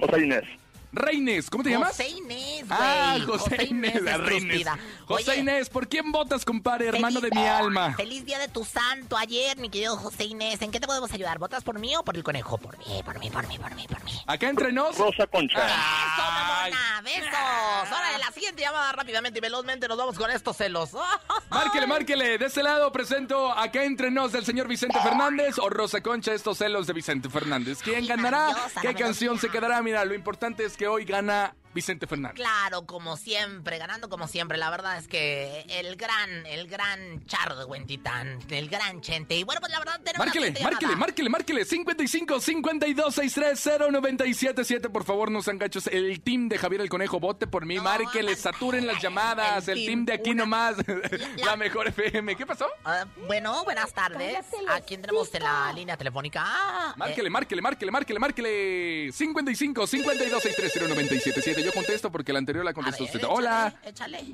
José 0.00 0.24
Inés. 0.24 0.44
Reines, 0.92 1.50
¿cómo 1.50 1.62
te 1.62 1.70
llamas? 1.70 1.90
José 1.90 2.08
Inés, 2.08 2.66
güey. 2.66 2.80
Ah, 2.80 3.18
José, 3.26 3.64
Inés, 3.68 4.02
Reines. 4.20 4.66
José 5.06 5.30
Oye, 5.30 5.40
Inés, 5.40 5.68
¿por 5.68 5.88
quién 5.88 6.10
votas, 6.10 6.44
compadre, 6.44 6.88
hermano 6.88 7.20
de 7.20 7.30
mi 7.30 7.46
alma? 7.46 7.94
Feliz 7.94 8.24
día 8.24 8.38
de 8.38 8.48
tu 8.48 8.64
santo 8.64 9.16
ayer, 9.16 9.56
mi 9.58 9.68
querido 9.68 9.96
José 9.96 10.24
Inés. 10.24 10.62
¿En 10.62 10.70
qué 10.70 10.80
te 10.80 10.86
podemos 10.86 11.12
ayudar? 11.12 11.38
¿Votas 11.38 11.64
por 11.64 11.78
mí 11.78 11.94
o 11.96 12.02
por 12.02 12.16
el 12.16 12.24
conejo? 12.24 12.56
Por 12.58 12.78
mí, 12.78 13.02
por 13.04 13.18
mí, 13.18 13.30
por 13.30 13.46
mí, 13.46 13.58
por 13.58 13.74
mí, 13.74 13.86
por 13.88 14.04
mí. 14.04 14.12
Acá 14.26 14.48
entre 14.48 14.72
nos. 14.72 14.96
Rosa 14.96 15.26
Concha. 15.26 15.58
Ah. 15.60 16.16
¡Eso, 16.16 16.22
mamona! 16.30 17.02
¡Besos! 17.02 17.92
Ahora 17.92 18.12
de 18.12 18.18
la 18.18 18.32
siguiente 18.32 18.62
llamada 18.62 18.92
rápidamente 18.92 19.38
y 19.38 19.42
velozmente 19.42 19.88
nos 19.88 19.98
vamos 19.98 20.16
con 20.16 20.30
estos 20.30 20.56
celos. 20.56 20.90
Márquele, 21.50 21.86
márquele. 21.86 22.38
De 22.38 22.46
este 22.46 22.62
lado 22.62 22.90
presento 22.92 23.52
acá 23.52 23.84
entre 23.84 24.10
nos 24.10 24.32
del 24.32 24.44
señor 24.44 24.66
Vicente 24.66 24.98
Fernández 25.00 25.58
o 25.58 25.68
Rosa 25.68 26.00
Concha, 26.00 26.32
estos 26.32 26.58
celos 26.58 26.86
de 26.86 26.92
Vicente 26.92 27.28
Fernández. 27.28 27.80
¿Quién 27.82 28.06
ganará? 28.06 28.48
¿Qué 28.80 28.94
canción 28.94 29.38
se 29.38 29.48
quedará? 29.48 29.82
Mira, 29.82 30.04
lo 30.04 30.14
importante 30.14 30.64
es 30.64 30.75
que 30.76 30.86
hoy 30.86 31.04
gana 31.04 31.54
Vicente 31.76 32.06
Fernández. 32.08 32.34
Claro, 32.36 32.86
como 32.86 33.16
siempre, 33.16 33.78
ganando 33.78 34.08
como 34.08 34.26
siempre. 34.26 34.58
La 34.58 34.70
verdad 34.70 34.96
es 34.98 35.06
que 35.06 35.64
el 35.68 35.94
gran, 35.96 36.44
el 36.46 36.66
gran 36.66 37.24
Charo 37.26 37.54
de 37.56 37.64
Huentitán, 37.66 38.38
el 38.50 38.68
gran 38.68 39.00
Chente. 39.00 39.36
Y 39.36 39.44
bueno, 39.44 39.60
pues 39.60 39.70
la 39.72 39.78
verdad 39.78 40.00
tenemos 40.02 40.16
una 40.16 40.24
Márquele, 40.26 40.46
siguiente 40.46 40.64
márquele, 40.64 40.96
márquele, 40.96 41.28
márquele. 41.30 41.64
55 41.64 42.40
52 42.40 43.14
630 43.14 43.90
977. 43.92 44.88
Por 44.90 45.04
favor, 45.04 45.30
no 45.30 45.42
sean 45.42 45.58
gachos. 45.58 45.86
El 45.86 46.20
team 46.22 46.48
de 46.48 46.58
Javier 46.58 46.80
el 46.80 46.88
Conejo, 46.88 47.20
vote 47.20 47.46
por 47.46 47.64
mí. 47.66 47.78
márquele, 47.78 48.34
saturen 48.36 48.86
las 48.86 49.00
llamadas. 49.02 49.68
El, 49.68 49.78
el 49.78 49.84
team, 49.86 49.86
team, 49.86 50.06
de 50.06 50.12
aquí 50.14 50.30
una- 50.30 50.42
nomás. 50.44 50.76
La, 51.44 51.56
mejor 51.56 51.88
FM. 51.88 52.34
¿Qué 52.36 52.46
pasó? 52.46 52.66
Ah, 52.84 53.04
bueno, 53.26 53.62
buenas 53.64 53.92
tardes. 53.92 54.44
¿A 54.68 54.80
quién 54.80 55.02
tenemos 55.02 55.32
en 55.34 55.42
la 55.42 55.72
línea 55.72 55.96
telefónica? 55.96 56.42
Ah, 56.44 56.94
Márquele, 56.96 57.28
márquele, 57.30 57.60
márquele, 57.62 57.90
márquele, 57.92 58.18
márquele. 58.18 59.12
55 59.12 59.86
52 59.86 60.42
630 60.42 60.88
977. 60.94 61.62
Yo 61.66 61.72
contesto 61.72 62.10
porque 62.10 62.32
la 62.32 62.38
anterior 62.38 62.64
la 62.64 62.72
contestó 62.72 63.04
ver, 63.04 63.12
usted. 63.14 63.20
échale, 63.20 63.34
Hola. 63.34 63.74
Échale. 63.84 64.24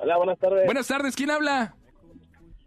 Hola, 0.00 0.16
buenas 0.16 0.38
tardes. 0.38 0.64
Buenas 0.66 0.86
tardes, 0.86 1.14
¿quién 1.16 1.30
habla? 1.30 1.74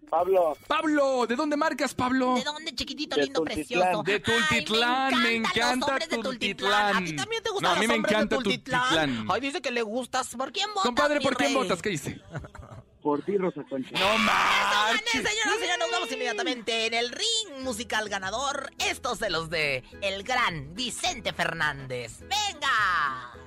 Pablo. 0.10 0.56
Pablo, 0.68 1.26
¿de 1.28 1.36
dónde 1.36 1.58
marcas, 1.58 1.94
Pablo? 1.96 2.36
¿De 2.36 2.44
dónde, 2.44 2.74
chiquitito, 2.76 3.16
De 3.16 3.24
lindo, 3.24 3.42
Tultitlán. 3.42 4.04
precioso? 4.04 4.04
De 4.04 4.20
Tultitlán, 4.20 5.14
Ay, 5.14 5.20
me 5.24 5.36
encantan 5.36 5.74
encanta 5.78 5.98
los 5.98 6.10
de 6.10 6.18
Tultitlán. 6.18 6.96
¿A 6.96 7.04
ti 7.06 7.16
también 7.16 7.44
te 7.44 7.50
gustan 7.50 7.72
No, 7.72 7.76
a 7.76 7.80
mí 7.80 7.88
los 7.88 7.90
me 7.90 7.96
encanta 7.96 8.20
de 8.38 8.44
Tultitlán? 8.44 8.82
Tultitlán. 8.90 9.28
Ay, 9.32 9.42
dice 9.42 9.62
que 9.62 9.72
le 9.72 9.82
gustas. 9.82 10.36
¿Por 10.36 10.52
quién 10.52 10.68
votas, 10.70 10.84
Compadre, 10.86 11.20
mi 11.20 11.26
¿por 11.26 11.36
quién 11.36 11.50
rey? 11.50 11.56
votas? 11.58 11.82
¿Qué 11.82 11.90
dice? 11.90 12.22
Por 13.06 13.22
ti, 13.22 13.38
Rosa 13.38 13.64
Concha. 13.70 13.92
No 14.00 14.18
marches. 14.18 15.12
señoras 15.12 15.58
y 15.58 15.60
señores, 15.60 15.78
nos 15.80 15.92
vamos 15.92 16.12
inmediatamente 16.12 16.88
en 16.88 16.96
el 16.96 17.12
ring 17.12 17.62
musical 17.62 18.10
ganador. 18.10 18.72
Estos 18.80 19.20
de 19.20 19.30
los 19.30 19.52
de 19.52 19.84
el 20.02 20.24
gran 20.24 20.74
Vicente 20.74 21.32
Fernández. 21.32 22.22
¡Venga! 22.22 23.45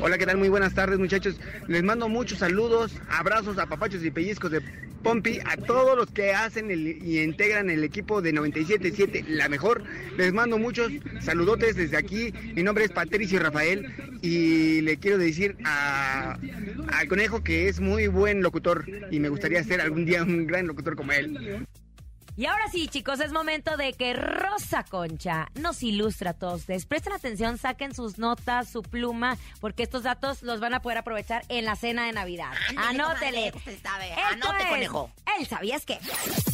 Hola, 0.00 0.18
¿qué 0.18 0.26
tal? 0.26 0.36
Muy 0.38 0.48
buenas 0.48 0.74
tardes, 0.74 0.98
muchachos. 0.98 1.38
Les 1.68 1.82
mando 1.82 2.08
muchos 2.08 2.38
saludos, 2.38 2.92
abrazos, 3.08 3.58
apapachos 3.58 4.02
y 4.04 4.10
pellizcos 4.10 4.50
de 4.50 4.60
Pompi 5.02 5.38
a 5.46 5.56
todos 5.56 5.96
los 5.96 6.10
que 6.10 6.32
hacen 6.34 6.70
el- 6.70 6.86
y 7.02 7.20
integran 7.22 7.70
el 7.70 7.84
equipo 7.84 8.20
de 8.20 8.32
97.7, 8.34 9.24
la 9.28 9.48
mejor. 9.48 9.82
Les 10.18 10.30
mando 10.32 10.58
muchos 10.58 10.92
saludotes 11.20 11.76
desde 11.76 11.96
aquí. 11.96 12.32
Mi 12.54 12.62
nombre 12.62 12.84
es 12.84 12.90
Patricio 12.92 13.38
Rafael 13.40 13.86
y 14.22 14.80
le 14.82 14.98
quiero 14.98 15.16
decir 15.18 15.56
a- 15.64 16.36
al 16.92 17.08
conejo 17.08 17.42
que 17.42 17.68
es 17.68 17.80
muy 17.80 18.08
buen 18.08 18.42
locutor 18.42 18.84
y 19.10 19.20
me 19.20 19.28
gustaría 19.30 19.64
ser 19.64 19.80
algún 19.80 20.04
día 20.04 20.22
un 20.22 20.46
gran 20.46 20.66
locutor 20.66 20.96
como 20.96 21.12
él. 21.12 21.64
Y 22.40 22.46
ahora 22.46 22.68
sí, 22.72 22.88
chicos, 22.88 23.20
es 23.20 23.32
momento 23.32 23.76
de 23.76 23.92
que 23.92 24.14
Rosa 24.14 24.82
Concha 24.82 25.50
nos 25.56 25.82
ilustre 25.82 26.30
a 26.30 26.32
todos 26.32 26.60
ustedes. 26.60 26.86
Presten 26.86 27.12
atención, 27.12 27.58
saquen 27.58 27.94
sus 27.94 28.16
notas, 28.16 28.66
su 28.66 28.80
pluma, 28.80 29.36
porque 29.60 29.82
estos 29.82 30.04
datos 30.04 30.42
los 30.42 30.58
van 30.58 30.72
a 30.72 30.80
poder 30.80 30.96
aprovechar 30.96 31.44
en 31.50 31.66
la 31.66 31.76
cena 31.76 32.06
de 32.06 32.12
Navidad. 32.12 32.50
Ándele, 32.70 33.02
Anótele. 33.02 33.52
comadre, 33.52 33.52
usted 33.58 33.82
sabe. 33.82 34.08
Esto 34.08 34.22
Anote, 34.48 34.62
es 34.62 34.68
conejo. 34.70 35.10
El 35.38 35.46
sabías 35.46 35.84
qué. 35.84 35.98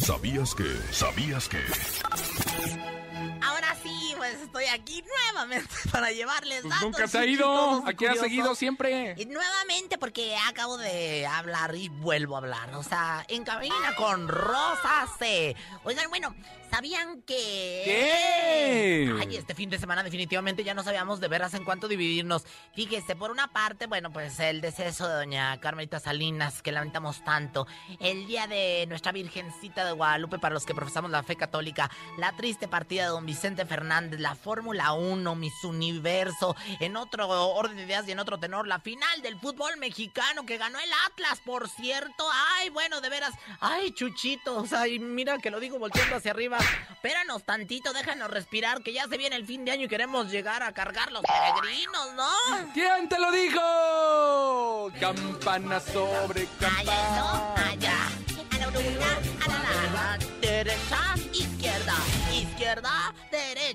¿Sabías 0.03 0.55
que? 0.55 0.75
¿Sabías 0.91 1.47
que? 1.47 2.96
Ahora 3.41 3.75
sí, 3.83 4.13
pues 4.17 4.41
estoy 4.41 4.65
aquí 4.65 5.03
nuevamente 5.03 5.73
para 5.91 6.11
llevarles 6.11 6.61
Pues 6.61 6.73
datos 6.73 6.83
nunca 6.83 7.07
se 7.07 7.17
ha 7.17 7.25
ido. 7.25 7.83
Aquí 7.85 8.05
ha 8.05 8.15
seguido 8.15 8.55
siempre. 8.55 9.15
Y 9.17 9.25
nuevamente 9.25 9.97
porque 9.97 10.35
acabo 10.47 10.77
de 10.77 11.25
hablar 11.25 11.75
y 11.75 11.89
vuelvo 11.89 12.35
a 12.35 12.39
hablar. 12.39 12.75
O 12.75 12.83
sea, 12.83 13.25
en 13.27 13.43
cabina 13.43 13.95
con 13.97 14.27
Rosa 14.27 15.07
C. 15.19 15.55
Oigan, 15.83 16.09
bueno, 16.09 16.35
¿sabían 16.71 17.21
que... 17.21 17.81
¿Qué? 17.85 19.13
Ay, 19.19 19.37
este 19.37 19.55
fin 19.55 19.69
de 19.69 19.79
semana 19.79 20.03
definitivamente 20.03 20.63
ya 20.63 20.73
no 20.73 20.83
sabíamos 20.83 21.19
de 21.19 21.27
veras 21.27 21.53
en 21.53 21.63
cuánto 21.63 21.87
dividirnos. 21.87 22.45
Fíjese, 22.73 23.15
por 23.15 23.31
una 23.31 23.47
parte, 23.47 23.87
bueno, 23.87 24.11
pues 24.11 24.39
el 24.39 24.61
deceso 24.61 25.07
de 25.07 25.15
doña 25.15 25.59
Carmelita 25.59 25.99
Salinas, 25.99 26.61
que 26.61 26.71
lamentamos 26.71 27.23
tanto. 27.23 27.67
El 27.99 28.27
día 28.27 28.47
de 28.47 28.85
nuestra 28.87 29.11
Virgencita 29.11 29.85
de 29.85 29.91
Guadalupe 29.91 30.39
para 30.39 30.53
los 30.53 30.65
que 30.65 30.75
profesamos 30.75 31.11
la 31.11 31.23
fe 31.23 31.35
católica. 31.35 31.89
La 32.17 32.35
triste 32.35 32.67
partida 32.67 33.03
de 33.03 33.09
don 33.09 33.25
Vicente 33.27 33.65
Fernández, 33.65 34.21
la 34.21 34.35
Fórmula 34.35 34.93
1, 34.93 35.35
Miss 35.35 35.63
Universo. 35.65 36.55
En 36.79 36.95
otro 36.95 37.27
orden 37.27 37.75
de 37.75 37.83
ideas 37.83 38.07
y 38.07 38.11
en 38.13 38.19
otro 38.19 38.39
tenor, 38.39 38.67
la 38.67 38.79
final 38.79 39.21
del 39.21 39.37
fútbol 39.37 39.75
mexicano 39.77 40.45
que 40.45 40.57
ganó 40.57 40.79
el 40.79 40.89
Atlas, 41.05 41.41
por 41.45 41.69
cierto. 41.69 42.25
Ay, 42.55 42.69
bueno, 42.69 43.01
de 43.01 43.09
veras. 43.09 43.33
Ay, 43.59 43.91
chuchitos. 43.91 44.71
Ay, 44.71 44.99
mira 44.99 45.37
que 45.39 45.51
lo 45.51 45.59
digo 45.59 45.77
volteando 45.77 46.15
hacia 46.15 46.31
arriba. 46.31 46.57
Espéranos 46.89 47.43
tantito, 47.43 47.91
déjanos 47.91 48.31
respirar, 48.31 48.81
que 48.81 48.93
ya 48.93 49.07
se 49.09 49.17
viene 49.17 49.35
el 49.35 49.45
fin 49.45 49.65
de 49.65 49.71
año 49.71 49.83
y 49.83 49.89
queremos 49.89 50.31
llegar 50.31 50.63
a 50.63 50.71
cargar 50.71 51.11
los 51.11 51.21
peregrinos, 51.23 52.13
¿no? 52.15 52.31
¿Quién 52.73 53.09
te 53.09 53.19
lo 53.19 53.29
dijo? 53.31 54.91
Campana 55.01 55.81
sobre 55.81 56.47
campana. 56.59 57.53
Allá, 57.55 58.07
a 58.51 58.57
la 58.57 58.67
a 58.67 59.49
la, 59.49 60.17
la, 60.17 60.36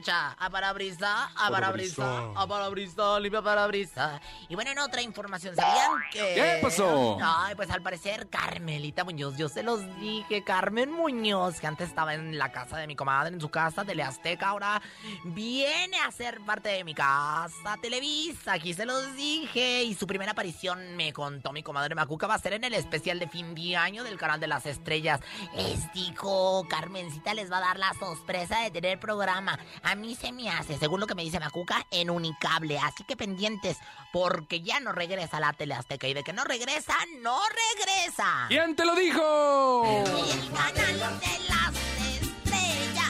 derecha, 0.03 0.37
a 0.39 0.51
parabrisa, 0.51 1.31
a 1.37 1.51
parabrisa, 1.51 2.33
a 2.35 2.47
parabrisa, 2.47 3.21
limpia 3.21 3.43
parabrisa. 3.43 4.21
Y 4.49 4.55
bueno, 4.55 4.71
en 4.71 4.79
otra 4.79 5.03
información, 5.03 5.55
¿sabían 5.55 5.93
que...? 6.11 6.35
¿Qué 6.35 6.59
pasó? 6.61 7.19
Ay, 7.23 7.55
pues 7.55 7.71
al 7.71 7.83
parecer 7.83 8.29
Carmelita 8.29 9.05
Muñoz, 9.05 9.37
yo 9.37 9.49
se 9.49 9.63
los 9.63 9.81
dije, 10.01 10.43
Carmen 10.43 10.91
Muñoz, 10.91 11.61
que 11.61 11.67
antes 11.67 11.89
estaba 11.89 12.15
en 12.15 12.39
la 12.39 12.51
casa 12.51 12.79
de 12.79 12.87
mi 12.87 12.97
comadre, 12.97 13.33
en 13.35 13.41
su 13.41 13.49
casa, 13.49 13.85
Teleazteca, 13.85 14.49
ahora 14.49 14.83
viene 15.25 15.99
a 16.01 16.11
ser 16.11 16.41
parte 16.41 16.71
de 16.71 16.85
mi 16.85 16.95
casa, 16.95 17.77
Televisa, 17.81 18.55
aquí 18.55 18.75
se 18.75 18.85
los 18.85 19.15
dije. 19.15 19.85
Y 19.85 19.95
su 19.95 20.07
primera 20.07 20.33
aparición, 20.33 20.97
me 20.97 21.13
contó 21.13 21.53
mi 21.53 21.63
comadre 21.63 21.95
Macuca, 21.95 22.27
va 22.27 22.35
a 22.35 22.39
ser 22.39 22.55
en 22.55 22.65
el 22.65 22.75
especial 22.75 23.19
de 23.19 23.29
fin 23.29 23.55
de 23.55 23.77
año 23.77 24.03
del 24.03 24.19
canal 24.19 24.41
de 24.41 24.49
las 24.49 24.67
estrellas. 24.67 25.21
Les 25.55 25.93
dijo, 25.93 26.67
Carmencita 26.69 27.35
les 27.35 27.51
va 27.51 27.59
a 27.59 27.61
dar 27.61 27.79
la 27.79 27.93
sorpresa 27.95 28.61
de 28.61 28.71
tener 28.71 28.99
programa. 28.99 29.59
A 29.93 29.95
mí 29.95 30.17
se 30.17 30.33
me 30.33 30.49
hace, 30.49 30.79
según 30.79 31.01
lo 31.01 31.07
que 31.07 31.15
me 31.15 31.23
dice 31.23 31.39
Macuca, 31.39 31.87
en 31.91 32.09
Unicable. 32.09 32.79
Así 32.79 33.05
que 33.05 33.15
pendientes, 33.15 33.77
porque 34.11 34.63
ya 34.63 34.81
no 34.81 34.93
regresa 34.93 35.39
la 35.39 35.53
Teleazteca. 35.53 36.09
Y 36.09 36.15
de 36.15 36.25
que 36.25 36.33
no 36.33 36.45
regresa, 36.45 36.95
no 37.21 37.39
regresa. 37.77 38.47
¿Quién 38.49 38.75
te 38.75 38.87
lo 38.87 38.95
dijo? 38.95 39.85
El 40.07 40.51
canal 40.51 41.21
de 41.21 41.39
las 41.47 41.75
estrellas 42.23 43.03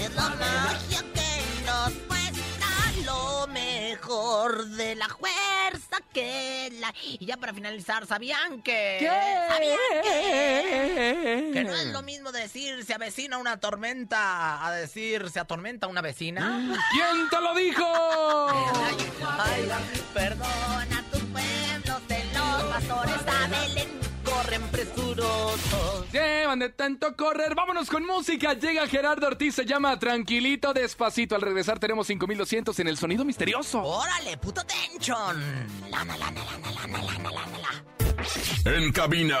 es 0.00 0.14
la 0.14 0.28
magia 0.28 1.02
que 1.12 1.66
nos 1.66 2.13
mejor 3.94 4.66
de 4.66 4.96
la 4.96 5.08
fuerza 5.08 5.98
que 6.12 6.72
la... 6.80 6.92
Y 7.04 7.24
ya 7.24 7.36
para 7.36 7.54
finalizar, 7.54 8.06
¿sabían 8.06 8.60
que... 8.62 8.96
¿Qué? 8.98 9.08
¿Sabían 9.48 9.78
que... 10.02 11.50
Que 11.52 11.64
no 11.64 11.74
es 11.74 11.86
lo 11.86 12.02
mismo 12.02 12.32
decir 12.32 12.84
se 12.84 12.92
avecina 12.92 13.38
una 13.38 13.60
tormenta 13.60 14.66
a 14.66 14.72
decir 14.72 15.30
se 15.30 15.38
atormenta 15.38 15.86
una 15.86 16.00
vecina. 16.00 16.76
¿Quién 16.92 17.28
te 17.30 17.40
lo 17.40 17.54
dijo? 17.54 17.86
Ay, 19.22 19.70
perdona 20.12 21.04
tus 21.12 21.22
pueblos 21.22 22.08
de 22.08 22.24
los 22.34 22.62
pastores 22.64 23.20
a 23.26 23.46
Belén 23.48 24.03
corren 24.54 24.70
presurosos. 24.70 26.12
Llevan 26.12 26.58
de 26.58 26.68
tanto 26.70 27.16
correr. 27.16 27.54
Vámonos 27.54 27.88
con 27.88 28.04
música. 28.06 28.54
Llega 28.54 28.86
Gerardo 28.86 29.26
Ortiz. 29.26 29.54
Se 29.54 29.64
llama 29.64 29.98
Tranquilito, 29.98 30.72
despacito. 30.72 31.34
Al 31.34 31.42
regresar 31.42 31.78
tenemos 31.78 32.06
5200 32.06 32.78
en 32.80 32.88
el 32.88 32.96
sonido 32.96 33.24
misterioso. 33.24 33.82
¡Órale, 33.82 34.36
puto 34.38 34.62
tension! 34.64 35.40
Lana, 35.90 36.16
lana, 36.16 36.44
lana, 36.44 36.70
lana, 36.70 37.02
lana, 37.02 37.30
lana, 37.30 37.58
lana. 37.58 38.03
En 38.64 38.92
cabina, 38.92 39.38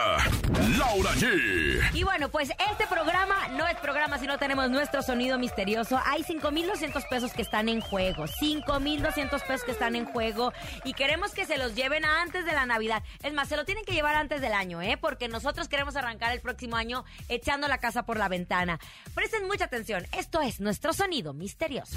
Laura 0.78 1.12
G. 1.12 1.94
Y 1.94 2.02
bueno, 2.02 2.28
pues 2.28 2.50
este 2.70 2.86
programa 2.88 3.48
no 3.48 3.66
es 3.66 3.76
programa 3.76 4.18
si 4.18 4.26
no 4.26 4.38
tenemos 4.38 4.70
nuestro 4.70 5.02
sonido 5.02 5.38
misterioso. 5.38 6.00
Hay 6.04 6.22
5.200 6.22 7.08
pesos 7.08 7.32
que 7.32 7.42
están 7.42 7.68
en 7.68 7.80
juego. 7.80 8.24
5.200 8.24 9.46
pesos 9.46 9.64
que 9.64 9.72
están 9.72 9.96
en 9.96 10.04
juego. 10.04 10.52
Y 10.84 10.92
queremos 10.94 11.32
que 11.32 11.46
se 11.46 11.58
los 11.58 11.74
lleven 11.74 12.04
antes 12.04 12.44
de 12.44 12.52
la 12.52 12.66
Navidad. 12.66 13.02
Es 13.22 13.32
más, 13.32 13.48
se 13.48 13.56
lo 13.56 13.64
tienen 13.64 13.84
que 13.84 13.92
llevar 13.92 14.14
antes 14.14 14.40
del 14.40 14.52
año, 14.52 14.82
¿eh? 14.82 14.98
Porque 15.00 15.28
nosotros 15.28 15.68
queremos 15.68 15.96
arrancar 15.96 16.32
el 16.32 16.40
próximo 16.40 16.76
año 16.76 17.04
echando 17.28 17.68
la 17.68 17.78
casa 17.78 18.04
por 18.04 18.18
la 18.18 18.28
ventana. 18.28 18.78
Presten 19.14 19.46
mucha 19.46 19.64
atención. 19.64 20.06
Esto 20.12 20.40
es 20.40 20.60
nuestro 20.60 20.92
sonido 20.92 21.32
misterioso. 21.32 21.96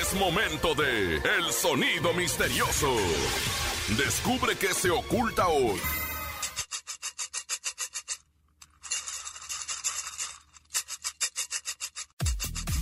Es 0.00 0.14
momento 0.14 0.74
de 0.74 1.16
El 1.16 1.52
Sonido 1.52 2.12
Misterioso. 2.12 2.94
Descubre 3.88 4.56
qué 4.56 4.72
se 4.72 4.90
oculta 4.90 5.48
hoy. 5.48 5.80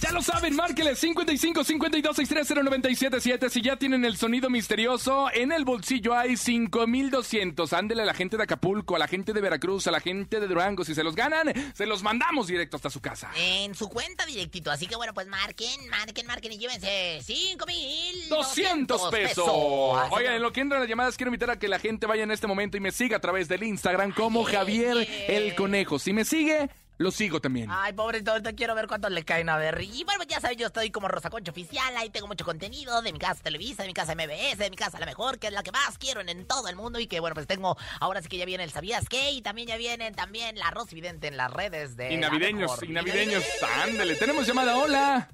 Ya 0.09 0.15
lo 0.15 0.23
saben, 0.23 0.57
márquele 0.57 0.97
55 0.97 1.65
52 1.65 2.17
630 2.17 2.63
977 2.63 3.51
Si 3.51 3.61
ya 3.61 3.77
tienen 3.77 4.07
el 4.07 4.17
sonido 4.17 4.49
misterioso, 4.49 5.29
en 5.35 5.53
el 5.53 5.67
bolsillo 5.67 6.15
hay 6.15 6.39
5200. 6.39 7.75
Ándele 7.75 8.01
a 8.01 8.05
la 8.07 8.15
gente 8.15 8.39
de 8.39 8.45
Acapulco, 8.45 8.97
a 8.97 8.99
la 8.99 9.07
gente 9.07 9.35
de 9.35 9.43
Veracruz, 9.43 9.87
a 9.87 9.91
la 9.91 10.01
gente 10.01 10.41
de 10.41 10.47
Durango. 10.47 10.83
Si 10.83 10.95
se 10.95 11.05
los 11.05 11.15
ganan, 11.15 11.53
se 11.75 11.85
los 11.85 12.03
mandamos 12.03 12.47
directo 12.47 12.77
hasta 12.77 12.89
su 12.89 13.03
casa. 13.03 13.31
En 13.37 13.75
su 13.75 13.91
cuenta 13.91 14.25
directito. 14.25 14.71
Así 14.71 14.87
que 14.87 14.97
bueno, 14.97 15.13
pues 15.13 15.27
marquen, 15.27 15.87
marquen, 15.91 16.27
marquen 16.27 16.53
y 16.53 16.57
llévense 16.57 17.21
5 17.23 17.67
mil 17.67 18.29
200 18.31 19.11
pesos. 19.11 19.47
Oigan, 19.47 20.37
en 20.37 20.41
lo 20.41 20.55
que 20.55 20.63
entran 20.63 20.81
las 20.81 20.89
llamadas, 20.89 21.19
quiero 21.19 21.29
invitar 21.29 21.51
a 21.51 21.59
que 21.59 21.69
la 21.69 21.79
gente 21.79 22.07
vaya 22.07 22.23
en 22.23 22.31
este 22.31 22.47
momento 22.47 22.79
y 22.79 22.81
me 22.81 22.93
siga 22.93 23.19
a 23.19 23.21
través 23.21 23.47
del 23.47 23.63
Instagram 23.63 24.13
como 24.15 24.45
Javier 24.45 25.07
el 25.29 25.55
Conejo. 25.55 25.99
Si 25.99 26.15
me 26.15 26.25
sigue, 26.25 26.71
lo 26.99 27.11
sigo 27.13 27.41
también. 27.41 27.69
Ay, 27.71 27.93
pobrecito, 27.93 28.33
ahorita 28.33 28.53
quiero 28.55 28.75
ver 28.75 28.89
cuántos 28.89 29.11
le 29.13 29.25
caen 29.25 29.49
a 29.49 29.57
ver. 29.57 29.81
Y 29.81 30.03
bueno, 30.05 30.25
ya 30.25 30.41
saben, 30.41 30.59
yo 30.59 30.67
estoy 30.67 30.91
como 30.91 31.07
Rosa 31.09 31.31
Concha 31.31 31.53
Oficial, 31.53 31.97
ahí 31.97 32.11
tengo 32.11 32.27
mucho 32.27 32.45
contenido 32.45 33.01
de 33.03 33.13
mi 33.13 33.19
casa 33.21 33.41
Televisa, 33.43 33.83
de 33.85 33.89
mi 33.89 33.95
casa 33.95 34.15
MBS, 34.17 34.59
de 34.59 34.69
mi 34.71 34.77
casa 34.77 34.99
La 34.99 35.07
Mejor, 35.07 35.39
que 35.39 35.47
es 35.47 35.53
la 35.53 35.63
que 35.63 35.71
más 35.71 35.97
quiero 35.97 36.21
en, 36.21 36.29
en 36.29 36.45
todo 36.47 36.69
el 36.69 36.75
mundo 36.77 36.99
y 36.99 37.07
que 37.07 37.21
bueno, 37.21 37.35
pues 37.35 37.47
tengo, 37.47 37.77
ahora 38.01 38.21
sí 38.21 38.29
que 38.29 38.37
ya 38.37 38.45
viene 38.45 38.65
el 38.65 38.71
¿Sabías 38.71 39.09
qué? 39.09 39.31
Y 39.31 39.43
también 39.43 39.69
ya 39.69 39.77
vienen 39.77 40.15
también 40.15 40.59
la 40.59 40.71
Rosy 40.73 40.97
Vidente 40.97 41.29
en 41.29 41.37
las 41.37 41.53
redes 41.53 41.97
de 41.97 42.13
Y 42.13 42.17
La 42.17 42.29
navideños, 42.29 42.71
Mejor. 42.73 42.85
y 42.85 42.93
navideños. 42.93 43.45
Ándale, 43.83 44.17
tenemos 44.17 44.47
llamada, 44.47 44.77
hola. 44.77 45.29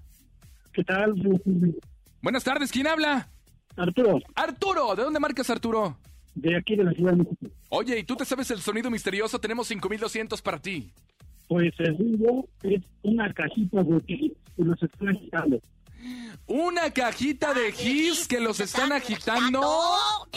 ¿Qué 0.72 0.84
tal? 0.84 1.14
Buenas 2.20 2.44
tardes, 2.44 2.70
¿quién 2.70 2.86
habla? 2.86 3.28
Arturo, 3.76 4.18
Arturo, 4.34 4.94
¿de 4.94 5.02
dónde 5.02 5.18
marcas 5.18 5.48
Arturo? 5.50 5.98
de 6.34 6.56
aquí 6.56 6.74
de 6.76 6.84
la 6.84 6.92
Ciudad 6.92 7.12
de 7.12 7.18
México. 7.18 7.46
Oye, 7.68 7.98
¿y 7.98 8.04
tú 8.04 8.16
te 8.16 8.24
sabes 8.24 8.50
el 8.50 8.60
sonido 8.60 8.90
misterioso? 8.90 9.38
Tenemos 9.38 9.68
5200 9.68 10.42
para 10.42 10.58
ti. 10.60 10.92
Pues 11.48 11.72
según 11.76 12.18
yo, 12.18 12.44
es 12.62 12.82
una 13.02 13.32
cajita 13.32 13.82
de 13.82 14.00
ti 14.00 14.32
y 14.56 14.64
los 14.64 14.82
están 14.82 15.08
agitando. 15.08 15.60
Una 16.46 16.90
cajita 16.90 17.54
de 17.54 17.72
gis 17.72 18.28
que 18.28 18.40
los 18.40 18.60
están 18.60 18.92
agitando. 18.92 19.60
¡No! 19.60 20.28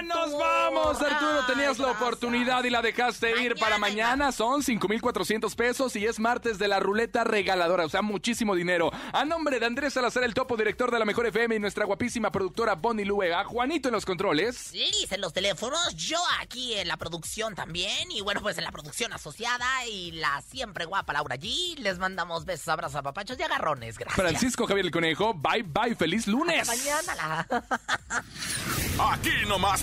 ¡Ya 0.00 0.06
nos 0.06 0.32
vamos, 0.32 1.02
Arturo! 1.02 1.44
Tenías 1.46 1.78
la 1.78 1.90
oportunidad 1.90 2.64
y 2.64 2.70
la 2.70 2.80
dejaste 2.80 3.42
ir 3.42 3.56
para 3.56 3.76
mañana. 3.76 4.32
Son 4.32 4.62
5,400 4.62 5.54
pesos 5.54 5.94
y 5.94 6.06
es 6.06 6.18
martes 6.18 6.58
de 6.58 6.68
la 6.68 6.80
ruleta 6.80 7.22
regaladora, 7.22 7.84
o 7.84 7.88
sea, 7.90 8.00
muchísimo 8.00 8.54
dinero. 8.54 8.90
A 9.12 9.26
nombre 9.26 9.60
de 9.60 9.66
Andrés 9.66 9.92
Salazar, 9.92 10.24
el 10.24 10.32
topo 10.32 10.56
director 10.56 10.90
de 10.90 10.98
la 10.98 11.04
Mejor 11.04 11.26
FM 11.26 11.56
y 11.56 11.58
nuestra 11.58 11.84
guapísima 11.84 12.32
productora 12.32 12.76
Bonnie 12.76 13.04
Lue, 13.04 13.34
a 13.34 13.44
Juanito 13.44 13.88
en 13.88 13.94
los 13.94 14.06
controles. 14.06 14.72
Liz 14.72 15.12
en 15.12 15.20
los 15.20 15.34
teléfonos, 15.34 15.94
yo 15.96 16.18
aquí 16.40 16.74
en 16.76 16.88
la 16.88 16.96
producción 16.96 17.54
también, 17.54 18.10
y 18.10 18.22
bueno, 18.22 18.40
pues 18.40 18.56
en 18.56 18.64
la 18.64 18.72
producción 18.72 19.12
asociada 19.12 19.86
y 19.86 20.12
la 20.12 20.40
siempre 20.50 20.86
guapa 20.86 21.12
Laura 21.12 21.36
G. 21.36 21.76
Les 21.76 21.98
mandamos 21.98 22.46
besos, 22.46 22.68
abrazos, 22.68 22.96
apapachos 22.96 23.38
y 23.38 23.42
agarrones. 23.42 23.98
Gracias. 23.98 24.16
Francisco 24.16 24.66
Javier 24.66 24.86
el 24.86 24.92
Conejo, 24.92 25.34
bye 25.34 25.62
bye, 25.62 25.94
feliz 25.94 26.26
lunes. 26.26 26.66
Hasta 26.66 26.74
mañana. 26.74 27.46
La... 27.50 28.24
Aquí 29.12 29.30
nomás 29.46 29.82